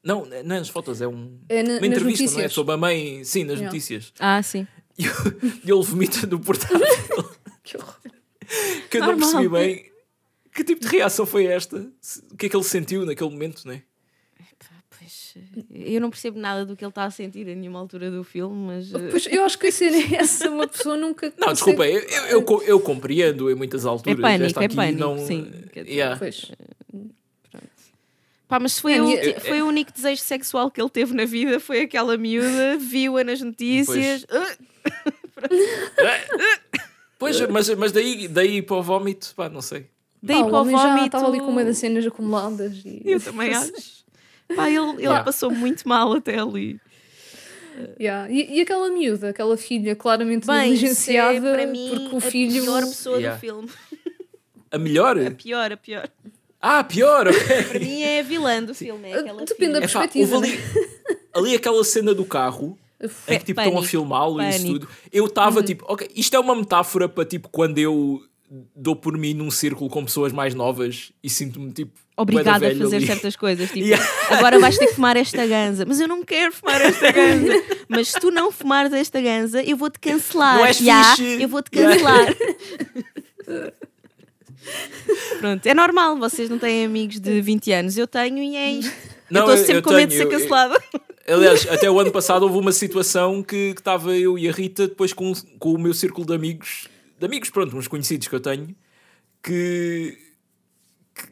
[0.03, 2.49] Não, não é nas fotos, é um, É na- uma entrevista, não é?
[2.49, 3.65] Sobre a mãe, sim, nas Yeah.
[3.65, 4.11] notícias.
[4.19, 4.65] Ah, sim.
[4.97, 6.79] E, ele vomita no portátil,
[7.63, 7.95] Que horror.
[8.89, 9.29] que eu não Normal.
[9.31, 9.91] percebi bem.
[10.53, 11.77] Que tipo de reação foi esta?
[12.31, 13.83] O que é que ele sentiu naquele momento, não é?
[15.37, 18.23] Eh, eu não percebo nada do que ele está a sentir a nenhuma altura do
[18.23, 18.93] filme, mas.
[18.93, 21.27] eh, Pois, eu acho que a cena é essa, uma pessoa nunca.
[21.37, 24.19] Não, consegue- desculpa, eu, eu, eu, eu compreendo em muitas alturas.
[24.19, 25.17] pânico, Esta é aqui pânico, não...
[25.25, 25.51] sim.
[25.71, 26.17] Quer dizer, Yeah.
[26.17, 26.51] Pois.
[28.47, 31.13] Pá, mas foi, Não, o, e- ulti- foi o único desejo sexual que ele teve
[31.13, 34.25] na vida, foi aquela miúda, viu-a nas notícias.
[34.29, 34.55] Ah,
[37.17, 39.85] Pois, mas, mas daí, daí para o vómito, pá, não sei.
[40.21, 41.05] daí o para o vómito.
[41.05, 42.81] estava ali com medo das cenas acumuladas.
[42.83, 43.01] E...
[43.05, 44.00] Eu também acho.
[44.55, 45.23] Pá, ele, ele Yeah.
[45.23, 46.79] passou muito mal até ali.
[47.99, 48.29] Yeah.
[48.31, 52.17] E, e aquela miúda, aquela filha claramente Bem, negligenciada isso é, para mim, porque o
[52.17, 52.63] a filho.
[52.63, 53.35] pior pessoa Yeah.
[53.37, 53.69] do filme.
[54.71, 55.17] A melhor?
[55.19, 56.09] A pior, a pior.
[56.61, 57.39] Ah, pior, ok.
[57.69, 59.85] Para mim é a vilã do filme, é aquela Depende da filha.
[59.85, 60.59] É pá, perspectiva, houve ali,
[61.33, 62.77] ali aquela cena do carro
[63.27, 64.87] em que tipo, estão a filmá-lo e isso tudo.
[65.11, 68.21] Eu estava tipo, ok, isto é uma metáfora para tipo quando eu
[68.75, 71.99] dou por mim num círculo com pessoas mais novas e sinto-me tipo.
[72.21, 73.05] Obrigada a fazer ali.
[73.07, 73.67] certas coisas.
[73.71, 74.09] Tipo, Yeah.
[74.29, 75.85] agora vais ter que fumar esta ganza.
[75.85, 77.63] Mas eu não quero fumar esta ganza.
[77.87, 80.57] Mas se tu não fumares esta ganza, eu vou-te cancelar.
[80.57, 81.41] Não és Ya, fixe.
[81.41, 81.95] eu vou-te Yeah.
[81.95, 82.35] cancelar.
[85.39, 87.97] Pronto, é normal, vocês não têm amigos de 20 anos.
[87.97, 88.91] Eu tenho e é isto.
[89.29, 90.81] Não, eu estou sempre eu com medo de tenho, ser cancelada.
[91.27, 94.87] Aliás, até o ano passado houve uma situação que que estava eu e a Rita
[94.87, 96.87] depois com, com o meu círculo de amigos,
[97.19, 98.75] de amigos, pronto, uns conhecidos que eu tenho,
[99.41, 100.17] que,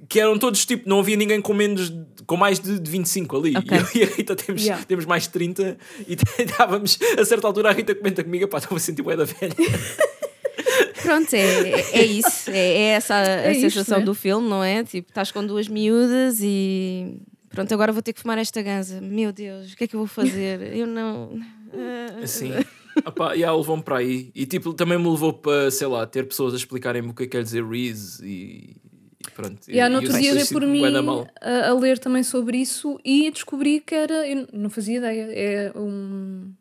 [0.08, 1.92] que- eram todos tipo, não havia ninguém com menos
[2.26, 3.58] com mais de, de 25 ali.
[3.58, 3.78] Ok.
[3.96, 4.86] E eu e a Rita temos, Yeah.
[4.86, 5.78] temos mais de 30
[6.08, 6.14] e
[6.44, 9.54] estávamos, a certa altura a Rita comenta comigo, pá, estava a sentir bué da velha.
[11.02, 12.50] Pronto, é, é isso.
[12.52, 14.06] É, é essa a, a É isto, sensação né?
[14.06, 14.84] do filme, não é?
[14.84, 17.18] Tipo, estás com duas miúdas e.
[17.50, 19.02] Pronto, agora vou ter que fumar esta ganza.
[19.02, 20.76] Meu Deus, o que é que eu vou fazer?
[20.76, 21.40] Eu não.
[22.22, 22.52] Assim.
[23.06, 24.30] Opá, e yeah, levou-me para aí.
[24.36, 27.26] E tipo, também me levou para, sei lá, ter pessoas a explicarem-me o que é
[27.26, 28.76] que quer dizer Reese e
[29.42, 29.60] pronto.
[29.70, 30.84] E há no outro dia dei por mim
[31.42, 34.28] a, a ler também sobre isso e descobri que era.
[34.28, 35.28] Eu não fazia ideia.
[35.32, 36.52] É um.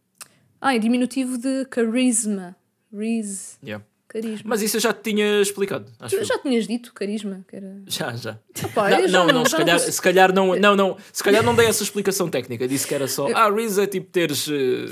[0.60, 2.56] Ah, é diminutivo de carisma.
[2.92, 3.56] Reese.
[3.64, 3.84] Yeah.
[4.08, 4.42] Carisma.
[4.48, 5.84] Mas isso eu já te tinha explicado.
[6.00, 6.24] Acho Tu eu.
[6.24, 7.82] já tinhas dito carisma, que era.
[7.86, 8.38] Já, já.
[8.74, 11.22] Pá, não, já não, não, se, não calhar, consigo- se calhar não, não, não, se
[11.22, 12.66] calhar não dei essa explicação técnica.
[12.66, 14.86] Disse que era só, ah, Reese é tipo teres eh,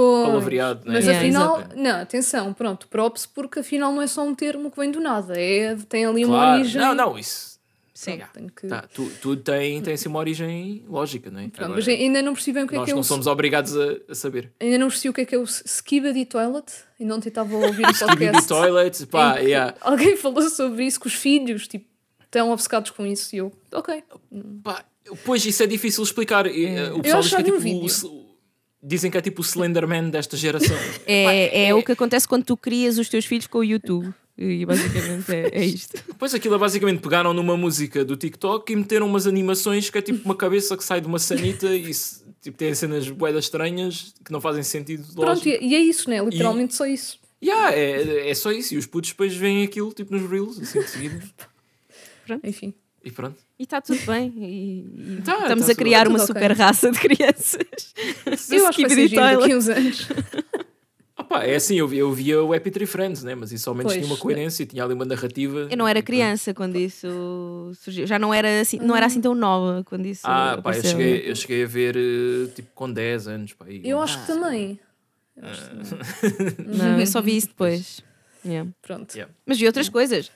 [0.00, 0.26] Pois.
[0.28, 0.94] palavreado, né?
[0.94, 1.76] Mas Yeah, afinal, exato.
[1.76, 5.34] não, atenção, pronto, props, porque afinal não é só um termo que vem do nada,
[5.40, 6.60] é, tem ali uma claro.
[6.60, 6.80] origem.
[6.80, 7.50] Não, não, isso.
[7.92, 8.16] Sim.
[8.16, 8.66] Pronto, tenho que...
[8.66, 11.48] Tá, tu, tudo tem, tem assim uma origem lógica, não é?
[11.48, 13.04] Pronto, Agora, mas ainda não percebi bem o que é nós que é não o.
[13.04, 14.50] somos obrigados a, a saber.
[14.58, 17.84] Ainda não percebi o que é que é o Skibidi Toilet e não tentava ouvir
[17.86, 18.48] o Skibidi podcast.
[18.48, 19.74] toilet, pá, yeah.
[19.82, 21.84] Alguém falou sobre isso, que os filhos, tipo,
[22.24, 23.34] estão obcecados com isso.
[23.36, 24.02] E eu, ok.
[24.62, 24.82] Pá,
[25.26, 26.46] pois isso é difícil explicar.
[26.46, 27.60] Eh, O pessoal diz que é achava um
[28.82, 30.76] Dizem que é tipo o Slenderman desta geração.
[31.06, 34.12] É, é o que acontece quando tu crias os teus filhos com o YouTube.
[34.38, 36.02] E basicamente é, é isto.
[36.18, 40.02] Pois aquilo é basicamente pegaram numa música do TikTok e meteram umas animações que é
[40.02, 41.90] tipo uma cabeça que sai de uma sanita e
[42.40, 45.04] tipo, tem cenas boedas estranhas que não fazem sentido.
[45.12, 45.48] Pronto, lógico.
[45.48, 46.24] e, e é isso, né?
[46.24, 47.18] Literalmente só isso.
[47.42, 48.74] Yeah, é, é só isso.
[48.74, 51.22] E os putos depois veem aquilo tipo nos reels, assim de seguida.
[52.44, 52.72] Enfim.
[53.04, 53.36] E pronto.
[53.60, 54.32] E está tudo bem.
[54.38, 57.92] E, e Tá, estamos tá a criar uma super raça de crianças.
[58.50, 60.08] Eu acho que vai ser daqui uns anos.
[61.14, 63.34] Ah pá, é assim, eu, eu via o Happy Tree Friends, né?
[63.34, 64.02] mas isso ao menos Pois.
[64.02, 65.68] tinha uma coerência, tinha ali uma narrativa.
[65.70, 68.06] Eu não era E criança quando isso surgiu.
[68.06, 71.30] Já não era assim, não era assim tão nova quando isso Ah, pá, eu cheguei,
[71.30, 73.52] eu cheguei a ver eh, tipo com 10 anos.
[73.52, 74.80] Pá, e- Eu acho que também.
[75.36, 76.78] Eu acho que também.
[76.78, 78.02] Não, eu só vi isso depois.
[78.42, 78.70] Yeah.
[78.80, 79.14] Pronto.
[79.14, 79.30] Yeah.
[79.44, 80.30] Mas vi outras coisas.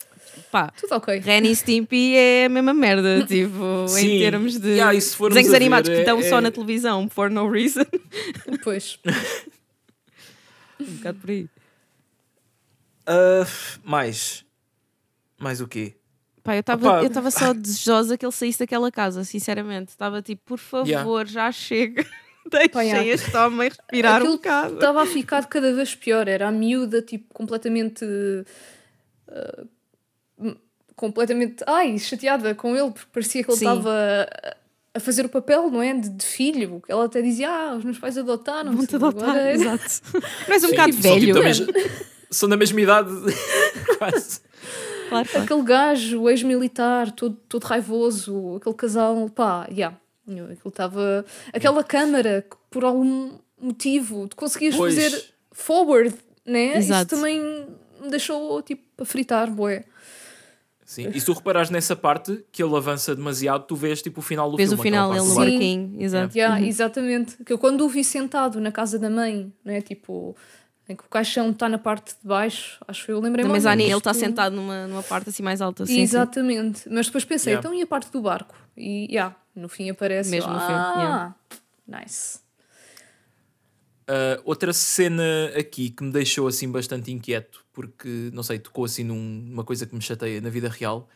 [0.50, 1.18] Pá, Tudo ok.
[1.20, 4.16] Ren e Stimpy é a mesma merda, tipo, Sim.
[4.16, 7.30] em termos de Yeah, desenhos ver, animados que é- estão só é- na televisão for
[7.30, 7.84] no reason.
[8.50, 8.98] Depois.
[10.80, 11.48] um bocado por aí.
[13.06, 13.44] Ah,
[13.84, 14.44] mais.
[15.38, 15.94] Mais o quê?
[16.42, 19.90] Pá, eu estava eu estava só desejosa que ele saísse daquela casa, sinceramente.
[19.90, 21.24] Estava tipo, por favor, Yeah.
[21.26, 22.04] já chega.
[22.50, 23.04] Deixem Pá, yeah.
[23.06, 24.74] este homem respirar Aquilo um bocado.
[24.74, 26.28] Estava a ficar cada vez pior.
[26.28, 28.04] Era a miúda, tipo, completamente.
[28.04, 28.44] hum,
[30.96, 31.62] completamente.
[31.66, 33.66] Ai, chateada com ele, porque parecia que ele Sim.
[33.66, 34.28] estava
[34.94, 35.92] a- fazer o papel, não é?
[35.94, 36.82] De, de filho.
[36.88, 38.72] Ela até dizia: Ah, os meus pais adotaram.
[38.72, 39.84] Vão-te adotar, Agora- exato.
[40.48, 41.20] Não és um Sim, bocado são, velho.
[41.20, 41.66] tipo, da mesma-
[42.30, 43.10] são da mesma idade,
[43.98, 44.40] quase.
[45.08, 45.44] Claro, claro.
[45.44, 49.96] Aquele gajo, ex-militar, todo, todo raivoso, aquele casal, pá, yeah.
[50.26, 51.24] Aquilo estava.
[51.52, 54.94] Aquela câmara que por algum motivo tu conseguias Pois.
[54.94, 56.14] fazer forward,
[56.46, 56.78] né?
[56.78, 57.14] Exato.
[57.14, 57.66] Isso também
[58.02, 59.84] me deixou tipo a fritar, boé.
[60.84, 61.08] Sim.
[61.14, 64.50] E se tu reparares nessa parte que ele avança demasiado, tu vês tipo o final
[64.50, 64.90] do Vês o filme.
[64.90, 65.58] final, aquela ele parte no Sim.
[65.58, 66.36] barquinho, exato.
[66.36, 67.36] Yeah, Exatamente.
[67.44, 69.80] Que eu quando o vi sentado na casa da mãe, né?
[69.80, 70.36] Tipo,
[70.86, 73.64] em que o caixão está na parte de baixo, acho que eu lembrei Na mais
[73.64, 75.86] mezzanine ele está sentado numa, numa parte assim mais alta.
[75.86, 76.00] Sim, sim.
[76.02, 76.82] Exatamente.
[76.90, 77.66] Mas depois pensei, Yeah.
[77.66, 78.54] então e a parte do barco?
[78.76, 80.30] E yeah, no fim aparece.
[80.30, 81.34] Mesmo no filme, ah,
[81.88, 82.02] yeah.
[82.04, 82.40] nice.
[84.06, 89.04] Uh, outra cena aqui que me deixou assim bastante inquieto, porque não sei, tocou assim
[89.04, 91.06] num- numa coisa que me chateia na vida real,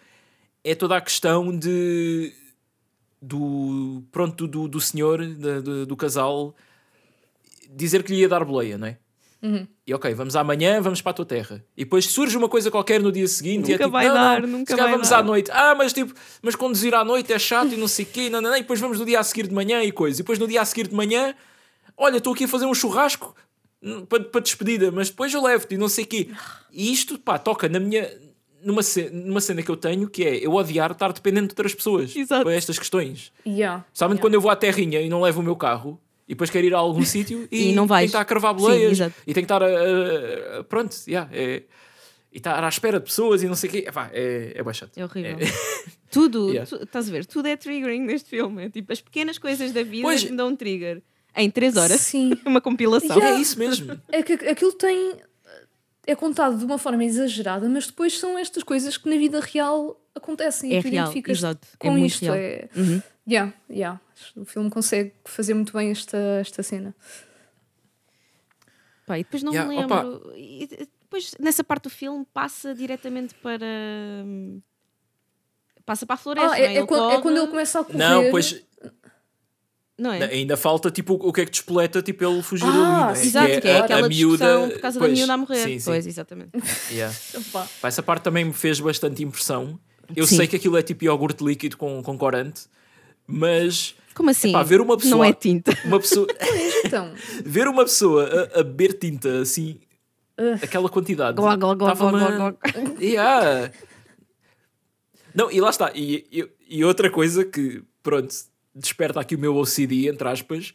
[0.63, 2.35] é toda a questão de
[3.21, 6.55] do pronto do, do senhor, da- do, do casal,
[7.71, 8.99] dizer que lhe ia dar boleia, não é?
[9.87, 11.65] E ok, vamos amanhã, vamos para a tua terra.
[11.77, 14.15] E depois surge uma coisa qualquer no dia seguinte e é Nunca tipo, vai não,
[14.15, 15.19] dar, não, nunca vai vamos dar.
[15.19, 15.49] à noite.
[15.53, 18.41] Ah, mas tipo, mas conduzir à noite é chato e não sei o quê, não,
[18.41, 18.57] não, não.
[18.57, 20.17] e depois vamos no dia a seguir de manhã e coisa.
[20.21, 21.35] E depois no dia a seguir de manhã,
[21.97, 23.35] olha, estou aqui a fazer um churrasco
[24.09, 26.29] para, para despedida, mas depois eu levo-te e não sei o quê.
[26.73, 28.11] E isto, pá, toca na minha.
[28.61, 31.73] Numa cena, numa cena que eu tenho que é eu odiar estar dependente de outras
[31.77, 32.43] pessoas Exato.
[32.43, 33.33] para estas questões.
[33.47, 33.87] Yeah.
[33.97, 34.21] Yeah.
[34.21, 36.75] quando eu vou à terrinha e não levo o meu carro e depois quero ir
[36.75, 38.03] a algum sítio e, E não tem vais.
[38.03, 39.15] que estar a cravar Sim, boleias exato.
[39.25, 41.63] e tem que estar a, a- a- pronto, yeah, é,
[42.33, 43.85] e estar à espera de pessoas e não sei o quê.
[43.87, 44.91] Epá, é, é baixado.
[44.97, 45.37] É horrível.
[46.11, 46.69] Tudo, Yeah.
[46.69, 47.27] tu- estás a ver?
[47.27, 48.65] Tudo é triggering neste filme.
[48.65, 50.25] É tipo as pequenas coisas da vida Pois.
[50.25, 51.01] que me dão um trigger.
[51.39, 52.01] Em 3 horas.
[52.01, 52.33] Sim.
[52.45, 53.17] Uma compilação.
[53.17, 53.37] Yeah.
[53.37, 53.99] É isso mesmo.
[54.11, 55.17] É que aquilo tem.
[56.07, 60.01] É contado de uma forma exagerada, mas depois são estas coisas que na vida real
[60.15, 61.69] acontecem É e tu real, identificas exato.
[61.75, 62.23] É com muito isto.
[62.25, 62.35] real.
[62.35, 62.69] É...
[62.75, 63.03] Uhum.
[63.29, 64.01] Yeah, yeah.
[64.35, 66.97] O filme consegue fazer muito bem esta, esta cena.
[69.07, 70.03] Pá, e depois não Yeah, me opa.
[70.03, 70.33] lembro.
[70.35, 70.67] E
[71.03, 73.67] depois, nessa parte do filme, passa diretamente para.
[74.25, 74.61] hum,
[75.87, 76.53] Passa para a floresta.
[76.55, 77.97] Ah, é, é Ele quando, é quando ele começa a correr.
[77.99, 78.63] Não, pois
[79.99, 80.23] Não é?
[80.27, 82.79] ainda falta tipo o que é que despoleta tipo, ele fugir Ah, dali.
[82.83, 83.15] não é?
[83.17, 85.37] sim, Exato, que é a- a aquela miúda- discussão por causa da pois, miúda a
[85.37, 85.57] morrer.
[85.65, 85.85] sim, sim.
[85.85, 86.51] Pois, exatamente.
[86.93, 87.15] Yeah.
[87.83, 89.79] Essa parte também me fez bastante impressão.
[90.15, 90.37] Eu Sim.
[90.37, 92.63] sei que aquilo é tipo iogurte líquido com, com corante,
[93.27, 94.51] mas Como assim?
[94.51, 95.77] Epá, ver uma Não pessoa- é tinta.
[95.85, 96.27] uma pessoa,
[96.87, 97.13] Então,
[97.45, 98.25] ver uma pessoa
[98.55, 99.81] a, a beber tinta assim,
[100.39, 100.61] Ugh.
[100.63, 101.37] aquela quantidade.
[101.37, 102.53] Gló, gló, gló, gló, gló, gló.
[103.01, 103.71] Yeah.
[105.35, 105.91] Não, e lá está.
[105.95, 108.35] E, e, e outra coisa que, pronto,
[108.79, 110.73] desperta aqui o meu OCD, entre aspas,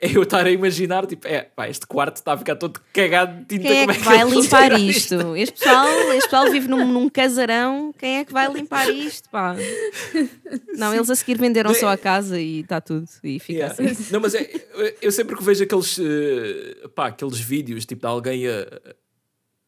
[0.00, 3.40] é eu estar a imaginar, tipo, é, pá, este quarto está a ficar todo cagado
[3.40, 3.68] de tinta.
[3.68, 5.36] Quem é como que vai limpar fizeram isto?
[5.36, 7.92] Este pessoal, este pessoal vive num, num casarão.
[7.98, 9.28] Quem é que vai limpar isto?
[9.28, 9.56] Pá?
[10.76, 13.08] Não, eles a seguir venderam só a casa e está tudo.
[13.24, 13.74] E fica Yeah.
[13.90, 14.12] assim.
[14.12, 14.48] Não, mas é,
[15.02, 18.68] eu sempre que vejo aqueles, eh, pá, aqueles vídeos tipo de alguém a,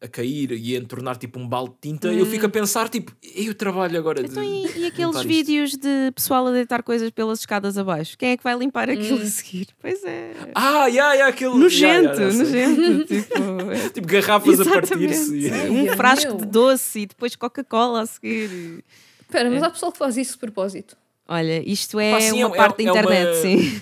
[0.01, 3.15] a cair e a entornar tipo um balde de tinta, eu fico a pensar, tipo,
[3.21, 4.31] e o trabalho agora de.
[4.31, 5.27] Então, e, e limpar aqueles isto?
[5.27, 8.17] vídeos de pessoal a deitar coisas pelas escadas abaixo?
[8.17, 9.21] Quem é que vai limpar aquilo Hum.
[9.21, 9.67] a seguir?
[9.79, 10.33] Pois é.
[10.55, 11.55] Ah, yeah, yeah, aquele.
[11.55, 13.05] Nojento, yeah, yeah, nojento.
[13.13, 14.89] tipo, é- Tipo, garrafas a Exatamente.
[14.89, 15.51] partir-se.
[15.51, 15.95] Ai, um meu.
[15.95, 18.83] frasco de doce e depois Coca-Cola a seguir.
[19.21, 19.51] Espera, É.
[19.51, 20.97] mas há pessoal que faz isso de propósito.
[21.27, 23.81] Olha, isto é Pá, sim, uma é- parte é da internet, uma- sim.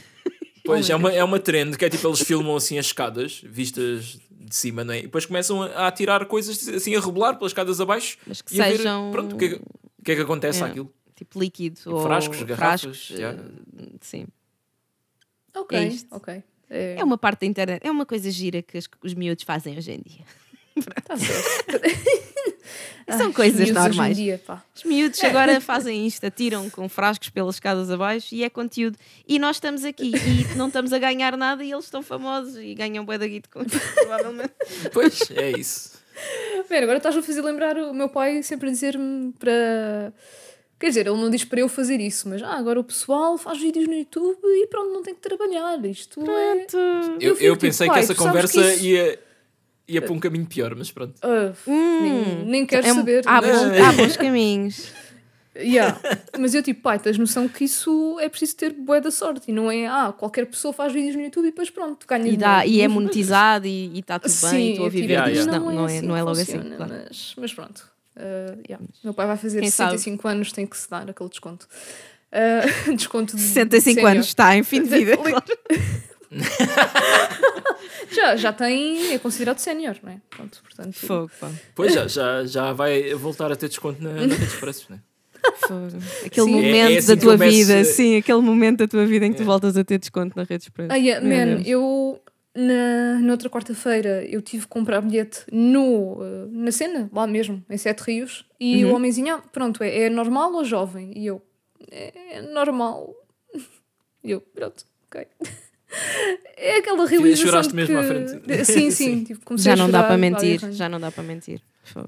[0.65, 4.19] Pois, é uma, é uma trend que é tipo, eles filmam assim as escadas, vistas
[4.49, 4.99] de cima, não é?
[4.99, 8.17] E depois começam a, a atirar coisas assim, a rebolar pelas escadas abaixo.
[8.27, 10.21] Mas que e a ver, sejam- pronto, o que, é que- o que é que
[10.21, 10.65] acontece É.
[10.65, 10.93] àquilo?
[11.15, 13.35] Tipo líquido ou frascos, garrafas, frascos, eh,
[14.01, 14.25] sim.
[15.55, 16.43] Ok, É ok.
[16.69, 19.77] É, É uma parte da internet, é uma coisa gira que os, os miúdos fazem
[19.77, 20.23] hoje em dia.
[20.81, 21.15] Tá.
[23.17, 24.15] São Ai, coisas hoje em normais.
[24.15, 24.39] dia.
[24.75, 28.97] Os miúdos agora fazem isto, atiram com frascos pelas escadas abaixo e é conteúdo.
[29.27, 32.75] E nós estamos aqui e não estamos a ganhar nada e eles estão famosos e
[32.75, 34.53] ganham bué da guito com isso, provavelmente.
[34.93, 35.97] Pois, é isso.
[36.69, 40.13] Bem, agora estás a fazer lembrar o meu pai sempre a dizer-me para.
[40.79, 43.59] Quer dizer, ele não diz para eu fazer isso, mas ah, agora o pessoal faz
[43.59, 45.83] vídeos no YouTube e pronto, não tem que trabalhar.
[45.85, 46.25] Isto é.
[46.25, 46.77] Pronto.
[47.19, 49.19] Eu, fico eu tipo, pensei pai, que essa conversa que isso- ia,
[49.89, 51.15] ia para um caminho pior, mas pronto.
[51.21, 53.23] Ah, nem, nem quero É saber.
[53.25, 54.91] Há, mas- bons, há bons caminhos.
[55.61, 55.99] Yeah.
[56.39, 59.53] Mas eu tipo, pai, tens noção que isso é preciso ter bué da sorte e
[59.53, 62.65] não é, ah, qualquer pessoa faz vídeos no YouTube e depois pronto, ganha E, dá,
[62.65, 65.47] e é monetizado e está tudo bem, e estou a tipo, viver Yeah, disto.
[65.49, 65.59] yeah.
[65.65, 66.53] Não, não, é, assim não é logo assim.
[66.53, 66.93] funciona, claro.
[67.09, 67.89] mas, mas pronto.
[68.15, 68.85] Ah, yeah.
[69.03, 71.67] Meu pai vai fazer Quem 65 anos, tem que se dar aquele desconto.
[72.31, 72.61] Ah,
[72.95, 74.11] desconto de 65 sénior.
[74.11, 75.17] anos, está em fim de vida.
[75.17, 75.43] claro.
[78.11, 80.17] Já, já tem, é considerado sénior, não é?
[80.29, 80.93] Pronto, portanto.
[80.95, 81.49] Fogo, pá.
[81.75, 84.99] Pois já, já, já vai voltar a ter desconto na, na Redes Expressos, né?
[85.67, 85.87] Fogo.
[86.25, 86.51] Aquele Sim.
[86.53, 89.31] momento É- é assim da tua começo- vida, sim, aquele momento da tua vida em
[89.31, 89.45] que tu É.
[89.45, 90.89] voltas a ter desconto na rede express.
[90.91, 91.67] Ah, yeah, Meu man, Deus.
[91.67, 92.21] eu
[92.55, 97.63] na, na outra quarta-feira eu tive que comprar bilhete no, eh, na cena, lá mesmo,
[97.69, 98.91] em Sete Rios, e Uhum.
[98.91, 101.13] o homenzinho, ah, pronto, é, é normal ou jovem?
[101.15, 101.41] E eu,
[101.91, 103.13] é, é normal.
[104.23, 105.25] E eu, pronto, ok.
[106.61, 108.01] É aquela realização choraste de mesmo que...
[108.01, 108.65] à frente.
[108.65, 109.23] Sim, sim, Sim.
[109.23, 111.61] tipo, comecei Já a não dá para mentir, já não dá para mentir.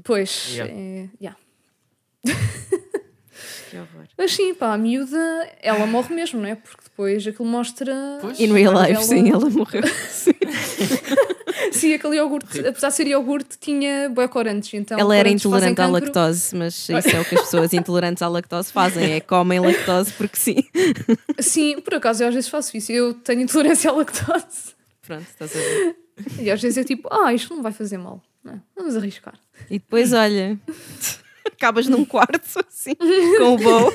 [0.04, 0.74] Pois, Yeah.
[0.74, 1.40] é, yeah.
[3.70, 4.08] que horror.
[4.18, 5.18] Mas sim, pá, a miúda,
[5.62, 6.56] ela morre mesmo, não é?
[6.56, 7.94] Porque depois aquilo mostra...
[8.22, 8.40] Pois.
[8.40, 9.82] In real a life, dela- sim, ela morreu.
[10.12, 10.32] Sim.
[11.72, 14.74] Sim, aquele iogurte, apesar de ser iogurte, tinha bué corantes.
[14.74, 18.28] Então ela era intolerante à lactose, mas isso é o que as pessoas intolerantes à
[18.28, 20.64] lactose fazem, é comem lactose porque sim.
[21.40, 22.92] Sim, por acaso eu às vezes faço isso.
[22.92, 24.76] Eu tenho intolerância à lactose.
[25.02, 25.96] Pronto, estás a ver.
[26.40, 28.22] E às vezes eu tipo, ah, isto não vai fazer mal.
[28.44, 29.34] Não, vamos arriscar.
[29.70, 30.60] E depois, olha,
[31.46, 33.92] acabas num quarto assim, com o bowl.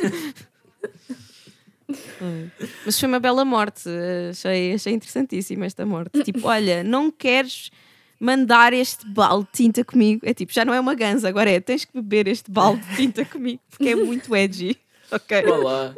[2.84, 3.88] Mas foi uma bela morte,
[4.30, 6.22] achei, achei interessantíssima esta morte.
[6.22, 7.70] Tipo, olha, não queres
[8.18, 10.22] mandar este balde de tinta comigo?
[10.24, 12.96] É tipo, já não é uma ganza, agora é, tens que beber este balde de
[12.96, 14.76] tinta comigo, porque é muito edgy.
[15.08, 15.40] Ok.
[15.42, 15.94] Vá lá.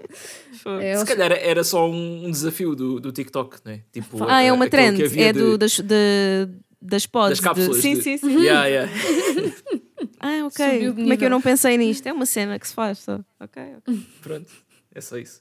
[0.62, 0.84] Foi.
[0.84, 3.80] É, Se calhar era só um, desafio do, do TikTok, né?
[3.91, 6.46] Tipo, Ah, é a- uma aquele trend, é de- do, das, de-
[6.83, 7.30] das pods.
[7.30, 7.80] das de- cápsulas.
[7.80, 8.38] Sim, de- sim, sim.
[8.38, 8.92] Yeah, yeah.
[8.92, 9.54] Subiu
[10.21, 10.79] Ah, ok.
[10.91, 12.07] de Como é que eu não pensei nisto?
[12.07, 13.18] É uma cena que se faz só.
[13.41, 13.99] Ok, ok.
[14.21, 14.53] Pronto,
[14.95, 15.41] é só isso.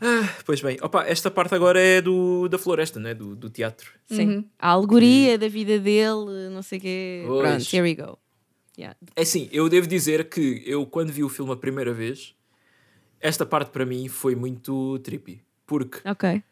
[0.00, 3.14] Ah, pois bem, opa, esta parte agora é do, da floresta, né?
[3.14, 3.92] do, do teatro.
[4.06, 4.28] Sim.
[4.28, 4.44] Uhum.
[4.58, 7.24] A alegoria da vida dele, não sei o quê.
[7.26, 7.40] Pois.
[7.48, 8.18] Pronto, here we go.
[8.78, 8.96] Yeah.
[9.14, 12.34] É assim, eu devo dizer que eu, quando vi o filme a primeira vez,
[13.18, 15.42] esta parte para mim foi muito trippy.
[15.66, 16.42] Porque Ok.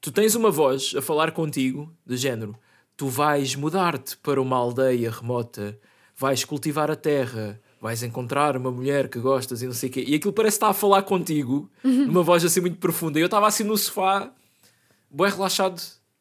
[0.00, 2.58] tu tens uma voz a falar contigo, de género,
[2.96, 5.78] tu vais mudar-te para uma aldeia remota,
[6.16, 10.02] vais cultivar a terra, vais encontrar uma mulher que gostas e não sei o quê.
[10.08, 13.18] E aquilo parece estar a falar contigo, numa voz assim muito profunda.
[13.18, 14.30] E eu estava assim no sofá,
[15.10, 15.78] bem relaxado.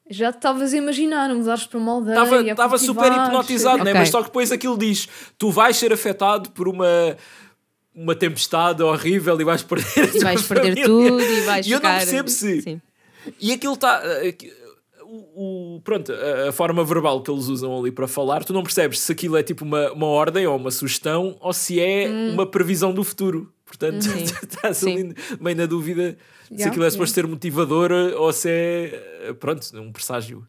[0.09, 2.19] Já te estavas a imaginar, mudares para uma aldeia.
[2.19, 3.91] Estava estava super hipnotizado, né?
[3.91, 3.93] Ok.
[4.01, 5.07] mas só que depois aquilo diz:
[5.37, 7.15] tu vais ser afetado por uma,
[7.95, 11.79] uma tempestade horrível e vais perder E vais perder família." tudo e vais E eu
[11.79, 12.81] não percebo se- Sim.
[13.39, 14.01] E aquilo está.
[15.15, 18.63] O, o- pronto, a, a forma verbal que eles usam ali para falar, tu não
[18.63, 22.47] percebes se aquilo é tipo uma, uma ordem ou uma sugestão ou se é uma
[22.47, 23.53] previsão do futuro.
[23.63, 24.05] Portanto,
[24.43, 24.93] estás Sim.
[24.93, 29.61] ali meio na dúvida se Yeah, aquilo é suposto ser motivador ou se é, pronto,
[29.79, 30.47] um presságio.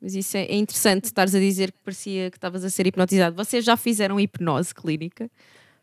[0.00, 3.34] Mas isso é, é interessante, estares a dizer que parecia que estavas a ser hipnotizado.
[3.36, 5.30] Vocês já fizeram hipnose clínica?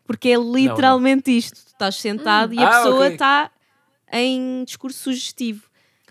[0.04, 1.54] Porque é literalmente isto.
[1.54, 3.50] Tu estás sentado e a Ah, pessoa está
[4.12, 5.62] em discurso sugestivo.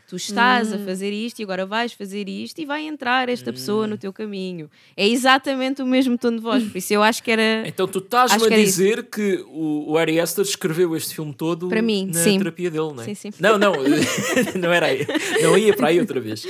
[0.08, 0.76] Tu estás Hum.
[0.76, 3.92] a fazer isto e agora vais fazer isto e vai entrar esta pessoa Hum.
[3.92, 4.70] no teu caminho.
[4.96, 7.64] É exatamente o mesmo tom de voz, por isso eu acho que era.
[7.66, 11.82] Então tu estás-me a dizer que o, o Ari Aster escreveu este filme todo Para
[11.82, 12.38] mim, na sim.
[12.38, 13.06] terapia dele, não é?
[13.06, 13.30] Sim, sim.
[13.40, 13.74] Não, não,
[14.60, 15.06] não era aí.
[15.42, 16.46] Não ia para aí outra vez.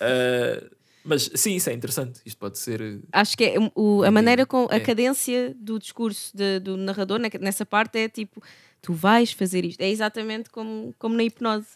[0.00, 0.62] Ah,
[1.04, 2.20] mas sim, isso é interessante.
[2.24, 3.00] Isto pode ser.
[3.10, 4.80] Acho que é o- a maneira com a É.
[4.80, 8.40] cadência do discurso de- do narrador na- nessa parte é tipo:
[8.80, 9.80] tu vais fazer isto.
[9.80, 11.66] É exatamente como, como na hipnose.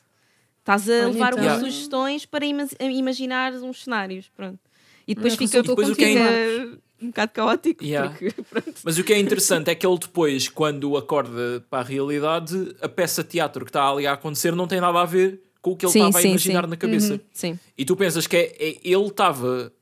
[0.66, 1.44] Estás a Olha, levar então.
[1.44, 4.28] umas sugestões para ima imaginar uns cenários.
[4.36, 4.58] Pronto.
[5.06, 7.84] E depois Não, fica, consultou Depois o que é fica um bocado caótico.
[7.84, 8.10] Yeah.
[8.10, 8.34] Porque.
[8.82, 12.88] Mas o que é interessante é que ele depois, quando acorda para a realidade, a
[12.88, 15.76] peça de teatro que está ali a acontecer não tem nada a ver com o
[15.76, 16.70] que ele Sim, estava a sim, imaginar sim.
[16.70, 17.20] na cabeça.
[17.32, 17.58] Sim.
[17.78, 19.72] E tu pensas que é, é- ele estava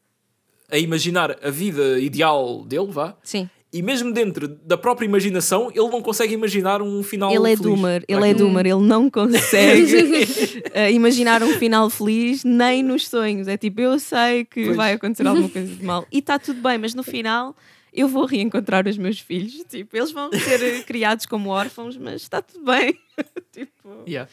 [0.70, 3.48] a imaginar a vida ideal dele, vá, Sim.
[3.75, 7.61] E mesmo dentro da própria imaginação, ele não consegue imaginar um final Ele é feliz.
[7.61, 13.09] doomer, para ele é doomer, ele não consegue eh, imaginar um final feliz nem nos
[13.09, 13.49] sonhos.
[13.49, 14.77] É tipo, eu sei que Pois.
[14.77, 17.57] vai acontecer alguma coisa de mal e está tudo bem, mas no final
[17.93, 19.53] eu vou reencontrar os meus filhos.
[19.69, 22.97] Tipo, eles vão ser criados como órfãos, mas está tudo bem.
[23.53, 23.73] tipo,
[24.07, 24.31] Yeah.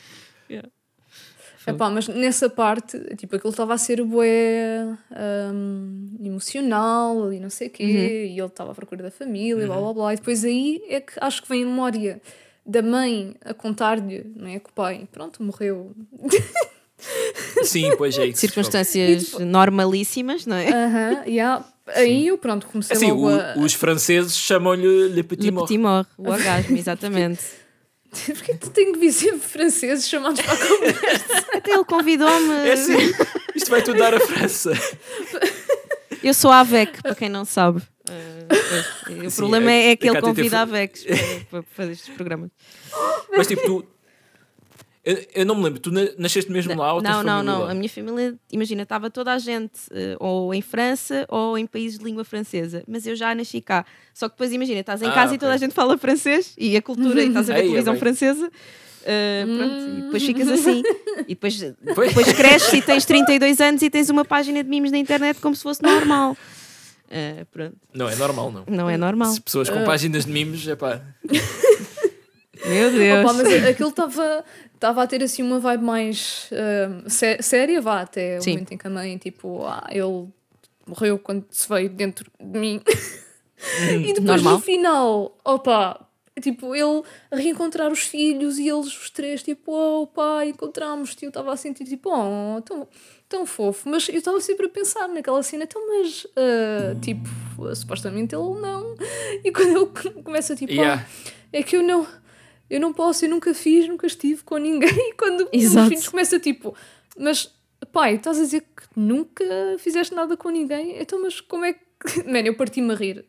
[1.68, 4.86] Epá, mas nessa parte, tipo, aquilo estava a ser bué
[5.54, 7.84] hum, emocional e não sei o quê,
[8.30, 11.14] e ele estava à procura da família, blá blá blá, e depois aí é que
[11.22, 12.22] acho que vem a memória
[12.66, 14.60] da mãe a contar-lhe, não é?
[14.60, 15.92] Que o pai, pronto, morreu.
[17.64, 18.40] Sim, pois é isso.
[18.42, 20.70] circunstâncias normalíssimas, não é?
[20.70, 21.66] Aham, yeah.
[21.88, 23.56] Aí eu, pronto, comecei Assim, logo o- a.
[23.58, 25.68] os franceses chamam-lhe Le Petit Le Mort.
[25.68, 27.42] petit mort, o orgasmo, exatamente.
[28.26, 31.46] Porquê que tu tens que vir sempre franceses chamados para a conversa?
[31.56, 32.68] Até ele convidou-me.
[32.68, 32.98] É assim,
[33.56, 34.72] isto vai tudo dar a França.
[36.22, 37.82] Eu sou a AVEC, para quem não sabe.
[39.08, 41.18] Pois, o Sim, problema é, é que ele convida AVECs para,
[41.50, 42.52] para fazer estes programas.
[43.36, 43.88] Mas tipo, tu.
[45.03, 47.61] Eu, eu não me lembro, tu na- nasceste mesmo lá ou tens Não, não, não.
[47.64, 47.72] lá?
[47.72, 51.98] A minha família, imagina, estava toda a gente eh, ou em França ou em países
[51.98, 53.84] de língua francesa, mas eu já nasci cá.
[54.14, 56.78] Só que depois, imagina, estás em Ah, casa e toda a gente fala francês e
[56.78, 57.99] a cultura, e estás a ver Ei, televisão bem.
[57.99, 58.52] francesa.
[59.03, 60.84] eh, pronto, e depois ficas assim.
[61.28, 61.56] E depois,
[61.95, 62.10] Pois.
[62.10, 65.56] depois cresces e tens 32 anos e tens uma página de memes na internet como
[65.56, 66.38] se fosse normal.
[67.52, 68.64] Pronto, Não, é normal, não.
[68.69, 69.32] não é normal.
[69.34, 71.02] Se pessoas com páginas de mimos, é pá.
[72.72, 73.19] Meu Deus.
[73.23, 78.02] Opa, mas aquilo estava estava a ter assim uma vibe mais hum, sé- séria, vá,
[78.02, 78.52] até o Sim.
[78.53, 80.27] momento em que a mãe, tipo, ah, ele
[80.88, 82.81] morreu quando se veio dentro de mim.
[84.03, 84.53] e depois Normal.
[84.56, 86.07] no final, opa,
[86.41, 91.26] tipo, ele a reencontrar os filhos e eles os três, tipo, oh encontramos-te.
[91.26, 92.88] Eu estava a sentir, tipo, oh, tão,
[93.30, 93.88] tão fofo.
[93.88, 97.30] Mas eu estava sempre a pensar naquela cena, então, mas, ah, tipo,
[97.76, 98.95] supostamente ele não.
[99.45, 101.06] E quando ele come- começa, tipo, Yeah.
[101.06, 102.07] ah, é que eu não,
[102.72, 104.89] eu não posso, eu nunca fiz, nunca estive com ninguém.
[105.10, 106.73] E quando os filhos começa tipo,
[107.18, 107.53] mas
[107.91, 109.43] pai, estás a dizer que nunca
[109.77, 110.99] fizeste nada com ninguém?
[110.99, 111.81] Então, mas como é que.
[112.26, 113.26] Mano, eu parti-me a rir.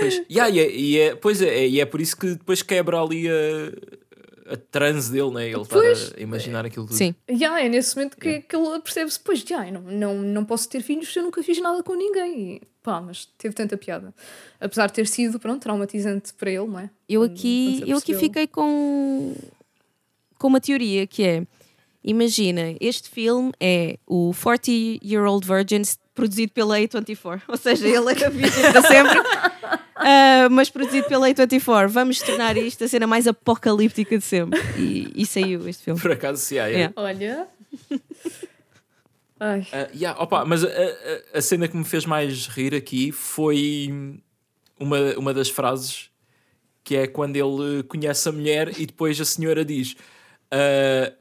[0.00, 3.00] Pois, yeah, e é, e é- pois é, e é por isso que depois quebra
[3.00, 5.48] ali a, a transe dele, né?
[5.48, 6.12] Ele estar Pois.
[6.16, 6.96] a imaginar aquilo tudo.
[6.96, 7.14] Sim.
[7.30, 10.68] Já, é nesse momento que, que ele percebe-se, pois, já, eu não, não, não posso
[10.68, 12.60] ter filhos se eu nunca fiz nada com ninguém.
[12.86, 14.14] Pá, mas teve tanta piada.
[14.60, 16.88] Apesar de ter sido, pronto, traumatizante para ele, não é?
[17.08, 19.34] Eu aqui, se eu aqui fiquei com,
[20.38, 21.42] com uma teoria que é:
[22.04, 24.70] imagina, este filme é o 40
[25.04, 29.18] Year Old Virgins produzido pela A24, ou seja, ele era virgem para sempre,
[29.96, 31.88] ah, mas produzido pela A24.
[31.88, 34.60] Vamos tornar isto a cena mais apocalíptica de sempre.
[34.78, 36.00] E, e saiu este filme.
[36.00, 36.94] Por acaso, sim, yeah, yeah.
[36.96, 37.02] Yeah.
[37.02, 37.48] Olha.
[39.38, 39.66] Ai.
[39.72, 44.20] Ah, yeah, opa, mas a, a- a cena que me fez mais rir aqui foi
[44.80, 46.10] uma, uma das frases
[46.82, 49.96] que é quando ele conhece a mulher e depois a senhora diz
[50.50, 51.12] ah,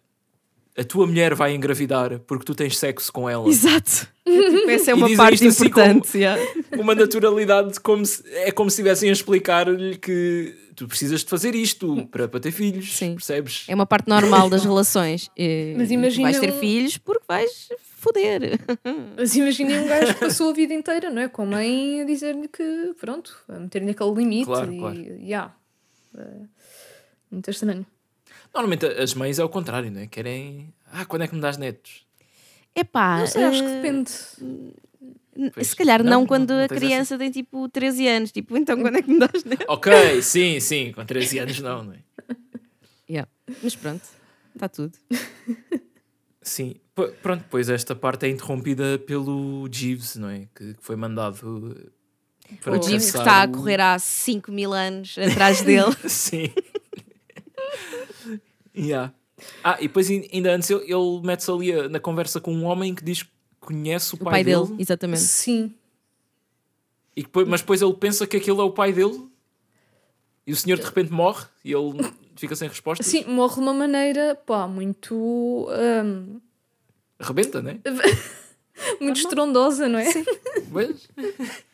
[0.77, 3.47] a tua mulher vai engravidar porque tu tens sexo com ela.
[3.47, 4.07] Exato.
[4.25, 6.17] Tipo, essa é uma parte assim importante.
[6.17, 6.41] yeah.
[6.77, 11.55] Uma naturalidade como se, é como se estivessem a explicar-lhe que tu precisas de fazer
[11.55, 13.13] isto para, para ter filhos, Sim.
[13.15, 13.63] percebes?
[13.69, 15.29] É uma parte normal das relações.
[15.77, 17.69] Mas imagina vais ter filhos porque vais
[18.05, 18.59] foder.
[19.17, 21.27] Mas imaginem um gajo que passou a vida inteira, não é?
[21.27, 24.97] Com a mãe a dizer-lhe que, pronto, a meter-lhe aquele limite Claro, e, claro.
[25.21, 25.55] yeah.
[26.17, 26.25] É
[27.31, 27.85] muito estranho.
[28.53, 30.07] Normalmente as mães é o contrário, não é?
[30.07, 30.73] Querem.
[30.91, 32.05] Ah, quando é que me dás netos?
[32.73, 34.11] Epá, Não sei, acho que eh, depende.
[35.53, 35.67] Pois.
[35.67, 38.31] se calhar não, Não, não- quando não a tens criança tem tipo 13 anos.
[38.31, 39.65] Tipo, então quando é que me das neto?
[39.67, 41.99] Ok, sim, sim, com 13 anos não, não é?
[43.09, 43.29] Yeah.
[43.61, 44.01] Mas pronto,
[44.55, 44.93] está tudo.
[46.47, 50.47] Sim, P- pronto, pois esta parte é interrompida pelo Jeeves, não é?
[50.53, 51.75] Que, que foi mandado
[52.51, 55.63] eh, para O O Jeeves que está a o- correr há 5 mil anos atrás
[55.63, 55.91] dele.
[56.07, 56.53] Sim.
[58.75, 59.13] yeah.
[59.63, 62.65] Ah, e depois ain- ainda antes ele, ele mete-se ali a- na conversa com um
[62.65, 65.21] homem que diz que conhece o O pai, pai dele, dele, exatamente.
[65.21, 65.73] Sim.
[67.15, 69.27] e depois- mas depois ele pensa que aquele é o pai dele
[70.45, 72.01] e o senhor de repente morre e ele
[72.35, 73.03] fica sem resposta.
[73.03, 75.15] Sim, morre de uma maneira, pá, muito.
[75.69, 76.39] hum,
[77.19, 77.79] Rebenta, né?
[78.99, 80.05] muito estrondosa, não é?
[80.71, 81.07] Pois.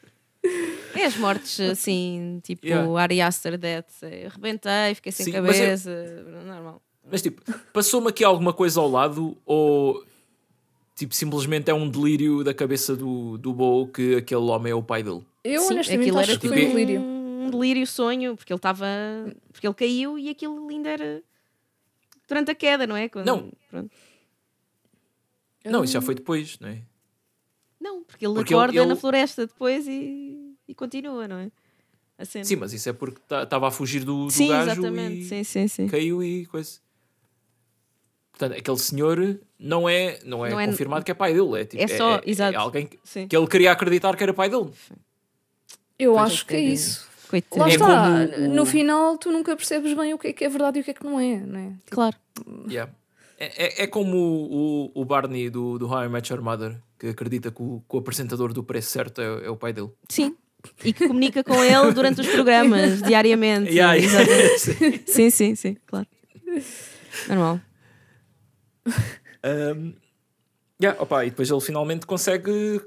[0.95, 2.99] É as mortes assim, tipo Yeah.
[2.99, 4.01] Ari Aster Death.
[4.01, 6.25] é, Arrebentei, fiquei sem Sim, mas é- cabeça.
[6.45, 6.81] Normal.
[7.11, 10.03] Mas tipo, passou-me aqui alguma coisa ao lado ou
[10.95, 14.81] tipo, simplesmente é um delírio da cabeça do, do Bo que aquele homem é o
[14.81, 15.21] pai dele?
[15.43, 17.01] Eu Sim, honestamente aquilo acho era que foi um tipo delírio.
[17.51, 18.85] Delírio sonho, porque ele estava.
[19.51, 21.23] Porque ele caiu e aquilo ainda era.
[22.27, 23.09] Durante a queda, não é?
[23.09, 23.51] Quando- Não.
[23.69, 23.91] pronto.
[25.65, 26.81] Não, isso já foi depois, não é?
[27.79, 31.51] Não, porque ele Porque ele- acorda na ele- floresta depois e, e continua, não é?
[32.17, 32.45] A cena.
[32.45, 35.17] Sim, mas isso é porque estava a fugir do, do Sim, gajo exatamente.
[35.21, 35.87] e Sim, sim, sim.
[35.87, 36.79] caiu e coisa.
[38.31, 41.61] Portanto, aquele senhor não é, não é, Não é- confirmado que é pai dele.
[41.61, 42.53] É, tipo, É só- é, exato.
[42.55, 44.71] é alguém que, que ele queria acreditar que era pai dele.
[45.99, 46.75] Eu Pois, acho que é tadinho.
[47.37, 47.47] Isso.
[47.55, 47.67] Lá.
[47.67, 50.49] É está, como o- no final tu nunca percebes bem o que é que é
[50.49, 51.71] verdade e o que é que não é, não é?
[51.89, 52.15] Claro.
[52.69, 52.91] Yeah.
[53.39, 56.79] É, é, é como o, o, o Barney do, do How I Met Your Mother,
[56.99, 59.89] que acredita que o, que o apresentador do preço certo é, é o pai dele.
[60.07, 60.35] Sim.
[60.85, 63.71] E que comunica com ele durante os programas, diariamente.
[63.71, 65.11] Yeah, Exatamente.
[65.11, 66.05] Sim, sim, sim, claro.
[67.27, 67.59] Normal.
[69.43, 69.93] Um,
[70.81, 72.79] yeah, opa, e depois ele finalmente consegue,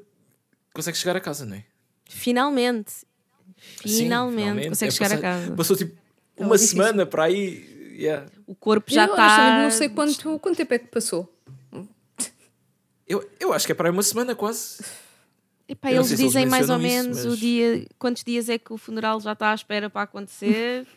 [0.72, 1.64] consegue chegar a casa, não é?
[2.08, 2.92] Finalmente.
[3.84, 5.52] Sim, Finalmente, consegue É chegar a casa.
[5.52, 5.94] Passou tipo
[6.36, 6.76] Tava uma difícil.
[6.76, 7.72] semana para aí.
[7.98, 8.26] Yeah.
[8.46, 9.14] O corpo já está.
[9.24, 11.30] honestamente não sei quanto, quanto tempo é que passou.
[13.06, 14.82] Eu, eu acho que é para aí uma semana quase.
[15.68, 18.58] Epá, eles se eles dizem mais ou menos isso, o mas- dia, quantos dias é
[18.58, 20.86] que o funeral já está à espera para acontecer.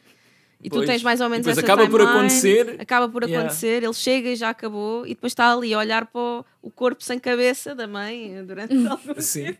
[0.60, 0.88] E tu Pois.
[0.88, 2.78] tens mais ou menos essa acaba por timeline, acontecer.
[2.82, 3.46] Acaba por Yeah.
[3.46, 6.72] acontecer, ele chega e já acabou, e depois está ali a olhar para o, o
[6.72, 9.44] corpo sem cabeça da mãe durante algum Sim.
[9.46, 9.60] tempo.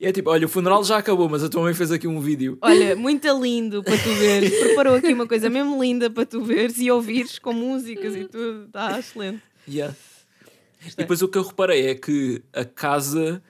[0.00, 2.20] E é tipo, olha, o funeral já acabou, mas a tua mãe fez aqui um
[2.20, 2.56] vídeo.
[2.62, 4.58] Olha, muito lindo para tu veres.
[4.58, 8.64] Preparou aqui uma coisa mesmo linda para tu veres e ouvires com músicas e tudo.
[8.64, 9.42] Está excelente.
[9.68, 9.94] Yeah.
[10.86, 13.42] E depois o que eu reparei é que a casa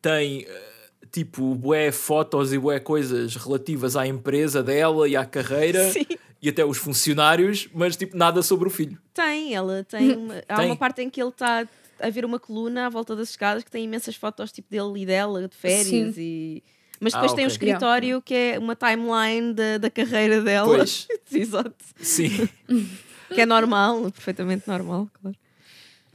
[0.00, 0.62] tem eh,
[1.10, 6.06] tipo bué fotos e bué coisas relativas à empresa dela e à carreira Sim.
[6.40, 8.96] e até os funcionários, mas tipo nada sobre o filho.
[9.12, 10.14] Tem, ela tem.
[10.16, 10.66] Uma, há Tem.
[10.66, 11.66] uma parte em que ele está
[12.00, 15.06] a ver uma coluna à volta das escadas que tem imensas fotos tipo dele e
[15.06, 16.20] dela de férias Sim.
[16.20, 16.62] e.
[17.00, 17.52] Mas Ah, depois tem um ok.
[17.52, 20.76] escritório que é uma timeline da, da carreira dela.
[20.78, 21.06] Pois.
[21.32, 21.74] Exato.
[22.00, 22.48] Sim.
[23.34, 25.36] Que é normal, perfeitamente normal, claro.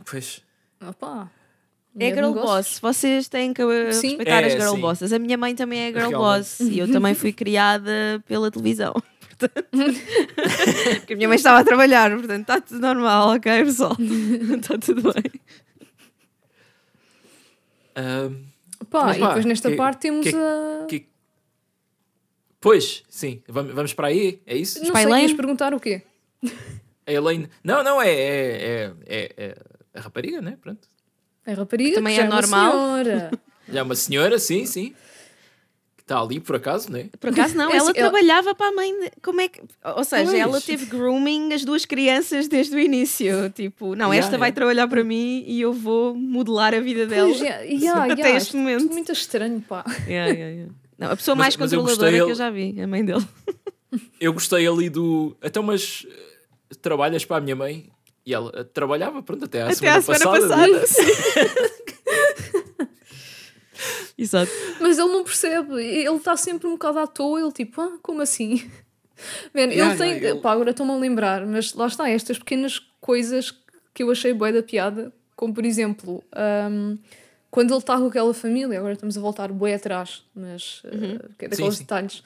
[0.03, 0.41] pois.
[0.81, 1.30] Opa,
[1.99, 2.80] É de girl boss.
[2.80, 4.07] Vocês têm que uh, Sim.
[4.18, 4.81] respeitar É, as girl sim.
[4.81, 5.14] bosses.
[5.14, 6.18] A minha mãe também é girl Realmente.
[6.18, 8.93] boss e eu também fui criada pela televisão.
[9.38, 9.68] Portanto,
[11.01, 13.95] Porque a minha mãe estava a trabalhar, portanto está tudo normal, ok, pessoal?
[14.60, 15.31] Está tudo bem.
[17.95, 18.44] Ahm,
[18.90, 20.86] Pá, Mas e depois nesta que- parte temos que- a.
[20.90, 21.07] que-
[22.60, 24.84] Pois, sim, vamos, vamos para aí, é isso?
[24.84, 26.02] Não sei, ias perguntar o quê?
[27.06, 27.49] A Elaine.
[27.64, 29.56] Não, não, é, é, é, é- é
[29.94, 30.57] a rapariga, né?
[30.61, 30.88] Pronto.
[31.45, 32.72] A rapariga Também que é normal.
[32.72, 33.32] senhora.
[33.68, 34.94] Já é uma senhora, sim, sim.
[36.05, 37.09] Que está ali por acaso, né?
[37.17, 38.91] Por acaso não, ela trabalhava para a mãe.
[38.99, 39.61] de- Como é que.
[39.95, 40.38] Ou seja, Pois.
[40.41, 43.49] ela teve grooming as duas crianças desde o início.
[43.51, 44.55] Tipo, não, Yeah, esta vai yeah.
[44.55, 47.30] trabalhar para mim e eu vou modelar a vida dela.
[47.30, 48.89] Pois, yeah, yeah, Até yeah, este momento.
[48.89, 49.85] é muito estranho, pá.
[50.05, 50.73] Yeah, yeah, yeah.
[50.99, 53.25] Não, a pessoa Mas- mais eu controladora que eu ele- já vi, a mãe dele.
[54.19, 55.38] Eu gostei ali do.
[55.41, 56.05] Até umas.
[56.09, 57.89] eh, Trabalhas para a minha mãe.
[58.25, 60.80] E ela eh, trabalhava, pronto, até à Até semana, à semana passada.
[60.80, 61.71] passada.
[64.18, 64.23] Sim.
[64.23, 64.52] Exato.
[64.81, 68.22] Mas ele não percebe, ele está sempre um bocado à toa, ele tipo, ah, como
[68.22, 68.56] assim?
[69.53, 72.38] Man, Yeah, ele tem, yeah, ele- pá, agora estou-me a lembrar, mas lá está, estas
[72.40, 73.52] pequenas coisas
[73.94, 76.98] que eu achei bué da piada, como por exemplo, ahm,
[77.52, 81.45] quando ele está com aquela família, agora estamos a voltar bué atrás, mas uh, que
[81.45, 81.84] é daqueles Sim, sim.
[81.84, 82.23] detalhes,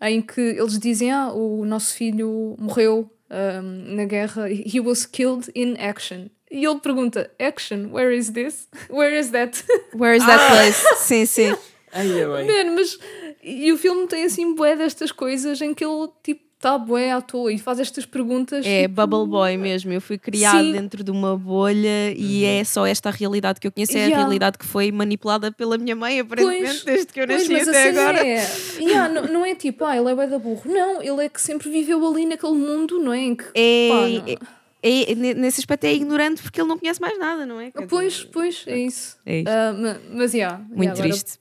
[0.00, 5.50] em que eles dizem, ah, o nosso filho morreu ahm, na guerra, he was killed
[5.54, 6.28] in action.
[6.50, 8.68] E ele pergunta, action, where is this?
[8.88, 9.62] Where is that?
[9.94, 10.82] Where is that place?
[10.96, 11.54] Sim, sim.
[11.92, 12.46] Ai, é bem.
[12.66, 12.98] Man, mas.
[13.42, 17.20] E o filme tem assim bué destas coisas em que ele tipo está bué à
[17.20, 18.66] toa e faz estas perguntas.
[18.66, 19.92] É tipo, Bubble Boy mesmo.
[19.92, 20.72] Eu fui criada Sim.
[20.72, 23.92] dentro de uma bolha e é só esta a realidade que eu conheço.
[23.96, 24.24] É a Yeah.
[24.24, 27.68] realidade que foi manipulada pela minha mãe, aparentemente, Pois, desde que eu Pois, nasci mas
[27.68, 28.26] a até cena agora.
[28.26, 28.46] é.
[28.80, 30.62] Yeah, não, não é tipo, ah, ele é bué da burro.
[30.66, 33.18] Não, ele é que sempre viveu ali naquele mundo, não é?
[33.20, 33.44] Em que.
[33.54, 37.18] É, pá, não- é- é- ne- nesse aspecto é ignorante porque ele não conhece mais
[37.18, 37.70] nada, não é?
[37.70, 39.18] Quer Pois, dizer, pois, é isso.
[39.26, 39.48] É isto.
[39.48, 41.38] Ah, ma- mas, yeah, Muito yeah, agora- triste.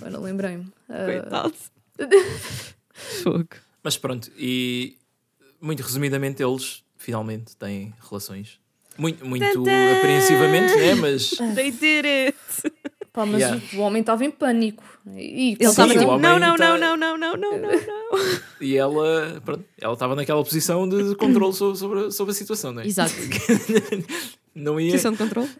[0.00, 0.66] Agora lembrei-me.
[0.88, 1.54] Ah, Coitado.
[3.22, 3.48] Fogo.
[3.82, 4.96] Mas pronto, e
[5.60, 8.58] muito resumidamente eles finalmente têm relações.
[8.98, 9.96] Muito, muito Tantã!
[9.98, 10.94] apreensivamente, né?
[10.94, 12.36] Mas They did it!
[13.16, 13.62] Pá, mas Yeah.
[13.74, 14.84] o homem estava em pânico.
[15.16, 17.80] E, Ele estava tipo, homem não, não, tá- não, não, não, não, não, não, não.
[18.60, 22.82] e ela, pronto, ela estava naquela posição de controle sobre, sobre, sobre a situação, não
[22.82, 22.86] é?
[22.86, 23.14] Exato.
[24.54, 24.90] Não ia.
[24.92, 25.50] Posição de controle.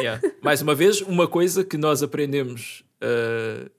[0.00, 0.20] Yeah.
[0.42, 3.70] Mais uma vez, uma coisa que nós aprendemos, uh,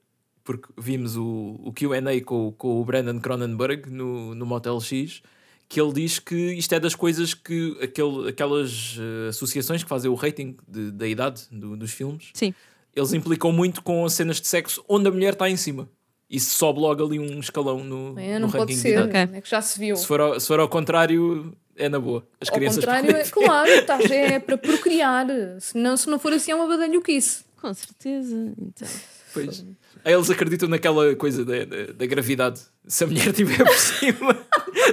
[0.44, 5.22] porque vimos o, o QA com, com o Brandon Cronenberg no, no Motel X,
[5.68, 10.10] que ele diz que isto é das coisas que aquele, aquelas uh, associações que fazem
[10.10, 12.54] o rating de- da idade do- dos filmes, Sim.
[12.98, 15.88] Eles implicam muito com cenas de sexo onde a mulher está em cima.
[16.30, 18.92] Isso sobe logo ali um escalão no, É, no não ranking pode de ser.
[18.92, 19.08] idade.
[19.08, 19.38] Ok.
[19.38, 19.96] É que já se viu.
[19.96, 22.26] Se for, ao, se for ao contrário, é na boa.
[22.40, 25.26] As Ao crianças contrário, podem é claro, tá, é para procriar.
[25.60, 27.44] Se não, se não for assim, é uma badalhoquice.
[27.60, 28.52] Com certeza.
[28.60, 28.88] Então.
[29.32, 29.64] Pois.
[30.04, 32.60] Aí eles acreditam naquela coisa da, da, da gravidade.
[32.86, 34.36] Se a mulher estiver por cima,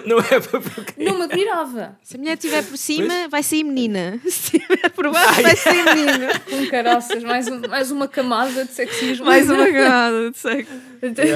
[0.07, 0.61] não é para.
[0.98, 1.98] Não me admirava.
[2.03, 4.19] Se a mulher estiver por cima, vai sair menina.
[4.23, 6.27] Se estiver por baixo, vai sair menino.
[6.49, 9.26] Com caraças, mais, um- mais uma camada de sexismo.
[9.26, 10.72] Mais uma camada de sexo.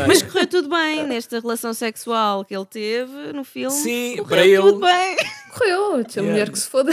[0.07, 3.75] Mas correu tudo bem nesta relação sexual que ele teve no filme.
[3.75, 5.17] Sim, correu para ele- tudo bem.
[5.57, 6.21] Correu, a Yeah.
[6.21, 6.91] mulher que se foda.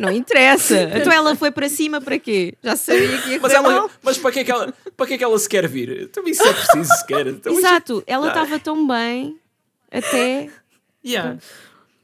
[0.00, 0.90] Não interessa.
[0.96, 2.54] Então ela foi para cima para quê?
[2.62, 3.90] Já sabia que ia Mas, correr ela, mal?
[4.02, 6.02] mas para, que é que ela, para que é que ela se quer vir?
[6.10, 7.28] Então isso é preciso sequer.
[7.28, 8.28] Então, Exato, ela Ah.
[8.30, 9.38] estava tão bem
[9.90, 10.48] até.
[11.06, 11.38] Yeah.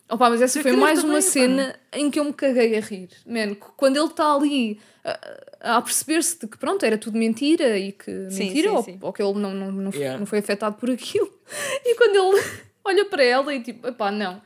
[0.08, 1.20] Opa, mas essa Eu foi mais uma pá.
[1.22, 3.08] cena em que eu me caguei a rir.
[3.26, 7.92] Man, quando ele está ali a, a perceber-se de que pronto, era tudo mentira e
[7.92, 8.98] que Sim, mentira sim, ou, sim.
[9.00, 10.18] ou que ele não, não, não, foi- Yeah.
[10.18, 11.30] não foi afetado por aquilo.
[11.84, 12.42] E quando ele
[12.84, 14.40] olha para ela e tipo, epá, não.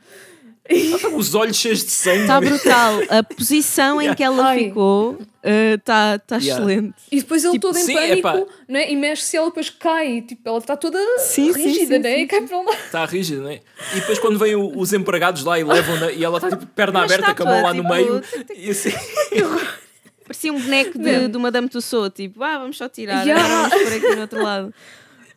[1.15, 2.21] Os olhos cheios de sangue.
[2.21, 2.99] Está brutal.
[3.09, 4.65] A posição em que ela Ai.
[4.65, 6.63] ficou está tá Yeah.
[6.65, 6.95] excelente.
[7.11, 8.43] E depois ele Tipo, todo em sim, pânico epá.
[8.67, 8.91] não é?
[8.91, 10.21] e mexe-se e ela depois cai.
[10.21, 12.19] Tipo, ela está toda Sim, rígida, sim, né?
[12.21, 12.71] E cai para lá.
[12.73, 13.61] Está rígido, não é?
[13.93, 17.33] E depois quando vêm os empregados lá e levam e ela está tipo perna aberta
[17.33, 18.21] com a mão lá no estátua, meio.
[18.45, 18.91] tipo, E assim,
[20.25, 23.47] Parecia um boneco de, do Madame Tussauds, tipo, ah, vamos só tirar, Yeah.
[23.69, 24.73] vamos por aqui no outro lado.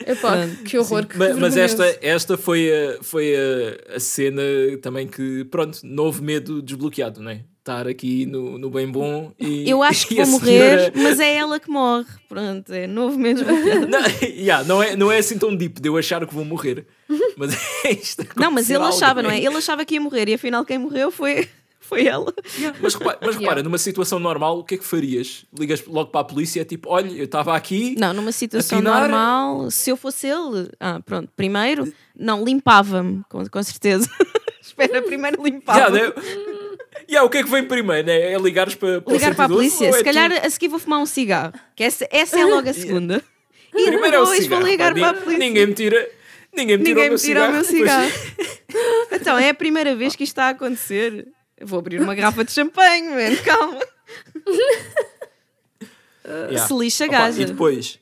[0.07, 1.05] Epá, que horror.
[1.05, 1.59] que Ma- mas vergonhoso.
[1.83, 4.41] esta, esta foi, a, foi a, a cena
[4.81, 7.41] também que, pronto, novo medo desbloqueado, não é?
[7.59, 9.67] Estar aqui no, no bem bom e.
[9.69, 12.05] Eu acho que vou morrer, senhora- mas é ela que morre.
[12.27, 13.45] Pronto, é novo mesmo.
[13.87, 16.87] Não, yeah, não, é, não é assim tão deep de eu achar que vou morrer.
[17.37, 17.53] Mas
[17.85, 18.25] é isto.
[18.35, 19.37] Não, mas ele achava, não é?
[19.37, 21.47] Ele achava que ia morrer e afinal quem morreu foi,
[21.91, 22.33] foi ela.
[22.81, 23.63] Mas repara, mas repara Yeah.
[23.63, 25.45] numa situação normal, o que é que farias?
[25.57, 27.95] Ligas logo para a polícia, tipo, olha, eu estava aqui.
[27.99, 33.45] Não, numa situação Atinar- normal, se eu fosse ele, ah, pronto, primeiro, não, limpava-me, com,
[33.47, 34.09] com certeza.
[34.61, 35.79] Espera, primeiro limpava.
[35.79, 36.13] Yeah, né?
[37.09, 38.07] Yeah, o que é que vem primeiro?
[38.07, 38.31] né?
[38.33, 39.87] É ligares para, para Ligar para a 112 polícia.
[39.87, 41.51] é Se calhar tu- a seguir vou fumar um cigarro.
[41.75, 43.21] Que essa, essa é logo a segunda.
[43.73, 44.61] E Primeiro é depois cigarro.
[44.61, 45.37] vou ligar para a polícia.
[45.39, 46.09] Ninguém me tira.
[46.55, 48.09] Ninguém me tira Ninguém o meu me tira o meu cigarro.
[48.09, 48.25] cigarro.
[48.37, 48.61] depois-
[49.21, 51.27] Então, é a primeira vez que isto está a acontecer.
[51.61, 53.79] Eu vou abrir uma garrafa de champanhe, man, calma.
[56.23, 56.67] Yeah.
[56.67, 57.41] Se lixa, Opa, gaja.
[57.41, 57.99] E depois,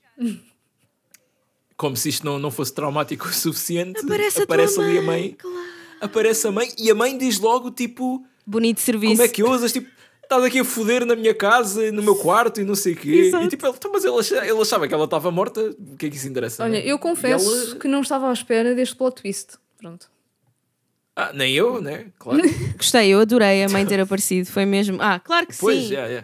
[1.78, 5.02] como se isto não, não fosse traumático o suficiente, Aparece a aparece tua ali a
[5.02, 5.36] mãe, mãe.
[5.40, 5.58] claro.
[6.02, 9.14] Aparece a mãe e a mãe diz logo, tipo, Bonito serviço.
[9.14, 9.72] como é que ousas?
[9.72, 9.90] Tipo,
[10.22, 13.10] estás aqui a foder na minha casa, no meu quarto e não sei o quê.
[13.10, 13.46] Exato.
[13.46, 15.62] E tipo, ele, "Então, mas ele achava, ele achava que ela estava morta.
[15.80, 16.64] O que é que isso interessa?
[16.64, 16.82] Olha, né?
[16.86, 19.58] eu confesso ela- que não estava à espera deste plot twist.
[19.78, 20.10] Pronto.
[21.20, 22.06] Ah, nem eu, né?
[22.18, 22.42] Claro.
[22.78, 24.50] Gostei, eu adorei a mãe ter aparecido.
[24.50, 24.98] Foi mesmo.
[25.02, 25.90] Ah, claro que Pois, sim.
[25.90, 26.24] já, já.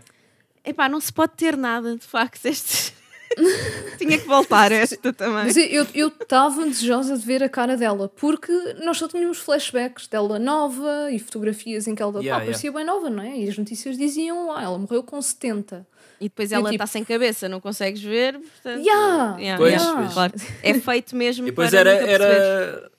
[0.63, 2.45] Epá, não se pode ter nada, de facto.
[2.45, 2.93] Estes...
[3.97, 5.45] Tinha que voltar esta também.
[5.45, 8.51] Mas eu eu estava desejosa de ver a cara dela, porque
[8.83, 12.85] nós só tínhamos flashbacks dela nova e fotografias em que ela Yeah, pá, parecia bem
[12.85, 13.37] nova, não é?
[13.37, 15.85] E as notícias diziam, ah, ela morreu com 70.
[16.21, 18.39] E depois ela está tipo- sem cabeça, não consegues ver.
[18.39, 20.13] Portanto, Yeah, Yeah, Pois, yeah, pois.
[20.13, 20.33] Claro.
[20.63, 22.91] É feito mesmo E depois para era, era,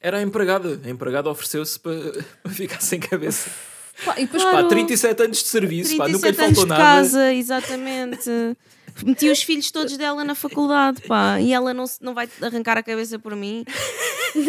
[0.00, 0.80] era a empregada.
[0.84, 1.94] A empregada ofereceu-se para,
[2.42, 3.50] para ficar sem cabeça.
[4.04, 4.62] Pá, e depois, Claro.
[4.64, 6.82] Pá, 37 anos de serviço, pá, nunca lhe 37 anos faltou de nada.
[7.02, 8.30] casa, exatamente.
[9.04, 12.76] Meti os filhos todos dela na faculdade, pá, e ela não, se- não vai arrancar
[12.76, 13.64] a cabeça por mim.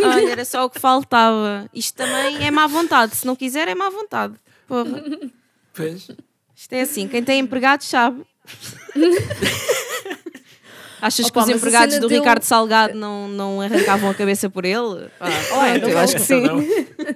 [0.03, 1.69] Olha, era só o que faltava.
[1.73, 3.15] Isto também é má vontade.
[3.15, 4.33] Se não quiser, é má vontade.
[4.67, 5.03] Porra.
[5.73, 6.07] Pois.
[6.55, 8.23] Isto é assim, quem tem empregados sabe.
[11.01, 14.77] Achas Opa, que os empregados do Ricardo Salgado não, não arrancavam a cabeça por ele?
[14.79, 15.09] Olha,
[15.79, 16.41] pronto, eu acho que sim.
[16.41, 16.59] Não.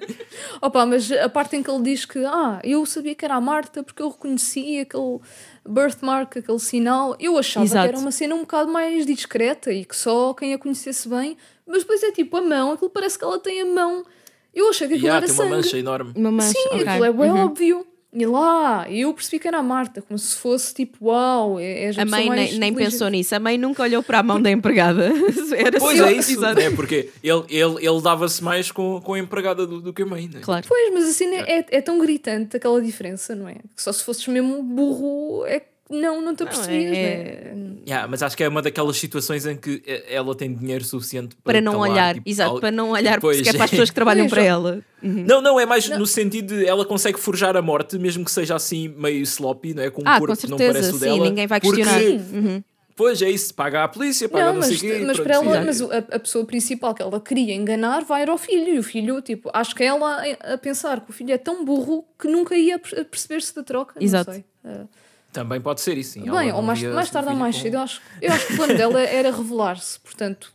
[0.61, 3.41] Opa, mas a parte em que ele diz que ah, eu sabia que era a
[3.41, 5.19] Marta porque eu reconheci aquele
[5.67, 7.83] birthmark, aquele sinal, eu achava Exato.
[7.83, 11.37] que era uma cena um bocado mais discreta e que só quem a conhecesse bem,
[11.67, 14.05] mas depois é tipo a mão, aquilo parece que ela tem a mão.
[14.53, 15.55] Eu achei que aquilo Já, era tem uma sangue.
[15.55, 16.13] mancha enorme.
[16.15, 16.87] Uma mancha, Sim, ok.
[16.87, 17.45] aquilo é bem Uhum.
[17.45, 17.87] óbvio.
[18.13, 21.97] E lá, eu percebi que era a Marta, como se fosse tipo, uau, é, és
[21.97, 23.33] a, A pessoa mãe nem, nem pensou nisso.
[23.33, 25.11] A mãe nunca olhou para a mão da empregada.
[25.57, 26.55] Era Pois é isso, Exato.
[26.59, 26.69] né?
[26.69, 30.29] porque ele, ele, ele dava-se mais com, com a empregada do, do que a mãe.
[30.31, 30.41] Né?
[30.41, 30.63] Claro.
[30.67, 33.55] Pois, mas assim é, é tão gritante aquela diferença, não é?
[33.75, 37.73] Que só se fosses mesmo burro, é que não, não te Não, apercebias, é- né?
[37.87, 41.35] Yeah, mas acho que é uma daquelas situações em que eh, ela tem dinheiro suficiente
[41.43, 43.37] para, Para não calar, olhar, tipo, exato, al- para não olhar Pois.
[43.37, 44.81] porque é para as pessoas que trabalham para ela.
[45.01, 45.25] Uhum.
[45.27, 48.55] Não, não, é mais no sentido de ela consegue forjar a morte, mesmo que seja
[48.55, 49.89] assim meio sloppy, não é?
[49.89, 51.29] Com um Ah, corpo com que não certeza, parece o sim, dela.
[51.29, 52.21] ninguém vai porque- questionar.
[52.33, 52.63] Uhum.
[52.95, 55.03] Pois é isso, paga a polícia, paga não, Não, sei mas, o quê.
[55.07, 55.65] mas para ela, sim.
[55.65, 58.75] mas a, a pessoa principal que ela queria enganar vai ao filho.
[58.75, 61.37] E o filho, tipo, acho que é ela a, a pensar que o filho é
[61.39, 63.95] tão burro que nunca ia per- perceber-se da troca.
[63.99, 64.29] Exato.
[64.29, 64.45] Não sei.
[64.63, 64.85] Ah,
[65.33, 66.21] Também pode ser isso, sim.
[66.29, 68.55] bem, ou mais, mais tarde ou mais com- cedo, eu acho, eu acho que o
[68.55, 69.99] plano dela era revelar-se.
[69.99, 70.53] Portanto,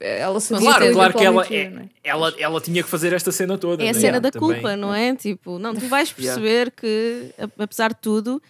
[0.00, 1.88] ela sabia Claro, que claro que ela, é, é?
[2.04, 3.82] ela, ela tinha que fazer esta cena toda.
[3.82, 3.98] É a né?
[4.00, 4.52] cena da Também.
[4.54, 5.14] culpa, não é?
[5.14, 6.34] Tipo, não, tu vais Yeah.
[6.40, 8.42] perceber que, a- apesar de tudo,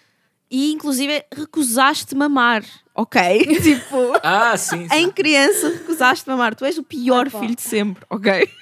[0.50, 2.64] e inclusive recusaste mamar,
[2.94, 3.20] ok?
[3.62, 4.88] tipo, Ah, sim.
[4.88, 4.94] sim.
[4.96, 6.54] em criança recusaste mamar.
[6.54, 8.48] Tu és o pior Ah, filho de sempre, ok?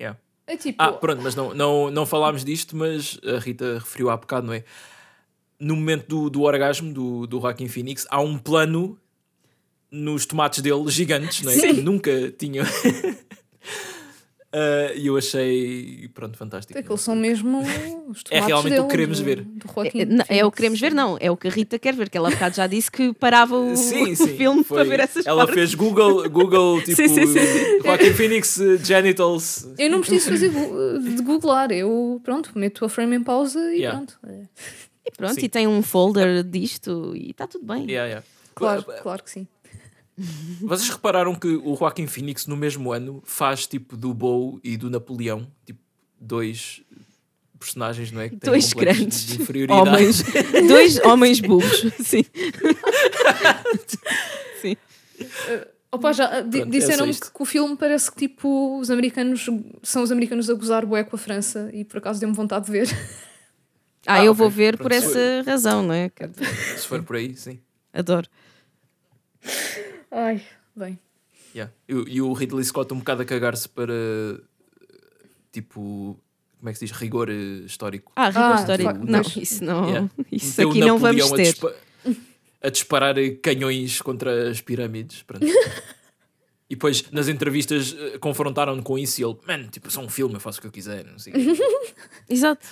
[0.00, 0.18] Yeah.
[0.46, 4.16] É tipo, Ah, pronto, mas não, não, não falámos disto, mas a Rita referiu há
[4.16, 4.64] bocado, não é?
[5.60, 8.98] No momento do, do orgasmo do, do Joaquin Phoenix, há um plano
[9.90, 11.58] nos tomates dele gigantes, não é?
[11.58, 12.64] Que nunca tinham.
[14.50, 16.78] Ah, E eu achei, pronto, fantástico.
[16.78, 17.58] aqueles são mesmo
[18.08, 19.42] os É tomates realmente o dele, que queremos do- ver.
[19.42, 19.66] do
[20.00, 21.18] É, não, é o que queremos ver, não.
[21.20, 23.54] É o que a Rita quer ver, que ela há bocado já disse que parava
[23.54, 24.36] o, Sim, o sim.
[24.38, 25.54] filme foi- para ver essas Ela partes.
[25.54, 29.68] fez Google, Google tipo, Sim, sim, sim, Joaquin Phoenix eh, genitals.
[29.78, 33.80] Eu não preciso fazer gu- de googlar, eu pronto, meto a frame em pausa e
[33.80, 33.98] Yeah.
[33.98, 34.18] pronto.
[35.08, 35.10] É.
[35.12, 35.44] E pronto, Sim.
[35.44, 37.84] e tem um folder disto e está tudo bem.
[37.84, 38.26] Yeah, yeah.
[38.54, 39.46] Claro, claro que sim.
[40.60, 44.90] Vocês repararam que o Joaquin Phoenix no mesmo ano faz tipo do Bow e do
[44.90, 45.78] Napoleão, tipo
[46.20, 46.82] dois
[47.58, 48.28] personagens, não é?
[48.28, 49.88] Que têm Dois grandes de inferioridade.
[49.88, 50.22] homens,
[50.68, 52.24] dois homens bubos, sim.
[54.60, 54.76] sim.
[55.90, 57.26] Opa, já é disseram-me isto.
[57.26, 59.46] que, que o filme parece que tipo os americanos
[59.82, 62.72] são os americanos a gozar bué com a França e por acaso deu-me vontade de
[62.72, 62.88] ver.
[64.06, 64.38] Ah, Ah, eu ok.
[64.38, 66.10] vou ver por Pronto, essa razão, não é?
[66.30, 67.58] Dizer, Se for por aí, sim.
[67.92, 68.28] Adoro.
[70.10, 70.42] Ai,
[70.74, 70.98] bem.
[71.54, 71.72] Yeah.
[71.88, 73.92] E, o- e o Ridley Scott um bocado a cagar-se para
[75.52, 76.18] tipo,
[76.58, 76.96] como é que se diz?
[76.96, 78.12] Rigor eh, histórico.
[78.16, 78.92] Ah, rigor Ah, histórico.
[79.04, 79.86] Não, isso não.
[79.88, 80.10] Yeah.
[80.32, 81.52] Isso aqui não vamos Napoleão a ter.
[81.52, 81.74] dispa-
[82.60, 85.22] A, disparar canhões contra as pirâmides.
[85.22, 85.44] Pronto.
[86.70, 90.34] E depois nas entrevistas eh, confrontaram-no com isso e ele, mano, tipo, só um filme,
[90.34, 91.02] eu faço o que eu quiser.
[91.06, 91.32] Não sei.
[91.32, 91.62] o quê."
[92.28, 92.66] Exato.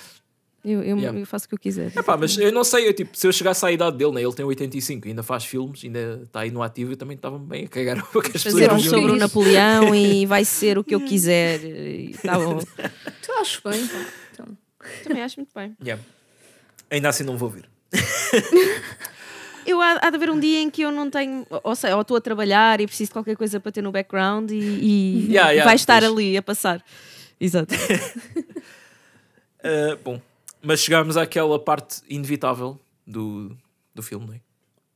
[0.67, 1.19] Eu, eu, Yeah.
[1.19, 1.91] eu faço o que eu quiser.
[1.95, 4.33] Epá, mas eu não sei, eu, tipo, se eu chegasse à idade dele, né, ele
[4.33, 7.67] tem 85, ainda faz filmes, ainda está aí no ativo, eu também estava bem a
[7.67, 9.15] cagar o que as pessoas Fazer um sobre o.
[9.15, 11.63] Napoleão e vai ser o que eu quiser.
[11.63, 12.59] E tá bom.
[13.21, 14.05] Tu acho bem, pá.
[14.33, 14.45] Então,
[15.03, 15.75] Também acho muito bem.
[15.81, 16.03] Yeah.
[16.89, 17.65] Ainda assim não vou ver.
[19.65, 22.01] Eu há, há de haver um dia em que eu não tenho, ou seja, ou
[22.01, 25.51] estou a trabalhar e preciso de qualquer coisa para ter no background e, e Yeah,
[25.51, 26.11] yeah, vai estar pois.
[26.13, 26.81] ali a passar.
[27.37, 27.75] Exato.
[29.59, 30.21] Uh, bom,
[30.61, 33.55] mas chegámos àquela parte inevitável do,
[33.93, 34.41] do filme, não é?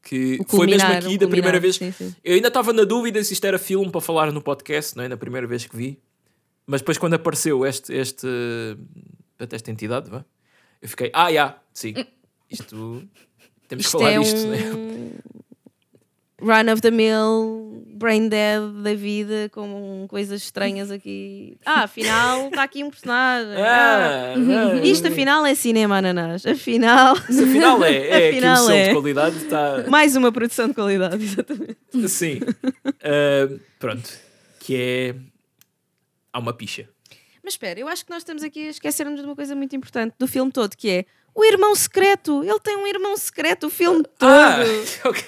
[0.04, 1.76] Que O foi mesmo aqui da primeira vez.
[1.76, 2.16] sim, sim.
[2.24, 5.08] Eu ainda estava na dúvida se isto era filme para falar no podcast, não é?
[5.08, 6.00] Na primeira vez que vi.
[6.66, 8.28] Mas depois, quando apareceu este, este,
[9.38, 10.24] esta entidade, vá,
[10.82, 11.94] eu fiquei, ah, já, sim,
[12.50, 13.08] isto.
[13.68, 14.62] Temos que Isto falar é disto, não é?
[16.42, 21.58] Run of the mill, brain dead da vida, com coisas estranhas aqui.
[21.66, 23.56] Ah, afinal está aqui um personagem.
[23.62, 24.34] Ah, Ah,
[24.74, 26.46] ah, isto afinal é cinema ananás.
[26.46, 28.88] Afinal, Isso afinal é, é aqui Afinal selo é.
[28.88, 29.38] de qualidade.
[29.38, 31.78] Está, mais uma produção de qualidade, exatamente.
[32.10, 32.40] sim.
[33.04, 33.50] Ah,
[33.80, 34.10] pronto.
[34.60, 35.16] Que é.
[36.34, 36.88] Há uma picha.
[37.44, 40.14] Mas espera, eu acho que nós estamos aqui a esquecermos de uma coisa muito importante
[40.18, 42.44] do filme todo, que é o irmão secreto.
[42.44, 44.30] Ele tem um irmão secreto o filme todo.
[44.30, 44.60] Ah,
[45.10, 45.24] ok.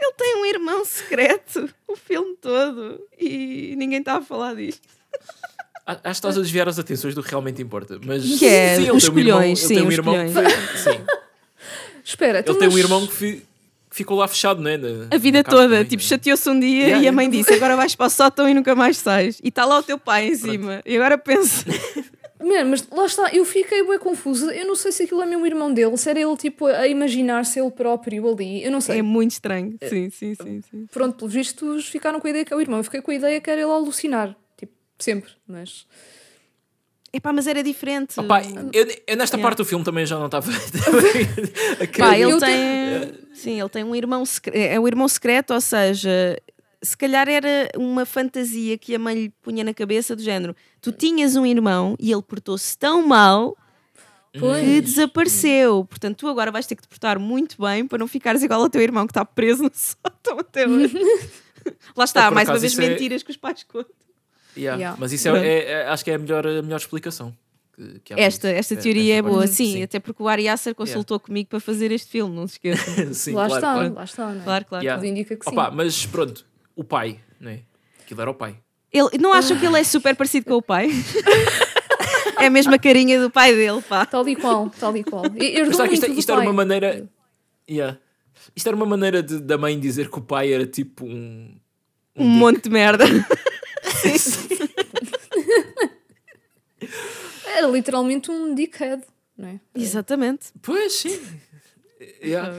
[0.00, 3.00] Ele tem um irmão secreto o filme todo.
[3.18, 4.82] E ninguém está a falar disto.
[5.86, 7.98] Acho que estás a desviar as atenções do que realmente importa.
[8.04, 10.14] Mas Que é, sim, ele os tem um irmão, colhões, ele sim, tem um irmão
[10.26, 10.50] que foi-
[10.94, 11.00] sim,
[12.04, 13.42] Espera, ele tem um irmão que, fi-
[13.90, 14.76] que ficou lá fechado, não é?
[14.76, 16.08] Na- A vida toda, também, tipo, não é?
[16.08, 18.74] chateou-se um dia Yeah, e a mãe disse: agora vais para o sótão e nunca
[18.74, 19.38] mais sais.
[19.42, 20.82] E está lá o teu pai em cima.
[20.84, 21.64] E agora pensa:
[22.46, 24.54] Mano, mas lá está, eu fiquei bem confusa.
[24.54, 27.58] Eu não sei se aquilo é mesmo irmão dele, se era ele tipo a imaginar-se
[27.58, 28.62] ele próprio ali.
[28.62, 29.00] Eu não sei.
[29.00, 29.76] é muito estranho.
[29.82, 30.62] Sim, sim, sim.
[30.70, 30.86] sim.
[30.92, 32.78] Pronto, pelos vistos ficaram com a ideia que é o irmão.
[32.78, 34.36] Eu fiquei com a ideia que era ele a alucinar.
[34.56, 35.32] Tipo, sempre.
[35.46, 35.86] Mas.
[37.12, 38.20] Epá, mas era diferente.
[38.20, 38.42] Opa,
[38.72, 39.42] eu, eu nesta Yeah.
[39.42, 40.48] parte do filme também já não estava
[41.82, 41.98] a querer.
[41.98, 43.14] Pá, ele tem.
[43.34, 44.56] Sim, ele tem um irmão secreto.
[44.56, 46.36] É um irmão secreto, ou seja,
[46.82, 50.54] se calhar era uma fantasia que a mãe lhe punha na cabeça do género.
[50.92, 53.56] Tu tinhas um irmão e ele portou-se tão mal
[54.38, 54.64] Pois.
[54.64, 55.84] que desapareceu.
[55.84, 58.70] Portanto, tu agora vais ter que te portar muito bem para não ficares igual ao
[58.70, 60.94] teu irmão que está preso no sótão até hoje.
[61.96, 63.90] Lá está, Por mais uma vez é- mentiras que os pais contam.
[64.56, 64.78] Yeah.
[64.78, 64.96] Yeah.
[65.00, 67.36] Mas isso é, é- é- acho que é a melhor, a melhor explicação.
[67.74, 69.52] que- que Esta, esta É- teoria é boa, parte.
[69.54, 73.12] sim, até porque o Ari Aster consultou comigo para fazer este filme, não se esqueçam.
[73.12, 73.94] Sim, lá claro, está, claro.
[73.94, 74.44] lá está, não é?
[74.44, 74.84] claro, claro.
[74.84, 75.02] Yeah.
[75.02, 75.50] Tudo indica que sim.
[75.50, 77.60] Opa, mas pronto, o pai, não é?
[78.00, 78.56] Aquilo era o pai.
[78.96, 80.88] Ele, não acham que ele é super parecido com o pai?
[82.40, 84.06] é a mesma carinha do pai dele, pá.
[84.06, 85.24] Tal e qual, tal e qual.
[85.36, 86.46] Eu, eu que isto, do isto era pai.
[86.46, 87.08] uma maneira.
[87.68, 87.98] Yeah.
[88.54, 91.54] Isto era uma maneira de- da mãe dizer que o pai era tipo um.
[92.18, 93.04] Um monte de merda.
[97.44, 99.02] Era literalmente um dickhead,
[99.36, 99.60] não é?
[99.74, 100.48] Exatamente.
[100.62, 101.20] Pois sim.
[102.22, 102.54] Yeah.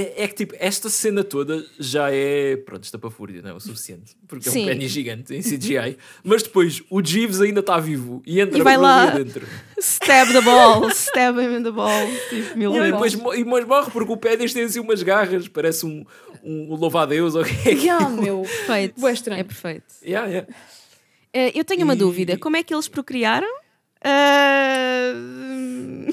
[0.00, 2.56] É, é que tipo, esta cena toda já é.
[2.56, 4.16] Pronto, estapafúrdia, não é o suficiente.
[4.26, 4.62] Porque é Sim.
[4.62, 5.96] um pênis gigante em CGI.
[6.24, 9.06] Mas depois o Jeeves ainda está vivo e entra E vai lá.
[9.10, 9.46] dentro.
[9.78, 12.06] Stab the ball, stab him in the ball.
[12.28, 15.84] Tipo, mil E depois e depois morre porque o pênis tem assim umas garras, parece
[15.86, 16.04] um,
[16.42, 18.42] um, louva-a-Deus ou o que é que Yeah, meu.
[18.42, 19.08] Perfeito.
[19.08, 19.40] Estranho.
[19.40, 19.84] É perfeito.
[20.04, 20.48] yeah, yeah.
[21.32, 22.36] Eh, eu tenho uma E- dúvida.
[22.38, 23.48] Como é que eles procriaram?
[24.02, 25.12] Ah,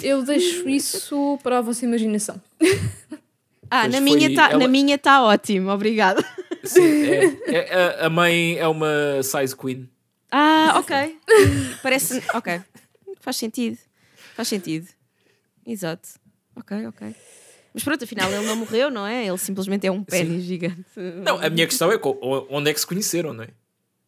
[0.03, 2.41] Eu deixo isso para a vossa imaginação.
[3.69, 6.23] Ah, Pois na minha, tá, ela- na minha tá ótimo, obrigada.
[6.63, 9.89] Sim, é, é- a- a mãe é uma size queen.
[10.31, 11.17] Ah, ok.
[11.81, 12.21] Parece.
[12.33, 12.61] Ok.
[13.21, 13.77] Faz sentido.
[14.35, 14.87] Faz sentido.
[15.65, 16.07] Exato.
[16.55, 17.15] Ok, ok.
[17.73, 19.25] Mas pronto, afinal ele não morreu, não é?
[19.25, 20.83] Ele simplesmente é um pênis gigante.
[21.23, 21.99] Não, a minha questão é
[22.49, 23.49] onde é que se conheceram, não é?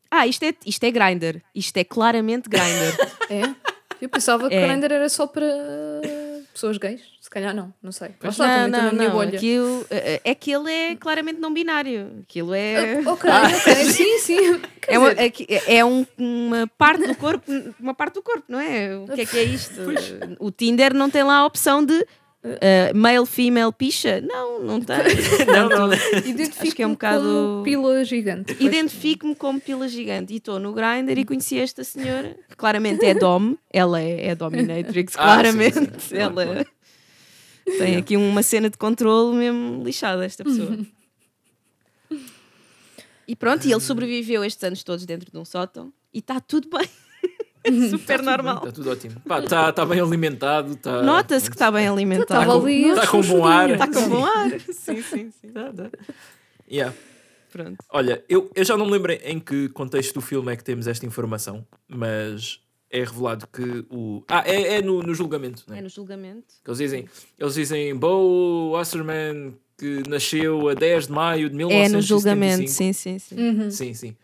[0.10, 1.42] Ah, isto é, isto é grinder.
[1.54, 2.96] Isto é claramente grinder.
[3.30, 3.54] É?
[4.02, 4.64] Eu pensava que É.
[4.64, 5.46] o Grindr era só para
[6.60, 7.02] pessoas gays.
[7.22, 8.10] Se calhar não, não sei.
[8.22, 9.12] Lá está, não, estou não, não.
[9.12, 9.38] bolha.
[9.38, 12.20] Aquilo, eh, é que ele é claramente não binário.
[12.24, 13.02] Aquilo é.
[13.06, 14.60] Ah, Ok, ok, sim, sim.
[14.82, 18.44] Quer É, uma, é que- é um- uma parte do corpo, uma parte do corpo,
[18.48, 18.96] não é?
[18.98, 19.82] O que é que é isto?
[20.40, 22.06] O Tinder não tem lá a opção de
[22.44, 24.22] uh, male, female, picha?
[24.22, 24.98] Não, não tem.
[25.48, 25.94] Não, não, não.
[26.26, 28.56] Identifico-me acho que é um bocado- como pila gigante.
[28.60, 33.14] Identifico-me como pila gigante e estou no Grindr e conheci esta senhora, que claramente é
[33.14, 35.74] Dom, ela é, é Dominatrix, Ah, claramente.
[35.80, 36.16] sim, sim.
[36.16, 36.70] Claro, Ela claro.
[37.78, 40.78] tem aqui uma cena de controle mesmo lixada, esta pessoa.
[43.28, 46.68] E pronto, e ele sobreviveu estes anos todos dentro de um sótão e está tudo
[46.76, 46.90] bem.
[47.90, 48.58] Super normal.
[48.58, 49.22] Está tudo ótimo.
[49.44, 50.76] Está tá bem alimentado.
[50.76, 51.02] Tá...
[51.02, 52.42] Nota-se que está bem alimentado.
[52.42, 52.88] Estava ali.
[52.88, 53.70] Está aos com bom ar.
[53.70, 54.60] Está com bom ar.
[54.72, 55.50] Sim, sim, sim.
[55.50, 55.90] Tá, tá.
[56.72, 56.96] Yeah.
[57.52, 57.78] Pronto.
[57.90, 60.88] Olha, eu, eu já não me lembro em que contexto do filme é que temos
[60.88, 62.62] esta informação, mas
[62.92, 64.24] é revelado que o.
[64.28, 65.80] Ah, é, é no, no julgamento, né?
[65.80, 66.56] É no julgamento.
[66.64, 71.58] Que Eles dizem, eles dizem Bo Wasserman que nasceu a 10 de maio de É
[71.58, 72.08] no 1975.
[72.08, 73.36] julgamento, sim, sim, sim.
[73.36, 73.72] Uhum.
[73.72, 74.16] Sim, sim.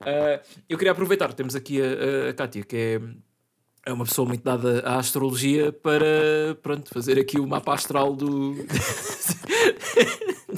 [0.00, 3.00] Ah, eu queria aproveitar, temos aqui a, a, Kátia, que é,
[3.90, 8.54] é uma pessoa muito dada à astrologia, para pronto, fazer aqui o mapa astral do.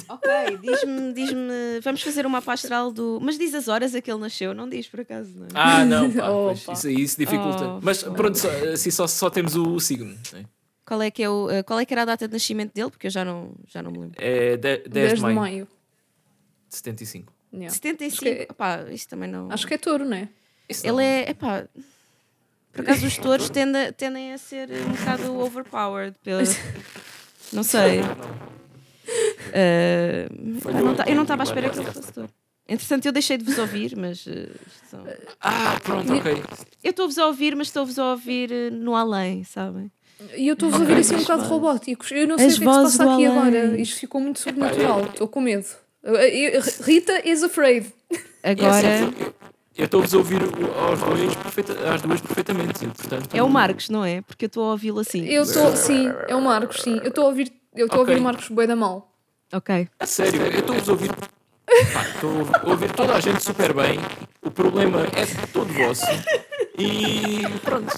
[0.08, 0.30] Ok,
[0.62, 3.18] diz-me, diz-me, vamos fazer uma mapa astral do.
[3.22, 5.48] Mas diz as horas a que ele nasceu, não diz por acaso, não é?
[5.54, 6.72] ah, não, pá, Opa.
[6.72, 7.64] isso aí se dificulta.
[7.66, 10.16] Oh, Mas pronto, só, assim só, só temos o, signo.
[10.32, 10.44] né?
[10.84, 12.90] Qual, é que é o, eh, qual é que era a data de nascimento dele?
[12.90, 14.16] Porque eu já não, já não me lembro.
[14.20, 15.68] É de- 10, 10 de maio,
[16.68, 17.32] de 75.
[17.52, 17.70] Yeah.
[17.74, 18.12] 75.
[18.14, 19.50] Acho que- Opá, isso também não.
[19.50, 20.28] Acho que é touro, não é?
[20.68, 21.00] Isso Ele não.
[21.00, 21.30] é.
[21.30, 21.64] Epá,
[22.72, 26.16] por acaso os touros tendem, tendem a ser um bocado overpowered.
[26.22, 26.42] Pela...
[27.52, 28.00] Não sei.
[29.52, 32.30] Eh, eu não ta- eu não estava à espera que ele fosse touro.
[32.68, 34.20] Entretanto, eu deixei de vos ouvir, mas.
[34.88, 35.04] são-
[35.40, 36.40] Ah, pronto, ok.
[36.84, 39.90] Eu estou-vos a ouvir, mas estou-vos a ouvir eh, no além, sabem?
[40.36, 42.12] E eu estou a ouvir assim um bocado robóticos.
[42.12, 43.38] Eu não sei As o que é que se passa aqui além.
[43.38, 43.80] agora.
[43.80, 45.04] Isto ficou muito sobrenatural.
[45.06, 45.66] Estou com medo.
[46.82, 47.92] Rita is afraid.
[48.42, 48.86] Agora
[49.76, 52.86] Eu- estou-vos a ouvir aos dois perfeita, às duas perfeitamente.
[52.86, 54.22] Portanto, é o Marcos, não é?
[54.22, 55.26] Porque eu estou a ouvi-lo assim.
[55.26, 56.98] Eu estou, sim, é o Marcos, sim.
[57.02, 58.14] Eu estou a ouvir, eu estou a Ok.
[58.14, 59.12] ouvir o Marcos bué da mal.
[59.52, 59.88] Ok.
[59.98, 61.10] A sério, eu estou-vos a ouvir.
[62.14, 62.30] Estou
[62.62, 63.98] a ouvir toda a gente super bem.
[64.42, 66.04] O problema é todo vosso.
[66.78, 67.92] E pronto.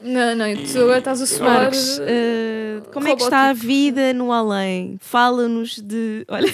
[0.00, 1.50] Não, não, tu agora estás a soar.
[1.62, 4.96] Marcos, eh, como é que está a vida no além?
[5.00, 6.24] Fala-nos de.
[6.28, 6.48] Olha,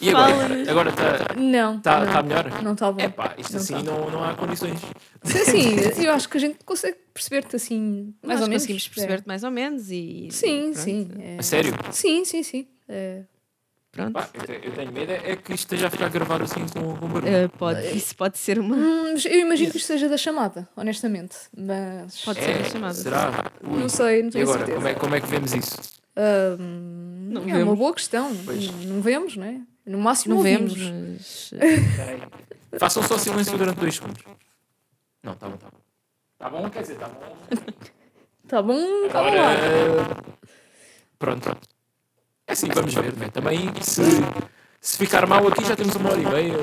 [0.00, 0.70] E agora?
[0.70, 1.80] Agora está Não.
[1.80, 2.12] tá, não.
[2.12, 2.62] tá melhor?
[2.62, 3.00] Não está bom.
[3.00, 3.82] É pá, isto Não assim tá.
[3.82, 4.78] não, não há condições.
[5.24, 8.62] Sim, sim, eu acho que a gente consegue perceber-te assim, mais nós ou menos.
[8.62, 10.26] conseguimos perceber-te mais ou menos e.
[10.28, 10.30] É.
[10.32, 10.78] Sim, pronto.
[10.78, 11.10] sim.
[11.18, 11.74] é- A sério?
[11.92, 12.66] Sim, sim, sim.
[12.88, 13.22] É,
[13.92, 14.12] Pronto.
[14.12, 16.96] Pá, eu, te- eu tenho medo é que isto esteja a ficar gravado assim com,
[16.96, 17.28] com barulho.
[17.34, 18.76] Eh, pode, isso pode ser uma.
[18.76, 21.36] Hum, eu imagino que isto seja da chamada, honestamente.
[21.56, 22.22] Mas.
[22.24, 22.94] Pode ser É, a chamada.
[22.94, 23.50] Será?
[23.64, 23.80] Ui.
[23.80, 24.76] Não sei, não E tenho agora, certeza.
[24.76, 25.76] como é, como é que vemos isso?
[26.16, 27.62] Hum, Não é vemos.
[27.62, 28.34] uma boa questão.
[28.44, 28.66] Pois.
[28.70, 29.60] Não, não vemos, não é?
[29.86, 31.50] No máximo Não vemos, ouvimos.
[31.52, 31.60] mas.
[32.72, 32.78] eh.
[32.78, 34.22] Façam só silêncio durante dois segundos.
[35.22, 35.78] Não, tá bom, tá bom.
[36.38, 37.36] Tá bom, quer dizer, tá bom.
[38.48, 39.52] Tá bom, lá.
[39.54, 40.16] Eh,
[41.18, 41.56] pronto.
[42.46, 43.28] É assim, vamos ver, né?
[43.28, 44.02] Também se,
[44.80, 46.54] se ficar mal aqui já temos uma hora e meia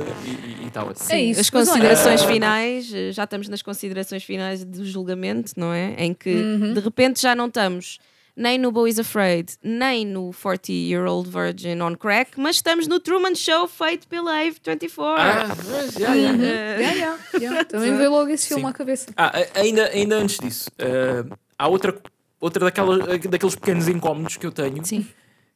[0.62, 1.06] e está ótimo.
[1.12, 5.72] É isso, As olha- considerações finais, eh, já estamos nas considerações finais do julgamento, não
[5.74, 5.94] é?
[5.98, 6.74] Em que Uhum.
[6.74, 8.00] de repente já não estamos
[8.38, 12.88] nem no Bo is Afraid, nem no 40 Year Old Virgin on Crack, mas estamos
[12.88, 14.92] no Truman Show feito pela Ave24.
[15.18, 16.32] Ah, mas, já, já.
[16.34, 16.44] Uhum.
[16.44, 16.94] Eh,
[17.40, 17.66] yeah.
[17.66, 18.70] Também veio logo esse filme Sim.
[18.70, 19.08] à cabeça.
[19.18, 21.24] Ah, a- ainda, ainda antes disso, eh,
[21.58, 22.00] há outra,
[22.40, 25.06] outra daquelas, daqueles pequenos incómodos que eu tenho, Sim.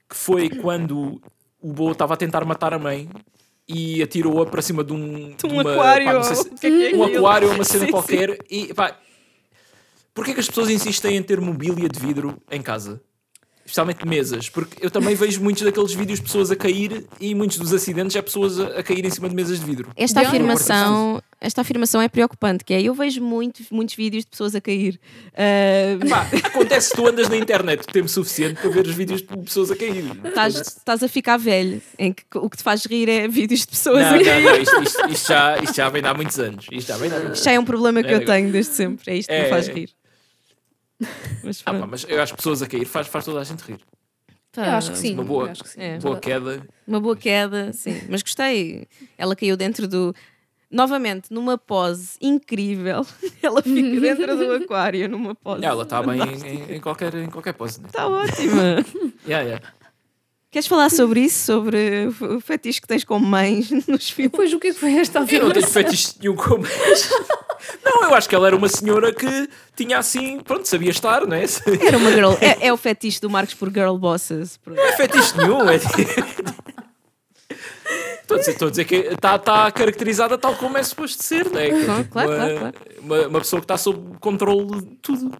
[0.10, 1.22] que foi quando
[1.62, 3.08] o Bo estava a tentar matar a mãe
[3.70, 6.56] e atirou-a para cima de um, De um uma- aquário, pá, não sei se- o
[6.56, 7.20] que é que é um aquilo?
[7.28, 8.38] aquário, uma cena Sim, qualquer.
[8.49, 8.98] E pá,
[10.14, 13.02] porquê que as pessoas insistem em ter mobília de vidro em casa?
[13.64, 17.58] Especialmente mesas, porque eu também vejo muitos daqueles vídeos de pessoas a cair e muitos
[17.58, 19.92] dos acidentes é pessoas a, a cair em cima de mesas de vidro.
[19.96, 24.56] Esta afirmação, esta afirmação é preocupante, que é eu vejo muito, muitos vídeos de pessoas
[24.56, 25.00] a cair.
[26.10, 29.28] Pá, acontece que tu andas na internet o tempo suficiente para ver os vídeos de
[29.28, 30.06] pessoas a cair.
[30.26, 33.68] Estás, estás a ficar velho, em que o que te faz rir é vídeos de
[33.68, 34.44] pessoas Não, a cair.
[34.44, 36.66] não, não, isto, isto- isto já, isto já vem de há muitos anos.
[36.72, 38.52] Isto já vem de há muitos Isto já é um problema que É, eu tenho
[38.52, 39.50] desde sempre, é isto que me é.
[39.50, 39.90] faz rir.
[41.44, 43.61] Mas Ah, pá, mas eu acho que pessoas a cair faz, faz toda a gente
[43.61, 43.80] rir.
[44.52, 44.65] Tá.
[44.68, 45.14] Eu acho que sim.
[45.14, 45.82] uma boa- acho que sim.
[45.82, 45.98] É.
[45.99, 46.65] Boa queda.
[46.86, 48.02] Uma boa queda, sim.
[48.10, 48.88] Mas gostei.
[49.18, 50.14] Ela caiu dentro do.
[50.69, 53.06] Novamente, numa pose incrível.
[53.44, 55.65] Ela fica dentro do aquário, numa pose.
[55.65, 57.82] Ela está bem em, em- qualquer, em qualquer pose.
[57.82, 57.88] Né?
[57.88, 58.86] Está ótima.
[59.28, 59.73] Yeah, yeah.
[60.52, 61.45] Queres falar sobre isso?
[61.45, 64.32] Sobre o fetiche que tens com mães nos filmes?
[64.32, 65.72] Depois, o que é que foi esta Eu não tenho afirmação?
[65.72, 67.10] fetiche nenhum com mas...
[67.86, 71.38] Não, eu acho que ela era uma senhora que tinha assim, pronto, sabia estar, não
[71.38, 71.44] é?
[71.86, 72.32] Era uma girl.
[72.41, 74.57] É, é o fetiche do Marcos por girl bosses.
[74.57, 74.78] Pronto.
[74.78, 75.69] Não é fetiche nenhum.
[75.69, 75.76] É...
[75.76, 75.91] Estou
[78.38, 81.60] a dizer, estou a dizer que está tá caracterizada tal como é suposto ser, não
[81.60, 81.69] é?
[81.69, 82.76] Claro, claro, uma, claro, claro.
[82.99, 85.38] Uma, uma pessoa que está sob controle de tudo.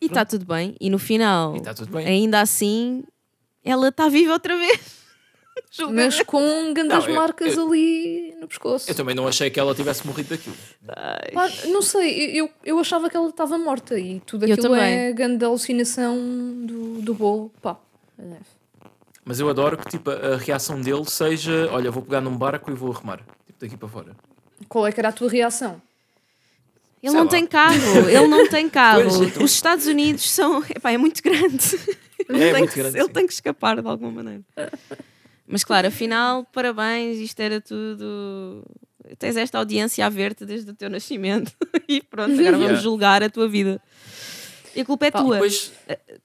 [0.00, 0.76] E está tudo bem.
[0.80, 2.06] E no final, E está tudo bem.
[2.06, 3.02] ainda assim,
[3.66, 4.80] ela está viva outra vez.
[5.92, 8.90] Mas com grandes Não, eu- marcas eu- ali no pescoço.
[8.90, 10.56] Eu também não achei que ela tivesse morrido daquilo.
[11.32, 15.44] Pá, não sei, eu, eu achava que ela estava morta e tudo aquilo é grande
[15.44, 16.16] alucinação
[16.64, 17.50] do, do bolo.
[17.62, 17.76] Pá,
[18.18, 18.36] é.
[19.24, 22.74] Mas eu adoro que tipo, a reação dele seja: olha, vou pegar num barco e
[22.74, 23.18] vou arremar.
[23.46, 24.16] Tipo, daqui para fora.
[24.68, 25.80] qual é que era a tua reação?
[27.02, 27.30] Ele Sei não lá.
[27.30, 29.02] tem carro, ele não tem carro.
[29.02, 29.42] Pois, então.
[29.42, 30.62] Os Estados Unidos são.
[30.68, 31.78] Epá, é muito grande.
[32.28, 34.42] Ele, É tem, muito que, grande, ele tem que escapar de alguma maneira.
[35.46, 38.64] Mas claro, afinal, parabéns, isto era tudo.
[39.18, 41.52] Tens esta audiência a ver-te desde o teu nascimento.
[41.88, 42.82] E pronto, agora vamos Yeah.
[42.82, 43.80] julgar a tua vida.
[44.74, 45.34] E a culpa é Pá, tua.
[45.36, 45.72] Depois,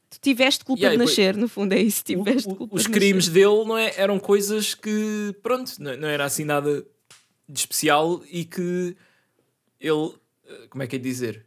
[0.09, 2.01] Tu tiveste culpa Yeah, de depois- nascer, no fundo, é isso.
[2.01, 3.39] o- Tiveste o- culpa os de crimes nascer.
[3.47, 6.83] dele não é, eram coisas que, pronto, não, não era assim nada
[7.47, 8.95] de especial e que
[9.79, 10.13] ele,
[10.47, 11.45] eh, como é que é de dizer?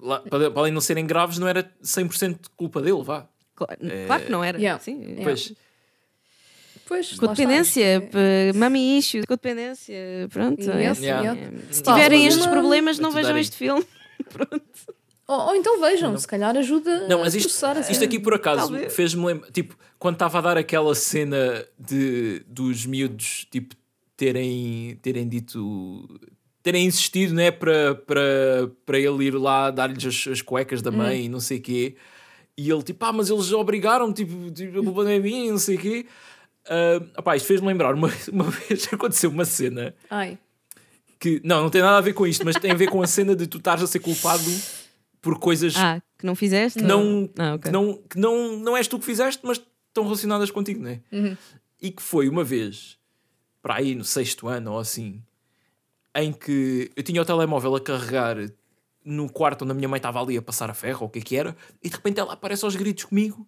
[0.00, 3.26] Lá, para, para além de não serem graves, não era 100% culpa dele, vá.
[3.54, 4.58] Claro, É- claro que não era.
[4.58, 4.80] Yeah.
[4.82, 5.24] Sim, Yeah.
[5.24, 5.52] Pois,
[6.88, 9.96] Pois, Codependência, é- mami issues, codependência,
[10.32, 10.60] pronto.
[10.62, 11.32] Yes, é- Yeah.
[11.32, 11.58] yeah.
[11.72, 13.84] Se tiverem estes problemas, não vejam este filme.
[14.30, 14.62] Pronto.
[15.28, 17.90] Ou, ou então vejam, se calhar ajuda Não, mas a isto, processar assim.
[17.92, 22.86] isto aqui por acaso fez-me lembrar, tipo, quando estava a dar aquela cena de, dos
[22.86, 23.74] miúdos, tipo,
[24.16, 26.08] terem, terem dito,
[26.66, 31.26] terem insistido, né, para, para, para ele ir lá dar-lhes as, as cuecas da mãe
[31.26, 31.94] e não sei o quê,
[32.58, 35.58] e ele, tipo, ah, mas eles obrigaram, tipo, tipo a culpa não é minha, não
[35.60, 36.06] sei o quê.
[36.68, 40.36] Ah, opá, isto fez-me lembrar, uma, uma vez aconteceu uma cena Ai,
[41.20, 43.06] que, não, não tem nada a ver com isto, mas tem a ver com a
[43.06, 44.50] cena de tu estares a ser culpado
[45.22, 46.80] por coisas Ah, que não fizeste?
[46.80, 47.62] que não, Ah, ok.
[47.62, 51.00] que, não, que não, não és tu que fizeste, mas estão relacionadas contigo, não é?
[51.12, 51.36] Uhum.
[51.80, 52.98] E que foi uma vez,
[53.62, 55.22] para aí no sexto ano ou assim,
[56.16, 58.36] em que eu tinha o telemóvel a carregar
[59.04, 61.18] no quarto onde a minha mãe estava ali a passar a ferro, ou o que
[61.20, 63.46] é que era, e de repente ela aparece aos gritos comigo,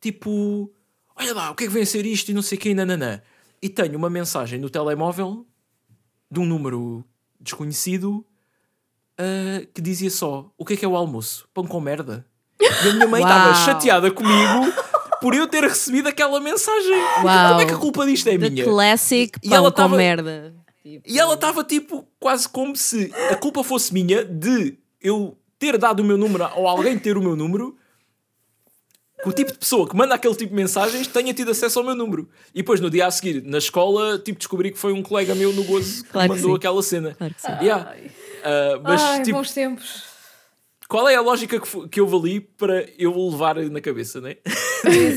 [0.00, 0.70] tipo,
[1.14, 2.74] olha lá, o que é que vem a ser isto e não sei o que,
[2.74, 3.20] nananã.
[3.60, 5.46] E tenho uma mensagem no telemóvel
[6.30, 7.04] de um número
[7.40, 8.24] desconhecido
[9.18, 11.48] ah, que dizia só: O que é que é o almoço?
[11.54, 12.24] Pão com merda.
[12.60, 14.72] E a minha mãe estava chateada comigo
[15.20, 16.92] por eu ter recebido aquela mensagem.
[17.24, 17.48] Uau.
[17.50, 18.64] Como é que a culpa disto é The minha?
[18.64, 20.54] classic E pão ela com tava- merda.
[20.86, 25.76] Tipo, E ela estava tipo quase como se a culpa fosse minha de eu ter
[25.76, 27.76] dado o meu número ou alguém ter o meu número.
[29.20, 31.84] Que o tipo de pessoa que manda aquele tipo de mensagens tenha tido acesso ao
[31.84, 32.28] meu número.
[32.54, 35.52] E depois no dia a seguir, na escola, tipo, descobri que foi um colega meu
[35.52, 36.56] no gozo que Claro que mandou sim.
[36.56, 37.14] aquela cena.
[37.16, 37.52] Claro que sim.
[37.62, 37.96] Yeah.
[38.44, 40.04] Ah, mas Ai tipo, bons tempos.
[40.88, 44.36] qual é a lógica que, que eu ali para eu levar na cabeça, né?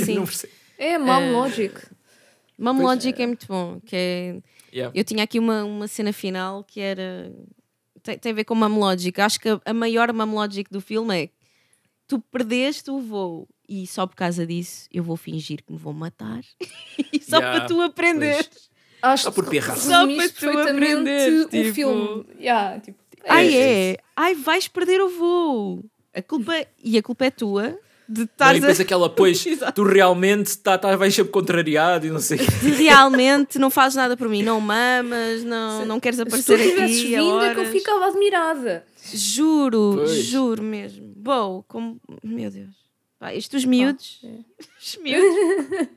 [0.04, 0.16] Sim.
[0.16, 0.54] Não percebo.
[0.80, 1.32] É mom É.
[1.32, 1.76] logic.
[2.58, 3.80] Mom Pois Logic é muito bom.
[3.86, 4.40] Que é...
[4.74, 4.92] Yeah.
[4.98, 7.32] Eu tinha aqui uma, uma cena final que era
[8.04, 9.20] tem, tem a ver com mum logic.
[9.20, 11.30] Acho que a, a maior mum logic do filme é
[12.08, 15.94] tu perdeste o voo e só por causa disso eu vou fingir que me vou
[15.94, 16.42] matar
[17.14, 18.50] e só Yeah, para tu aprender.
[19.02, 19.76] Acho Só por pirra.
[19.76, 22.26] Só para tu perfeitamente aprenderes, o tipo- filme.
[22.40, 25.84] Yeah, tipo, Ai É, é, ai vais perder o voo.
[26.14, 27.78] A culpa e a culpa é tua
[28.10, 29.46] de Não, e estares a depois aquela, pois,
[29.76, 34.18] tu realmente tá, tá, vais sempre contrariado e não sei de realmente não fazes nada
[34.18, 37.60] por mim, não mamas, não, não queres se tu aparecer aqui a vindo é que
[37.60, 37.68] eu horas.
[37.72, 38.84] ficava admirada.
[39.14, 40.24] Juro, Pois.
[40.26, 41.14] juro mesmo.
[41.16, 42.00] Bom, como.
[42.24, 42.76] Meu Deus.
[43.20, 44.20] Pá, isto os miúdos.
[44.24, 44.40] é.
[44.82, 45.88] Os miúdos.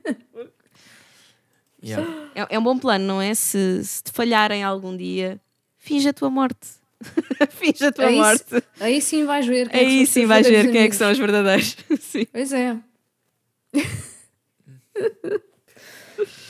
[1.85, 2.31] Yeah.
[2.35, 3.35] É, é um bom plano, não é?
[3.35, 5.41] Se, se te falharem algum dia,
[5.79, 6.69] finge a tua morte.
[7.51, 8.21] finge a tua É isso.
[8.21, 8.65] morte.
[8.81, 10.83] Aí sim vais ver quem é que são Aí os sim vais ver verdadeiros quem
[10.83, 11.77] é que são os verdadeiros.
[12.01, 12.27] sim.
[12.33, 12.77] Pois é.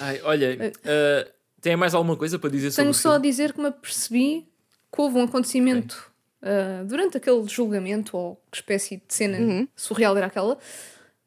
[0.01, 1.29] Ai, olha, ah,
[1.61, 4.49] tem mais alguma coisa para dizer sobre Tenho só a dizer que me apercebi
[4.93, 6.11] que houve um acontecimento
[6.43, 9.69] ah, durante aquele julgamento, ou que espécie de cena Uhum.
[9.77, 10.59] surreal era aquela,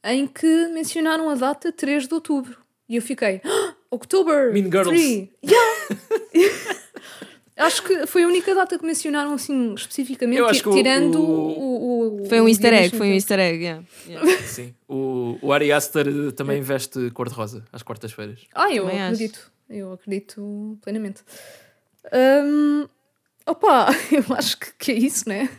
[0.04, 2.58] em que mencionaram a data 3 de outubro.
[2.88, 4.52] E eu fiquei, "Ah, October!
[4.54, 5.30] Mean Girls." 3.
[5.44, 6.76] Yeah!
[7.58, 11.16] Acho que foi a única data que mencionaram assim especificamente, Eu acho que o- tirando
[11.22, 13.64] o- o, o- Foi um o easter egg, foi um easter egg.
[13.64, 13.84] yeah.
[14.08, 14.38] Yeah.
[14.44, 14.74] Sim.
[14.90, 18.40] O, o Ari Aster também veste cor-de-rosa às quartas-feiras.
[18.54, 19.14] Ah, eu Também acho.
[19.14, 19.52] acredito.
[19.70, 21.22] Eu acredito plenamente.
[22.14, 22.88] Hum,
[23.46, 25.50] opa, eu acho que, que é isso, né?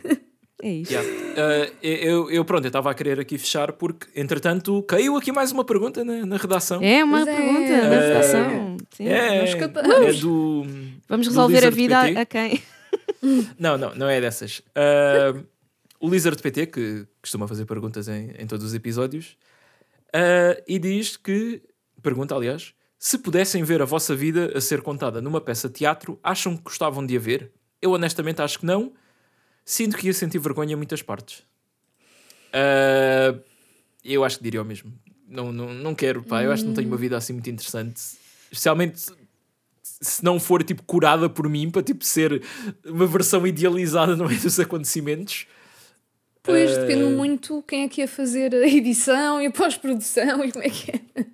[0.61, 0.91] É isso.
[0.93, 1.09] Yeah.
[1.37, 5.51] Ah, eu, eu, pronto, eu estava a querer aqui fechar porque, entretanto, caiu aqui mais
[5.51, 6.81] uma pergunta na, na redação.
[6.81, 7.35] É uma Pois é.
[7.35, 8.77] pergunta da Eh, redação.
[8.91, 9.07] Sim.
[9.07, 10.65] É, Nós é do.
[11.07, 12.19] Vamos resolver a vida PT.
[12.19, 12.63] a, quem?
[13.57, 14.61] Não, não, não é dessas.
[14.75, 15.33] Ah,
[15.99, 19.35] o Lizard PT, que costuma fazer perguntas em, em todos os episódios,
[20.13, 21.61] ah, e diz que,
[22.01, 26.19] pergunta aliás, se pudessem ver a vossa vida a ser contada numa peça de teatro,
[26.23, 27.51] acham que gostavam de a ver?
[27.81, 28.93] Eu honestamente acho que não.
[29.65, 31.43] Sinto que ia sentir vergonha em muitas partes.
[32.53, 33.37] Ah,
[34.03, 34.93] eu acho que diria o mesmo.
[35.27, 36.43] Não, não, não quero, pá.
[36.43, 38.01] Eu acho que não tenho uma vida assim muito interessante.
[38.49, 39.11] Especialmente
[40.01, 42.41] se não for tipo curada por mim para tipo ser
[42.85, 45.47] uma versão idealizada no meio dos acontecimentos.
[46.43, 50.51] Pois, Eh, depende muito quem é que ia fazer a edição e a pós-produção e
[50.51, 51.25] como é que é.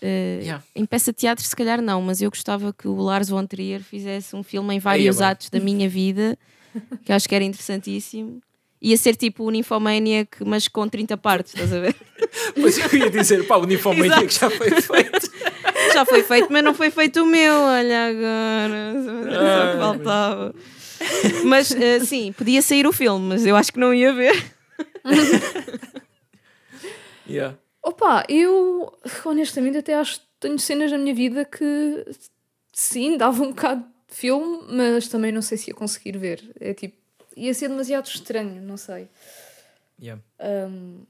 [0.00, 0.64] Eh, Yeah.
[0.76, 3.82] Em peça de teatro, se calhar não, mas eu gostava que o Lars von Trier
[3.82, 5.26] fizesse um filme em vários bem.
[5.26, 6.38] atos da minha vida,
[7.04, 8.40] que acho que era interessantíssimo.
[8.80, 11.96] Ia ser tipo o Nymphomaniac, mas com 30 partes, estás a ver?
[12.54, 15.27] Pois eu ia dizer, pá, o que já foi feito.
[15.98, 18.94] Já foi feito, mas não foi feito o meu, olha agora.
[19.04, 20.54] Só que faltava.
[21.44, 24.34] Mas eh, sim, podia sair o filme, mas eu acho que não ia ver.
[27.28, 27.58] Yeah.
[27.82, 28.90] Opa, eu
[29.24, 32.06] honestamente até acho que tenho cenas na minha vida que
[32.72, 36.42] sim, dava um bocado de filme, mas também não sei se ia conseguir ver.
[36.58, 36.96] É tipo,
[37.36, 39.08] ia ser demasiado estranho, não sei.
[40.00, 40.22] Yeah.
[40.40, 41.02] Hum,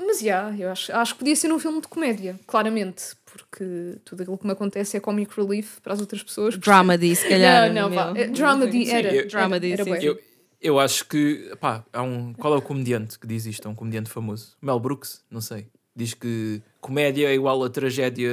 [0.00, 4.22] mas já, eu acho, acho que podia ser um filme de comédia, claramente, porque tudo
[4.22, 6.56] aquilo que me acontece é comic relief para as outras pessoas.
[6.56, 7.72] Dramedy, se calhar.
[7.72, 8.18] Não, não, vá.
[8.18, 9.08] É, Dramedy era.
[9.12, 9.90] eu- era- Dramedy, era sim.
[10.00, 10.18] Eu,
[10.60, 12.32] eu acho que, pá, há um.
[12.34, 13.66] Qual é o comediante que diz isto?
[13.66, 14.56] É um comediante famoso.
[14.62, 15.24] Mel Brooks?
[15.30, 15.68] Não sei.
[15.94, 18.30] Diz que comédia é igual a tragédia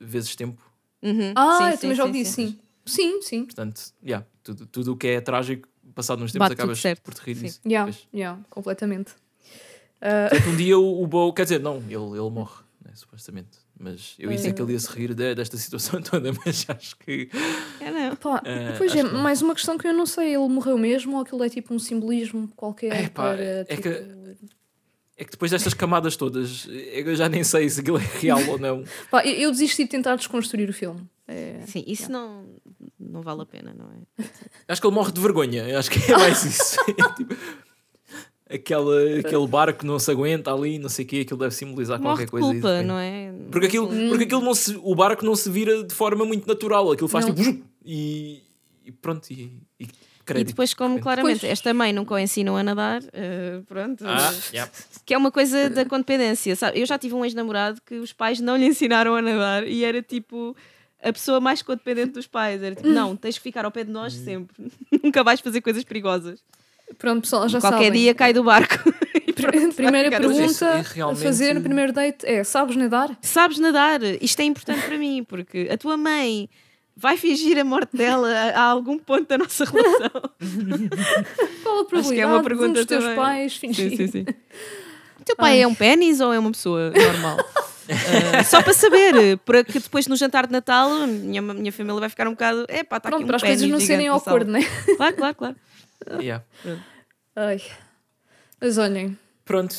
[0.00, 0.62] vezes tempo.
[1.02, 1.32] Uhum.
[1.34, 2.30] Ah, Sim, eu sim, também já ouvi, sim.
[2.48, 2.58] sim.
[2.84, 3.44] Sim, sim.
[3.44, 7.02] Portanto, yeah, tudo, tudo o que é trágico, passado nos tempos, Bate acabas certo.
[7.02, 7.42] por te rir Sim.
[7.44, 7.60] disso.
[7.66, 9.12] Yeah, yeah, completamente.
[10.30, 13.62] Portanto, um dia o, o Bo, quer dizer, não, ele, ele morre, né, supostamente.
[13.78, 16.96] Mas eu ia dizer que ele ia se rir de- desta situação toda, mas acho
[16.98, 17.28] que.
[17.80, 18.14] É, não.
[18.16, 19.20] pá, Eh, pois é, não.
[19.20, 20.34] mais uma questão que eu não sei.
[20.34, 23.42] Ele morreu mesmo ou aquilo é tipo um simbolismo qualquer É, pá, para.
[23.42, 24.22] é tipo, que-
[25.16, 28.58] É que depois destas camadas todas, eu já nem sei se aquilo é real ou
[28.58, 28.84] não.
[29.10, 31.00] pá, eu, eu desisti de tentar desconstruir o filme.
[31.26, 32.44] É, Sim, isso não,
[33.00, 34.24] não vale a pena, não é?
[34.68, 36.76] Acho que ele morre de vergonha, acho que é mais isso.
[36.80, 37.34] É tipo,
[38.52, 42.00] aquela, aquele barco que não se aguenta ali, não sei o quê, aquilo deve simbolizar
[42.00, 42.52] Morre qualquer coisa.
[42.52, 42.86] culpa, repente.
[42.86, 43.32] não é?
[43.50, 46.90] Porque aquilo, porque aquilo não se, o barco não se vira de forma muito natural,
[46.92, 47.34] aquilo faz Não.
[47.34, 48.42] tipo e,
[48.84, 50.48] e pronto, e, e E crédito.
[50.48, 51.52] depois, como claramente Pois.
[51.52, 54.04] esta mãe nunca o ensinam a nadar, eh, pronto.
[54.06, 54.70] Ah, yeah.
[55.04, 56.80] Que é uma coisa da codependência, sabe?
[56.80, 60.00] Eu já tive um ex-namorado que os pais não lhe ensinaram a nadar e era
[60.00, 60.56] tipo
[61.02, 62.62] a pessoa mais codependente dos pais.
[62.62, 64.24] Era tipo, não, tens que ficar ao pé de nós Hum.
[64.24, 64.70] sempre.
[65.02, 66.38] Nunca vais fazer coisas perigosas.
[66.98, 67.92] Pronto, pessoal, já Qualquer sabem.
[68.02, 68.78] dia cai do barco.
[69.34, 70.66] Pr- pronto, Primeira pergunta
[70.96, 73.16] é a fazer no primeiro date é: sabes nadar?
[73.22, 74.00] Sabes nadar?
[74.20, 76.48] Isto é importante para mim, porque a tua mãe
[76.94, 80.10] vai fingir a morte dela a, a algum ponto da nossa relação.
[81.62, 83.16] Qual a Acho que é uma de um pergunta dos teus também.
[83.16, 83.90] pais fingir?
[83.90, 84.24] Sim, sim, sim.
[85.20, 85.62] O teu pai Ai.
[85.62, 87.38] é um pênis ou é uma pessoa normal?
[87.38, 92.00] Uh, só para saber, para que depois no jantar de Natal a minha, minha família
[92.00, 92.64] vai ficar um bocado.
[92.68, 94.66] É pá, está aqui um para as coisas não serem awkward, sala." né?
[94.96, 95.56] Claro, claro, claro.
[96.20, 96.44] Yeah.
[97.36, 97.60] Ai.
[98.60, 99.74] Mas olhem, Pronto.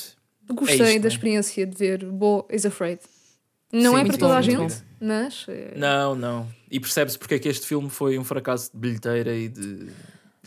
[0.49, 1.15] gostei É isto, da né?
[1.15, 2.99] experiência de ver Bo is Afraid.
[3.71, 5.45] Não Sim, é para toda bom, a gente, mas.
[5.47, 6.47] é- Não, não.
[6.69, 9.87] E percebe-se porque é que este filme foi um fracasso de bilheteira e de,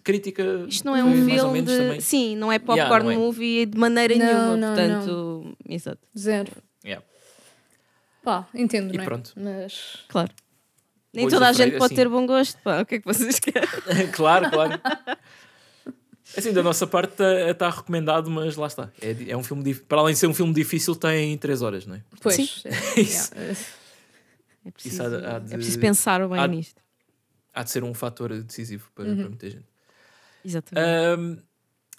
[0.04, 0.42] crítica.
[0.68, 1.78] Isto não é um mais ou filme menos de.
[1.78, 2.00] também.
[2.00, 3.16] Sim, não é popcorn Yeah, não é.
[3.16, 4.56] movie de maneira Não, nenhuma.
[4.56, 5.98] não, portanto, exato.
[6.16, 6.52] Zero.
[6.84, 7.04] Yeah.
[8.22, 9.06] Pá, entendo, E não é?
[9.06, 9.32] pronto.
[9.36, 10.04] Mas.
[10.08, 10.30] Claro.
[11.12, 11.94] Nem Pois, toda a gente pode assim.
[11.96, 12.58] ter bom gosto.
[12.62, 13.68] Pá, o que é que vocês querem?
[14.12, 14.80] claro, claro.
[16.36, 18.90] Assim, da nossa parte está recomendado, mas lá está.
[19.00, 21.86] É, é um filme dif- para além de ser um filme difícil, tem 3 horas,
[21.86, 22.02] não é?
[22.20, 22.34] Pois.
[22.36, 22.68] Sim.
[22.68, 23.32] é, Isso.
[23.34, 23.56] yeah,
[24.64, 26.82] É preciso, há de- há de- é preciso pensar bem há- nisto.
[27.54, 29.16] Há de ser um fator decisivo para, Uhum.
[29.16, 29.64] para muita gente.
[30.44, 30.86] Exatamente.
[30.88, 31.38] Ahm,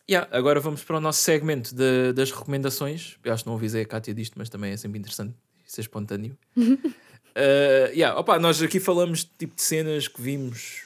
[0.09, 3.17] yeah, agora vamos para o nosso segmento de- das recomendações.
[3.23, 5.33] Eu acho que não avisei a Kátia disto, mas também é sempre interessante
[5.65, 6.37] ser espontâneo.
[7.39, 10.81] Ah, yeah, opa, nós aqui falamos de tipo de cenas que vimos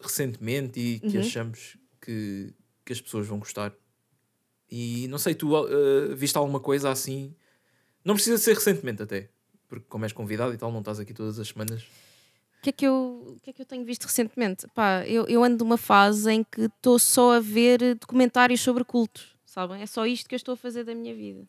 [0.00, 1.24] recentemente e que Uhum.
[1.24, 2.52] achamos que,
[2.88, 3.72] que as pessoas vão gostar.
[4.70, 5.66] E não sei, tu ah,
[6.14, 7.34] viste alguma coisa assim?
[8.02, 9.28] Não precisa ser recentemente até,
[9.68, 11.82] porque como és convidado e tal, não estás aqui todas as semanas.
[11.82, 14.66] O que, é que eu, que é que eu tenho visto recentemente?
[14.74, 19.36] Pá, eu, eu ando numa fase em que estou só a ver documentários sobre cultos,
[19.44, 19.82] sabem?
[19.82, 21.42] É só isto que eu estou a fazer da minha vida.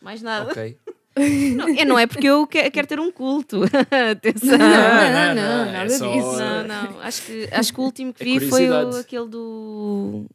[0.00, 0.50] Mais nada.
[0.50, 0.76] Ok.
[1.18, 3.62] Não, é, não é porque eu que- quero ter um culto.
[4.12, 4.56] Atenção.
[4.56, 6.36] Não, não, não, não, nada é só- disso.
[6.38, 7.00] Não, não.
[7.00, 8.68] Acho que, acho que o último que É vi foi
[9.00, 10.26] aquele do.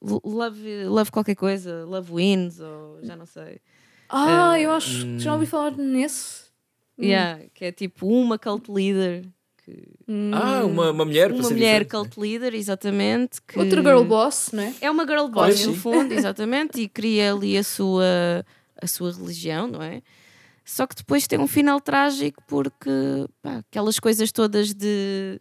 [0.00, 3.60] Love, love qualquer coisa, Love Wins, ou já não sei.
[4.08, 6.42] Ah, Eh, eu acho que já ouvi falar nesse.
[6.98, 7.04] Hum.
[7.04, 9.24] Yeah, que é tipo uma cult leader.
[9.64, 10.30] Que, Hum.
[10.32, 11.30] Ah, uma, uma mulher.
[11.30, 11.98] uma mulher diferente, né?
[12.10, 13.42] cult leader, exatamente.
[13.42, 14.74] Que Outra girl boss, não é?
[14.80, 15.78] É uma girl boss, no sim.
[15.78, 18.44] fundo, exatamente, e cria ali a sua,
[18.80, 20.00] a sua religião, não é?
[20.64, 22.90] Só que depois tem um final trágico porque
[23.42, 25.40] pá, aquelas coisas todas de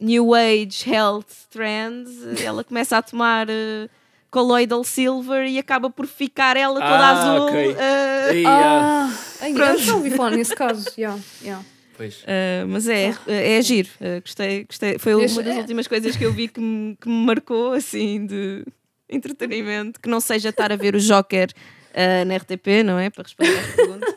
[0.00, 3.88] New Age, Health, Trends, ela começa a tomar eh,
[4.30, 7.46] colloidal silver e acaba por ficar ela toda Ah, azul.
[7.46, 7.76] ok.
[7.78, 10.86] eh, Ei, ah, ai, eu já ouvi falar nesse caso.
[10.96, 11.64] Yeah, yeah.
[11.96, 12.22] pois.
[12.22, 13.88] Uh, mas é, é giro.
[14.00, 14.98] Uh, gostei, gostei.
[14.98, 15.58] Foi uma das é.
[15.58, 18.64] últimas coisas que eu vi que me, que me marcou assim de
[19.08, 20.00] entretenimento.
[20.00, 21.48] Que não seja estar a ver o Joker
[21.90, 23.10] uh, na RTP, não é?
[23.10, 24.14] Para responder às perguntas.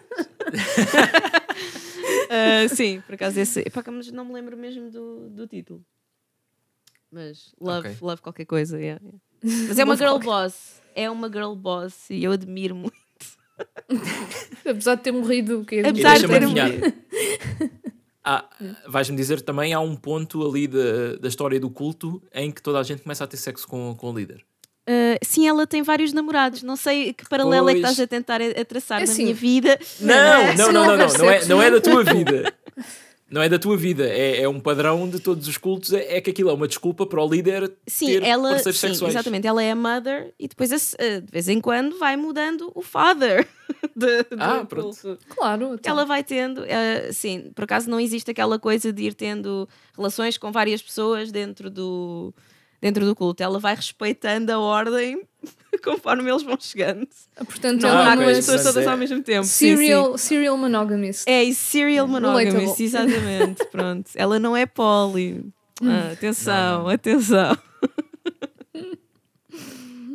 [2.33, 3.59] Uh, sim, por acaso esse.
[3.61, 5.85] Epá, mas não me lembro mesmo do, do título.
[7.11, 7.97] Mas love, Ok.
[8.01, 8.79] love qualquer coisa.
[8.79, 9.19] yeah, yeah.
[9.67, 10.81] Mas é uma girl boss.
[10.95, 12.95] É uma girl boss e eu admiro muito.
[14.67, 15.81] Apesar de ter morrido, o quê?
[15.81, 16.69] E Apesar de ter adivinhar.
[18.25, 18.49] Ah,
[18.87, 22.79] Vais-me dizer também há um ponto ali da, da história do culto em que toda
[22.79, 24.45] a gente começa a ter sexo com, com o líder.
[24.87, 26.61] Uh, sim, ela tem vários namorados.
[26.63, 27.91] Não sei que paralelo é que Pois.
[27.91, 29.79] estás a tentar a, a traçar É na assim, minha vida.
[29.99, 32.53] Não, não, não não, não, houver não, não, é, não é da tua vida.
[33.31, 35.91] Não é da tua vida, é, é um padrão de todos os cultos.
[35.91, 38.87] É, é que aquilo é uma desculpa para o líder Sim, ter ela, parceiros sim,
[38.89, 39.15] sexuais.
[39.15, 42.71] exatamente, ela é a mother e depois a- a- de vez em quando vai mudando
[42.75, 43.47] o father
[43.95, 44.95] de, do Ah, pronto.
[45.01, 45.17] culto.
[45.29, 45.73] Claro.
[45.73, 45.91] então.
[45.91, 50.37] Ela vai tendo, eh, sim, por acaso não existe aquela coisa de ir tendo relações
[50.37, 52.31] com várias pessoas dentro do,
[52.83, 53.41] dentro do culto.
[53.41, 55.23] Ela vai respeitando a ordem
[55.83, 57.07] conforme eles vão chegando.
[57.37, 59.45] Portanto, Não, Não ela há não é as pessoas todas é- ao mesmo tempo.
[59.45, 59.77] Sim, sim.
[59.77, 61.23] serial, serial monogamist.
[61.27, 62.85] É, e serial monogamous, Relatable.
[62.85, 64.11] exatamente, pronto.
[64.15, 65.45] Ela não é poly.
[65.81, 66.89] Ah, atenção, Não, não.
[66.89, 67.57] atenção.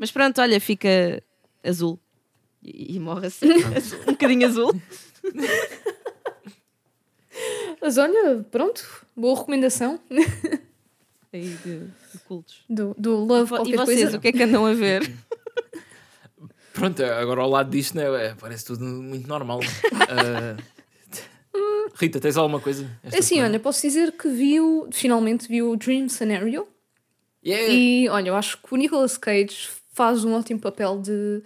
[0.01, 1.23] Mas pronto, olha, fica
[1.65, 1.99] azul.
[2.62, 3.47] E, e morre assim,
[4.07, 4.73] um bocadinho azul.
[7.81, 8.85] Mas olha, pronto,
[9.16, 9.99] boa recomendação
[11.32, 12.62] Aí de, de cultos.
[12.68, 14.16] do, do Love E qualquer vocês, coisa.
[14.16, 15.02] o que é que andam a ver?
[16.72, 19.60] Pronto, agora ao lado disto né, é, parece tudo muito normal.
[20.09, 20.56] Ah,
[21.98, 22.88] Rita, tens alguma coisa?
[23.02, 23.48] esta É assim, semana?
[23.50, 26.66] olha, posso dizer que viu, finalmente viu o Dream Scenario
[27.44, 27.72] Yeah.
[27.72, 31.40] e olha, eu acho que o Nicolas Cage faz um ótimo papel de,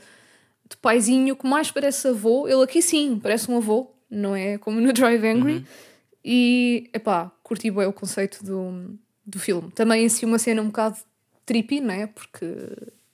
[0.69, 2.49] de paizinho que mais parece avô.
[2.49, 5.57] Ele aqui sim, parece um avô, não é como no Drive Angry.
[5.57, 5.65] Uhum.
[6.25, 9.71] E, epá, curti bem o conceito do, do filme.
[9.73, 10.97] Também em si uma cena um bocado
[11.47, 12.07] trippy, não é?
[12.07, 12.47] Porque,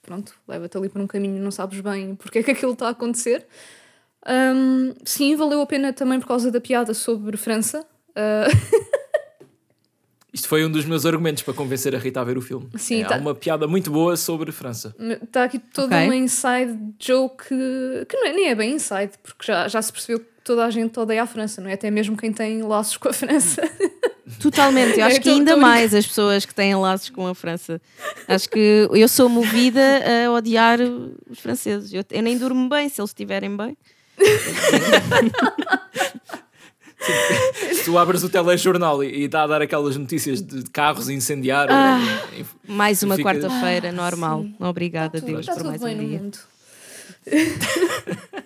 [0.01, 2.91] pronto, leva-te ali por um caminho não sabes bem porque é que aquilo está a
[2.91, 3.45] acontecer.
[4.27, 7.85] Hum, sim, valeu a pena também por causa da piada sobre França.
[8.15, 8.47] Ah,
[10.31, 12.69] Isto foi um dos meus argumentos para convencer a Rita a ver o filme.
[12.77, 13.15] Sim, É, tá.
[13.15, 14.95] Há uma piada muito boa sobre França.
[15.23, 16.05] Está aqui toda Ok.
[16.05, 19.91] uma inside joke que, que não é, nem é bem inside, porque já, já se
[19.91, 21.73] percebeu que toda a gente odeia a França, não é?
[21.73, 23.61] Até mesmo quem tem laços com a França.
[24.39, 27.33] Totalmente, eu acho É, que tô- ainda mais as pessoas que têm laços com a
[27.35, 27.81] França.
[28.27, 29.81] Acho que eu sou movida
[30.27, 30.79] a odiar
[31.29, 31.91] os franceses.
[31.93, 33.77] Eu, eu nem durmo bem se eles estiverem bem.
[37.73, 41.67] Se tu abres o telejornal e está a dar aquelas notícias de carros a incendiar.
[41.71, 41.99] Ah.
[42.37, 44.43] eh, Mais uma Fica- quarta-feira normal.
[44.43, 44.55] sim.
[44.59, 46.19] Obrigada, Tudo- Deus, está por mais um dia.
[46.19, 46.37] mundo.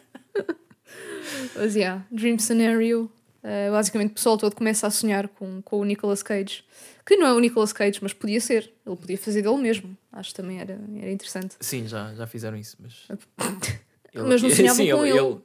[1.56, 3.10] Mas, yeah, Dream Scenario.
[3.44, 6.64] Uh, basicamente, o pessoal todo começa a sonhar com, com o Nicolas Cage.
[7.06, 8.72] Que não é o Nicolas Cage, mas podia ser.
[8.86, 9.98] Ele podia fazer dele mesmo.
[10.12, 11.56] Acho que também era, era interessante.
[11.60, 13.08] Sim, já, já fizeram isso, mas.
[14.16, 15.42] Mas não sonhavam sim, com ele.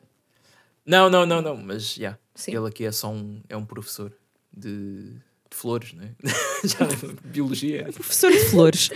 [0.84, 2.18] Não, não, não, não, mas já.
[2.34, 2.54] Sim.
[2.54, 4.12] Ele aqui é só um, é um professor
[4.54, 6.14] de, de flores, né?
[6.64, 6.86] já
[7.24, 7.84] biologia.
[7.84, 8.90] Professor de flores.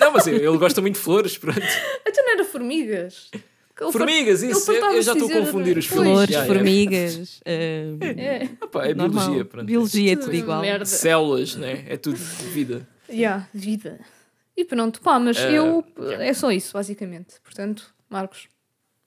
[0.00, 1.60] Não, mas ele gosta muito de flores, pronto.
[2.04, 3.30] Então não era formigas?
[3.92, 4.70] Formigas, isso.
[4.70, 6.08] Eu, eu já estou a confundir os filmes.
[6.10, 6.46] Flores, já, é.
[6.46, 7.40] formigas.
[7.44, 8.48] eh, É.
[8.64, 9.24] Opa, é normal.
[9.24, 9.66] biologia, pronto.
[9.66, 10.60] Biologia é Tudo igual.
[10.60, 10.84] merda.
[10.84, 11.84] Células, né?
[11.88, 12.86] É tudo vida.
[13.08, 13.98] Yeah, vida.
[14.56, 15.84] E pronto, pá, mas Eh, eu.
[16.20, 17.34] É só isso, basicamente.
[17.42, 18.46] Portanto, Marcos,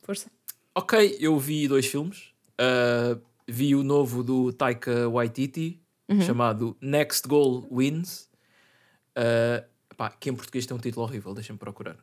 [0.01, 0.29] força.
[0.75, 2.25] Ok, eu vi dois filmes.
[2.59, 5.79] Uh, vi o novo do Taika Waititi,
[6.25, 8.27] chamado Next Goal Wins.
[9.17, 9.65] Uh,
[9.95, 11.95] pá, que em português tem um título horrível, deixa-me procurar.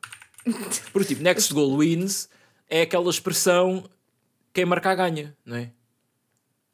[0.93, 2.29] Porque, tipo, Next Goal Wins
[2.77, 3.85] é aquela expressão
[4.53, 5.71] quem marcar ganha, não é?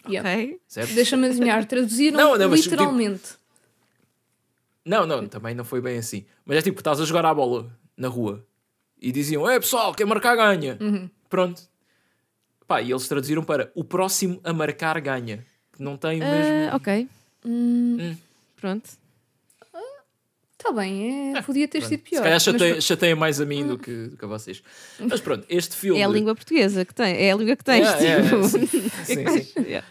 [0.09, 0.29] Yeah.
[0.31, 0.61] Ok.
[0.95, 3.35] Deixa-me adivinhar, traduziram Não, não, mas, literalmente.
[4.85, 6.25] Não, não, também não foi bem assim.
[6.45, 8.45] Mas é tipo, estás a jogar à bola na rua
[9.01, 10.79] e diziam: É pessoal, quem marcar ganha.
[11.29, 11.63] Pronto.
[12.67, 15.45] Pá, e eles traduziram para o próximo a marcar ganha.
[15.73, 16.77] Que não tem o Ah, mesmo.
[16.77, 17.09] ok.
[17.45, 18.17] Hum.
[18.57, 18.91] Pronto.
[20.61, 22.19] Está bem, é, podia ter sido pior.
[22.19, 22.83] Se calhar chateia, pronto.
[22.85, 24.63] chateia mais a mim do que, do que a vocês.
[24.99, 25.99] Mas pronto, este filme.
[25.99, 27.17] É a língua portuguesa que tem.
[27.17, 27.89] É a língua que tens.
[27.89, 28.45] Yeah, yeah, tipo.
[28.49, 29.61] sim, sim, sim.
[29.63, 29.87] Yeah.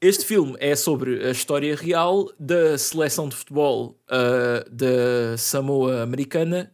[0.00, 6.72] Este filme é sobre a história real da seleção de futebol ah, da Samoa Americana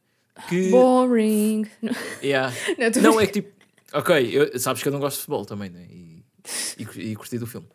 [0.49, 0.71] que.
[0.71, 1.67] Boring.
[2.23, 2.55] Yeah.
[2.79, 3.53] Não, tô- Não, é que tipo.
[3.93, 5.85] Ok, eu- sabes que eu não gosto de futebol também, né?
[5.91, 6.25] E,
[6.79, 7.67] e, e curti do filme.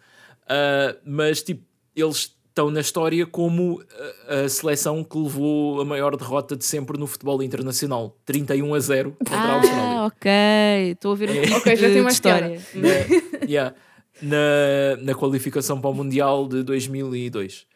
[0.48, 1.62] Ah, mas tipo,
[1.94, 3.84] eles estão na história como
[4.30, 8.80] a, a seleção que levou a maior derrota de sempre no futebol internacional 31 a
[8.80, 9.84] 0 contra a Austrália.
[10.00, 10.32] Ah, ok.
[10.92, 11.42] Estou a ver um É.
[11.42, 12.62] tipo Ok, já de, tem mais história.
[12.74, 13.76] na, yeah,
[14.22, 17.68] na, na qualificação para o Mundial de 2002.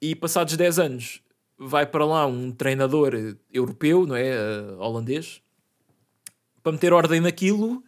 [0.00, 1.20] E passados 10 anos
[1.58, 3.12] vai para lá um treinador
[3.52, 4.28] europeu, não é?
[4.30, 5.42] Eh, holandês,
[6.62, 7.82] para meter ordem naquilo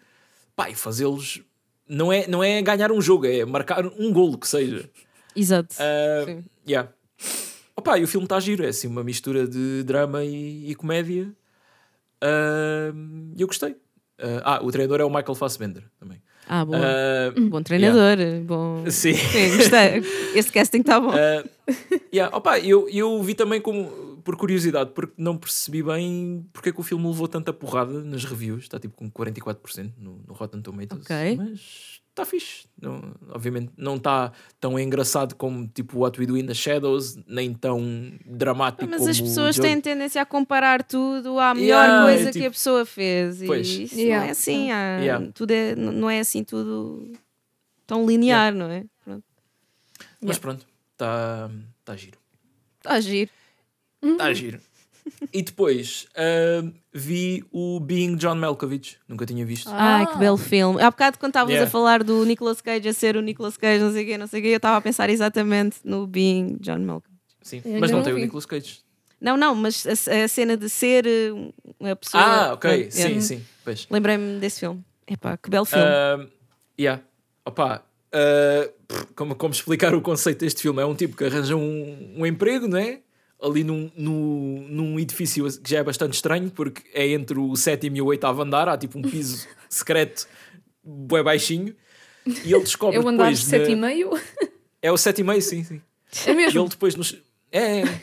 [0.54, 1.40] pá, e fazê-los.
[1.88, 4.88] Não é, não é ganhar um jogo, é marcar um golo que seja.
[5.36, 5.74] Exato.
[5.78, 6.44] Ah, Sim.
[6.68, 6.90] yeah.
[7.76, 11.32] Opa, e o filme está giro, é assim uma mistura de drama e, e comédia.
[13.36, 13.76] E eu gostei.
[14.18, 16.22] Ah, ah, o treinador é o Michael Fassbender também.
[16.46, 16.74] Ah, bom.
[16.76, 18.16] Ah, bom treinador.
[18.44, 18.84] Bom.
[18.90, 19.14] Sim.
[19.14, 20.02] Sim, gostei.
[20.34, 21.10] Este casting está bom.
[21.10, 21.48] Uh,
[22.12, 26.72] yeah, opa, eu, eu vi também como, por curiosidade, porque não percebi bem porque é
[26.72, 28.64] que o filme levou tanta porrada nas reviews.
[28.64, 31.02] Está tipo com 44% no, no Rotten Tomatoes.
[31.02, 31.36] Ok.
[31.36, 32.66] Mas está fixe.
[32.80, 37.52] Não, obviamente não está tão engraçado como tipo What We Do in the Shadows, nem
[37.52, 42.04] tão dramático Mas como as pessoas o têm tendência a comparar tudo à melhor Yeah,
[42.04, 43.42] coisa é que tipo- a pessoa fez.
[43.42, 43.66] E Pois.
[43.68, 44.20] isso Yeah.
[44.22, 44.70] não é assim.
[44.70, 45.30] há- Yeah.
[45.34, 47.12] tudo é, não é assim tudo
[47.86, 48.84] tão linear, não é?
[49.04, 49.24] Pronto.
[50.22, 51.50] Mas pronto, está
[51.84, 52.18] tá giro.
[52.78, 53.30] Está a giro.
[54.02, 54.60] Está giro.
[55.32, 58.96] E depois uh, vi o Being John Malkovich.
[59.08, 59.68] Nunca tinha visto.
[59.72, 60.80] Ai, que belo filme.
[60.80, 61.68] Há bocado, quando estávamos Yeah.
[61.68, 64.26] a falar do Nicolas Cage a ser o Nicolas Cage, não sei o quê, não
[64.26, 67.14] sei o quê, eu estava a pensar exatamente no Being John Malcolm.
[67.42, 67.60] Sim.
[67.64, 68.22] Eu Mas não não tem o vi.
[68.22, 68.80] Nicolas Cage.
[69.20, 71.06] Não, não, mas a, a cena de ser
[71.78, 72.22] uma pessoa.
[72.22, 72.90] Ah, ok.
[72.90, 73.42] Sim, sim.
[73.90, 74.82] Lembrei-me desse filme.
[75.06, 75.84] Epá, que belo filme.
[75.84, 76.28] Uh,
[76.78, 77.02] yeah.
[77.44, 77.82] Opa,
[78.14, 80.80] uh, como, como explicar o conceito deste filme?
[80.82, 83.00] É um tipo que arranja um, um emprego, não é?
[83.44, 87.96] Ali num, num, num edifício que já é bastante estranho, porque é entre o sétimo
[87.96, 90.26] e o oitavo andar, há tipo um piso secreto,
[90.82, 91.74] bem baixinho,
[92.26, 93.40] e ele descobre É o andar depois.
[93.40, 94.10] de sete e meio?
[94.80, 95.80] É o sete e meio, sim, sim.
[96.26, 96.60] É E mesmo?
[96.62, 97.14] ele depois nos.
[97.52, 98.00] É, é.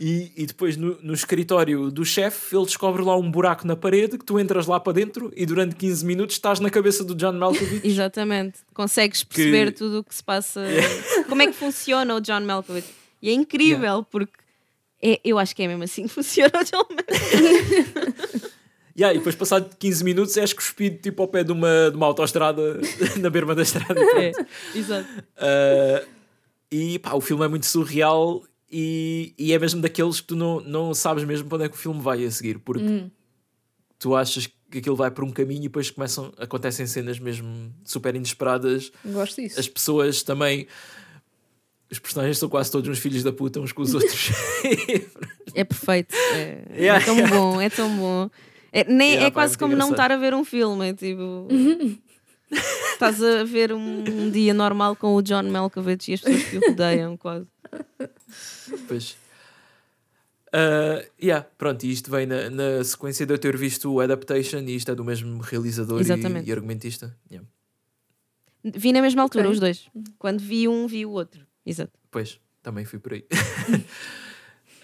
[0.00, 4.18] E, e depois no, no escritório do chefe ele descobre lá um buraco na parede
[4.18, 7.32] que tu entras lá para dentro e durante 15 minutos estás na cabeça do John
[7.34, 7.86] Malkovich.
[7.86, 8.58] Exatamente.
[8.74, 10.60] Consegues perceber Que- tudo o que se passa.
[11.28, 12.88] Como é que funciona o John Malkovich.
[13.22, 14.32] E é incrível, porque
[15.00, 16.86] é- eu acho que é mesmo assim que funciona o John.
[18.98, 22.04] Yeah, e depois passado 15 minutos és cuspido tipo ao pé de uma, de uma
[22.06, 22.78] autoestrada
[23.18, 23.98] na berma da estrada.
[24.18, 24.32] É,
[24.74, 25.08] exato.
[25.38, 26.06] Uh,
[26.70, 30.60] e pá, o filme é muito surreal e, e é mesmo daqueles que tu não,
[30.60, 33.10] não sabes mesmo para onde é que o filme vai a seguir, porque Hum.
[33.98, 38.14] tu achas que aquilo vai por um caminho e depois começam, acontecem cenas mesmo super
[38.14, 38.92] inesperadas.
[39.06, 39.58] Gosto disso.
[39.58, 40.66] As pessoas também.
[41.92, 44.30] Os personagens são quase todos uns filhos da puta uns com os outros.
[45.54, 46.14] É perfeito.
[46.14, 47.36] É, é Yeah, tão yeah.
[47.36, 48.30] bom, é tão bom.
[48.72, 50.88] É, nem, Yeah, é pá, quase como não estar a ver um filme.
[50.88, 51.46] É tipo.
[52.94, 56.56] Estás a ver um, um dia normal com o John Malkovich e as pessoas que
[56.56, 57.46] o rodeiam, quase.
[58.88, 59.16] Pois.
[60.52, 64.60] Ah, yeah, pronto, e isto vem na, na sequência de eu ter visto o Adaptation
[64.60, 67.16] e isto é do mesmo realizador e, e argumentista.
[67.30, 67.48] Yeah.
[68.62, 69.52] Vi na mesma altura Ok.
[69.54, 69.88] os dois.
[70.18, 71.46] Quando vi um, vi o outro.
[71.64, 71.92] Exato.
[72.10, 73.24] Pois, também fui por aí.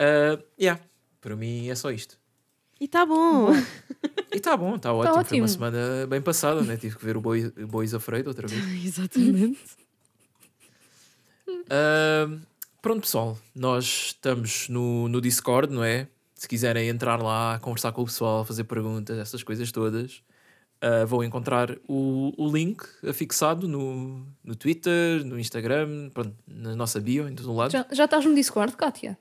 [0.00, 0.80] Ah, yeah,
[1.20, 2.16] para mim é só isto.
[2.80, 3.48] E está bom.
[4.30, 5.14] E está bom, está ótimo.
[5.14, 5.40] Foi ótimo.
[5.42, 6.76] uma semana bem passada, né?
[6.76, 8.62] tive que ver o Boy- o Boys Afraid outra vez.
[8.84, 9.58] Exatamente.
[11.70, 12.40] Ahm,
[12.82, 16.08] pronto, pessoal, nós estamos no, no Discord, não é?
[16.34, 20.22] Se quiserem entrar lá, conversar com o pessoal, fazer perguntas, essas coisas todas,
[20.80, 27.00] ah, vão encontrar o, o link afixado no, no Twitter, no Instagram, pronto, na nossa
[27.00, 27.70] bio, em todo lado.
[27.72, 29.18] Já, já estás no Discord, Kátia?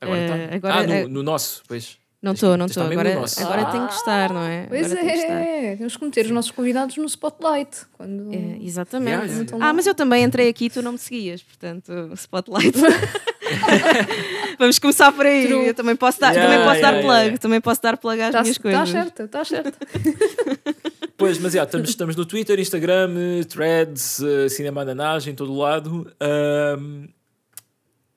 [0.00, 0.56] Agora Eh, tá.
[0.56, 1.98] agora- ah, no, eh, no nosso, pois.
[2.24, 2.84] Não estou, não tens estou.
[2.84, 4.64] no Agora, agora tenho que estar, não é?
[4.66, 7.82] Pois agora é, temos que meter os nossos convidados no spotlight.
[7.92, 8.32] Quando...
[8.32, 9.10] É, exatamente.
[9.10, 9.68] Yeah, yeah, yeah.
[9.68, 12.78] Ah, mas eu também entrei aqui e tu não me seguias, portanto, Spotlight.
[14.58, 15.46] Vamos começar por aí.
[15.48, 15.66] True.
[15.66, 17.38] Eu também posso dar, Yeah, também posso yeah, dar yeah, plug, yeah.
[17.38, 18.88] também posso dar plug às Está minhas tá coisas.
[18.88, 19.78] certo, está certo.
[21.16, 23.14] Pois, mas já, estamos, estamos no Twitter, Instagram,
[23.48, 26.12] Threads, eh, Cinema Ananás, em todo lado.
[26.18, 27.06] Ahm,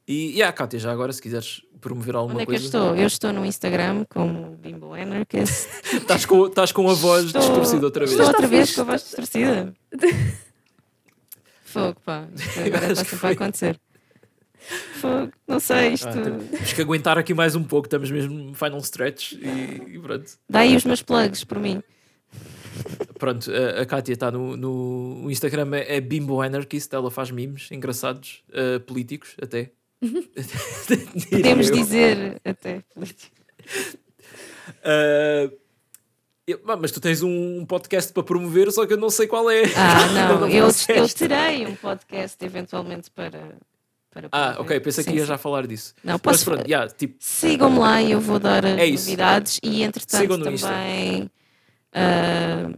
[0.07, 2.65] e, e a Kátia, já agora, se quiseres promover alguma Onde é que eu coisa.
[2.65, 2.95] estou?
[2.95, 5.67] Eu estou no Instagram como Bimbo Anarchist.
[5.93, 8.11] Estás com, estás com a voz Estou- distorcida outra vez.
[8.11, 9.73] Estou outra vez com a voz distorcida.
[11.63, 12.27] Fogo, pá.
[12.35, 13.79] Isto agora está que sempre a acontecer.
[14.99, 16.07] Fogo, não sei, isto.
[16.07, 19.99] Ah, temos que aguentar aqui mais um pouco, estamos mesmo no final stretch e, e
[19.99, 20.31] pronto.
[20.49, 21.81] Dá aí os meus plugs por mim.
[23.17, 27.31] Pronto, a, a Kátia está no, no o Instagram, é, é Bimbo Anarchist, ela faz
[27.31, 29.71] memes engraçados, eh, políticos até.
[31.31, 32.83] Podemos dizer até.
[34.83, 35.49] Ah,
[36.45, 39.63] eu- mas tu tens um podcast para promover, só que eu não sei qual é.
[39.75, 43.55] Ah, não, Não eu, eu terei um podcast eventualmente para.
[44.11, 44.61] para Ah, promover.
[44.61, 45.27] ok, pensei que Sim, ia sim.
[45.27, 45.93] já falar disso.
[46.03, 46.45] Não, Mas posso.
[46.45, 51.29] pronto, yeah, tipo, Sigam-me lá e eu vou dar as É novidades e entretanto também.
[51.93, 52.69] ah,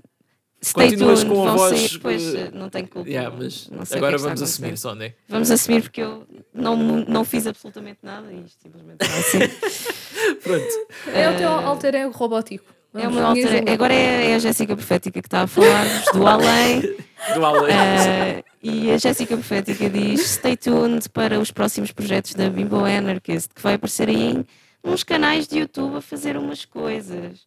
[0.62, 3.10] stay Continuas tuned, com a vão voz, sair, pois, eh, não tenho culpa.
[3.10, 4.82] yeah, mas não sei é agora vamos assumir acontecer.
[4.82, 5.14] só, né?
[5.28, 9.40] Vamos assumir porque eu não, não fiz absolutamente nada e isto simplesmente está assim.
[10.44, 10.88] Pronto.
[11.14, 12.66] É o teu alter ego robótico.
[12.94, 13.70] É ninguém alter-.
[13.72, 16.82] Agora é, é a Jéssica Profética que está a falar do além.
[17.36, 17.76] Do além.
[17.76, 23.50] Ah, e a Jéssica Profética diz: Stay tuned para os próximos projetos da Bimbo Anarchist,
[23.54, 24.46] que vai aparecer aí em
[24.84, 27.46] uns canais de YouTube a fazer umas coisas.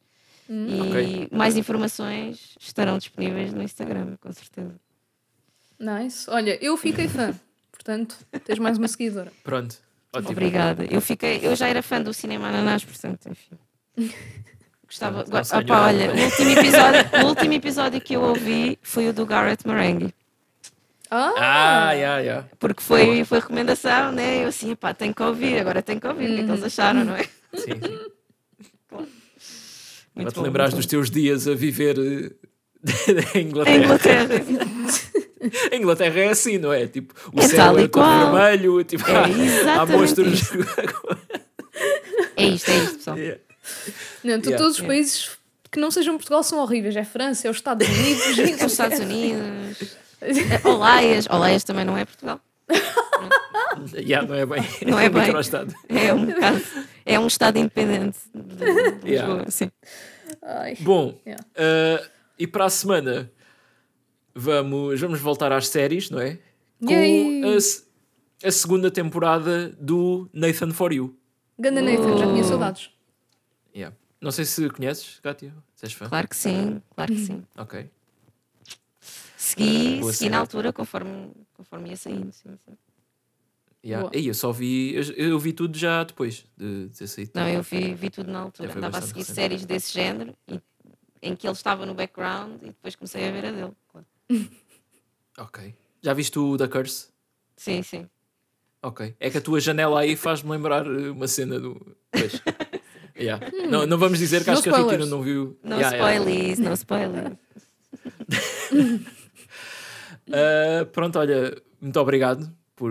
[0.55, 1.29] E Ok.
[1.33, 4.75] mais informações estarão disponíveis no Instagram, com certeza.
[5.79, 6.29] Nice.
[6.29, 7.35] Olha, eu fiquei fã.
[7.71, 9.33] Portanto, tens mais uma seguidora.
[9.43, 9.77] Pronto.
[10.13, 10.31] Ótimo.
[10.33, 10.85] Obrigada.
[10.91, 13.59] Eu, fiquei, eu já era fã do cinema ananás, portanto, enfim.
[14.87, 15.25] Gostava.
[15.25, 15.85] Não, não Opa, não.
[15.85, 20.15] olha, o último, episódio, o último episódio que eu ouvi foi o do Garrett Marenghi.
[21.11, 21.33] Ah!
[21.37, 22.49] Ah, yeah, yeah.
[22.59, 24.45] Porque foi, foi recomendação, né?
[24.45, 26.63] Eu assim, pá, tenho que ouvir, agora tenho que ouvir, o que é que eles
[26.65, 27.25] acharam, não é?
[27.55, 28.11] Sim, sim.
[30.15, 32.31] Para Muito te bom, lembrares dos teus dias a viver eh,
[33.39, 33.85] em Em Inglaterra.
[33.85, 34.45] Inglaterra.
[35.73, 36.87] A Inglaterra é assim, não é?
[36.87, 40.41] Tipo, o É céu tal é todo vermelho, tipo, É há, monstros.
[42.37, 43.19] É isto, é isto, pessoal.
[43.19, 43.41] Yeah.
[44.23, 44.57] Não, tu- Yeah.
[44.59, 44.87] todos os Yeah.
[44.87, 45.31] países
[45.71, 46.95] que não sejam Portugal são horríveis.
[46.95, 48.39] É França, é os Estados Unidos.
[48.39, 49.97] É os Estados Unidos.
[50.21, 51.27] É, Olaias.
[51.29, 52.41] Olaias também não é Portugal.
[53.95, 54.63] Yeah, não é bem.
[54.87, 55.23] Não é bem.
[55.25, 55.75] microestado.
[55.89, 56.63] É um bocado.
[57.05, 58.55] É um estado independente de,
[59.01, 59.33] de Yeah.
[59.35, 59.71] Lisboa, sim.
[60.43, 60.77] Ai.
[60.81, 61.45] Bom, Yeah.
[61.55, 62.09] eh,
[62.39, 63.31] e para a semana
[64.35, 66.39] vamos, vamos voltar às séries, não é?
[66.85, 71.17] Com a, a segunda temporada do Nathan For You.
[71.59, 72.49] Ganda Nathan, já tinha Oh.
[72.49, 72.91] saudades.
[73.75, 73.97] Yeah.
[74.21, 75.53] Não sei se conheces, Kátia.
[75.75, 76.09] Se és fã?
[76.09, 77.43] Claro que sim, claro que sim.
[77.57, 77.89] Ok.
[79.37, 82.33] Segui, segui na altura conforme, conforme ia saindo.
[82.33, 82.77] Sim, sim.
[83.85, 84.09] Yeah.
[84.09, 84.17] Boa.
[84.17, 84.95] Ei, eu só vi.
[84.95, 87.33] Eu, eu vi tudo já depois de ter saído.
[87.35, 88.77] Não, eu vi, vi tudo na altura.
[88.77, 89.35] Andava a seguir recente.
[89.35, 90.61] séries desse género e-
[91.21, 93.73] em que ele estava no background e depois comecei a ver a dele.
[93.91, 94.07] claro.
[95.39, 95.75] Ok.
[96.03, 97.09] Já viste o The Curse?
[97.57, 98.07] Sim, sim.
[98.83, 99.15] Ok.
[99.19, 101.97] É que a tua janela aí faz-me lembrar eh, uma cena do.
[102.11, 102.33] Pois.
[103.15, 103.47] Yeah.
[103.69, 105.11] Não, não vamos dizer que No acho que a Ritina spoilers.
[105.11, 105.59] não viu.
[105.63, 106.23] No Yeah, yeah.
[106.25, 107.37] spoilers, no spoilers.
[110.33, 112.91] Ah, pronto, olha, muito obrigado por,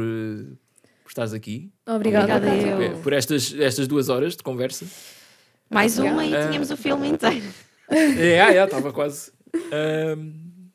[1.04, 1.72] por estares aqui.
[1.88, 2.36] Obrigada.
[2.38, 2.86] Obrigada Kátia.
[2.88, 2.98] eu.
[3.00, 4.86] Por, estas, estas duas horas de conversa.
[5.70, 6.48] Mais uma e Ah.
[6.48, 7.46] tínhamos o filme inteiro.
[7.94, 9.34] É, ah, yeah, estava quase.
[9.54, 10.70] Ahm,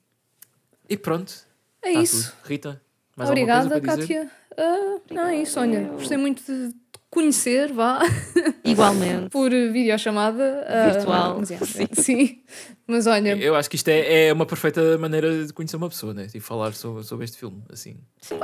[0.86, 1.32] e pronto.
[1.80, 2.30] É tá isso.
[2.30, 2.46] tudo.
[2.46, 2.82] Rita,
[3.16, 4.14] mais Obrigada, alguma coisa para dizer?
[4.26, 4.30] Kátia.
[4.58, 5.58] Ah, não, é isso.
[5.58, 6.74] Olha, gostei muito de
[7.16, 8.00] conhecer, vá,
[8.64, 9.30] Igualmente.
[9.30, 10.64] por videochamada.
[10.68, 11.58] ah, Virtual, mas, é,
[11.94, 12.40] sim.
[12.86, 16.12] Mas olha, Eu acho que isto é, é uma perfeita maneira de conhecer uma pessoa,
[16.14, 16.26] né?
[16.34, 17.96] E falar sobre, sobre este filme, assim.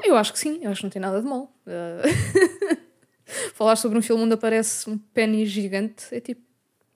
[0.05, 1.53] eu acho que sim, eu acho que não tem nada de mal.
[1.67, 2.03] Ah,
[3.55, 6.41] falar sobre um filme onde aparece um pênis gigante é tipo.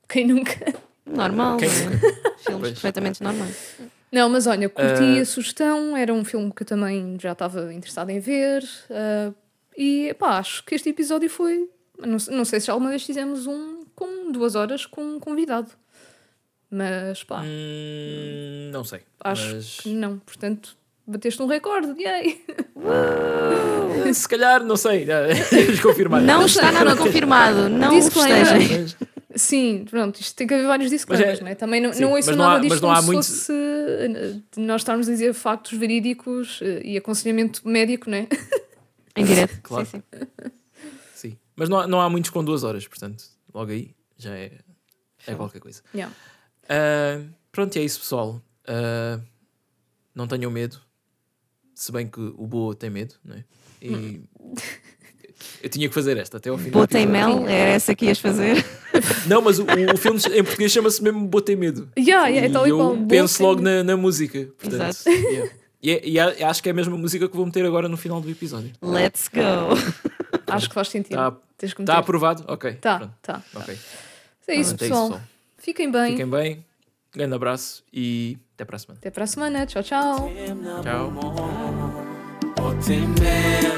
[0.09, 0.75] Quem nunca?
[1.05, 1.57] Normal.
[1.57, 1.75] Quem né?
[1.85, 1.99] nunca?
[2.39, 2.73] Filmes Pois.
[2.73, 3.77] perfeitamente normais.
[4.13, 5.23] Não, mas olha, curti Ah.
[5.23, 8.63] a sugestão, era um filme que eu também já estava interessada em ver.
[8.91, 9.33] ah,
[9.77, 11.69] e pá, acho que este episódio foi.
[11.99, 15.71] Não, não sei se já alguma vez fizemos um com duas horas com um convidado.
[16.71, 19.01] Mas pá, Hum, não sei.
[19.21, 19.81] acho mas...
[19.81, 20.19] que não.
[20.19, 20.77] Portanto,
[21.07, 22.43] bateste um recorde, yay!
[24.13, 25.07] Se calhar, não sei.
[25.83, 26.21] Confirmar.
[26.23, 27.69] Não está nada confirmado.
[27.69, 27.93] Não.
[27.93, 28.97] Mas-
[29.35, 31.55] Sim, pronto, isto tem que haver vários disclaimers, é- não é?
[31.55, 34.35] Também não, sim, não ouço nada há- disto mas não como se muito- fosse eh,
[34.57, 38.27] nós estarmos a dizer factos verídicos eh, e aconselhamento médico, não é?
[39.17, 39.59] Em direto.
[39.63, 39.87] Claro.
[39.87, 40.51] Sim, sim.
[41.15, 41.39] Sim.
[41.55, 44.53] Mas não há, não há muitos com duas horas, portanto, logo aí já é,
[45.27, 45.83] é qualquer coisa.
[45.95, 46.15] Yeah.
[46.69, 48.43] Ah, pronto, e é isso, pessoal.
[48.67, 49.21] Ah,
[50.15, 50.81] não tenham medo,
[51.75, 53.45] se bem que o Boa tem medo, não é?
[53.81, 54.21] E
[55.63, 56.81] eu tinha que fazer esta até ao final.
[56.81, 57.41] Botei episódio.
[57.41, 58.65] mel, era essa que ias fazer.
[59.29, 61.91] Não, mas o, o filme em português chama-se mesmo Botei Medo.
[61.99, 64.47] Yeah, yeah, é e eu penso Boa logo na, na música.
[64.59, 65.11] Portanto, Exato.
[65.11, 65.53] yeah.
[65.87, 67.97] E, é- e a- acho que é a mesma música que vou meter agora no
[67.97, 68.73] final do episódio.
[68.83, 69.41] Let's go.
[70.49, 71.13] Acho que faz sentido.
[71.15, 71.39] Está tá
[71.79, 71.93] meter.
[71.93, 72.45] aprovado?
[72.49, 72.73] Ok.
[72.75, 73.41] Tá, tá.
[73.55, 73.79] ok.
[74.49, 75.21] É isso, Pronto, é pessoal.
[75.59, 76.11] Fiquem bem.
[76.13, 76.65] Fiquem bem.
[77.15, 78.99] Grande abraço e até para a semana.
[78.99, 79.65] Até para a semana.
[79.67, 80.29] Tchau, tchau.
[80.83, 81.13] Tchau.
[82.57, 83.75] Botei mel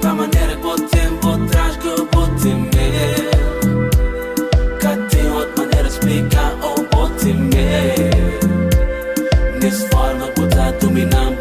[0.00, 3.90] Da maneira que o tempo traz que eu botei mel
[4.80, 8.12] Cá tem outra maneira de explicar o botei mel
[9.60, 10.26] Nessa forma
[10.82, 11.32] তুমি নাম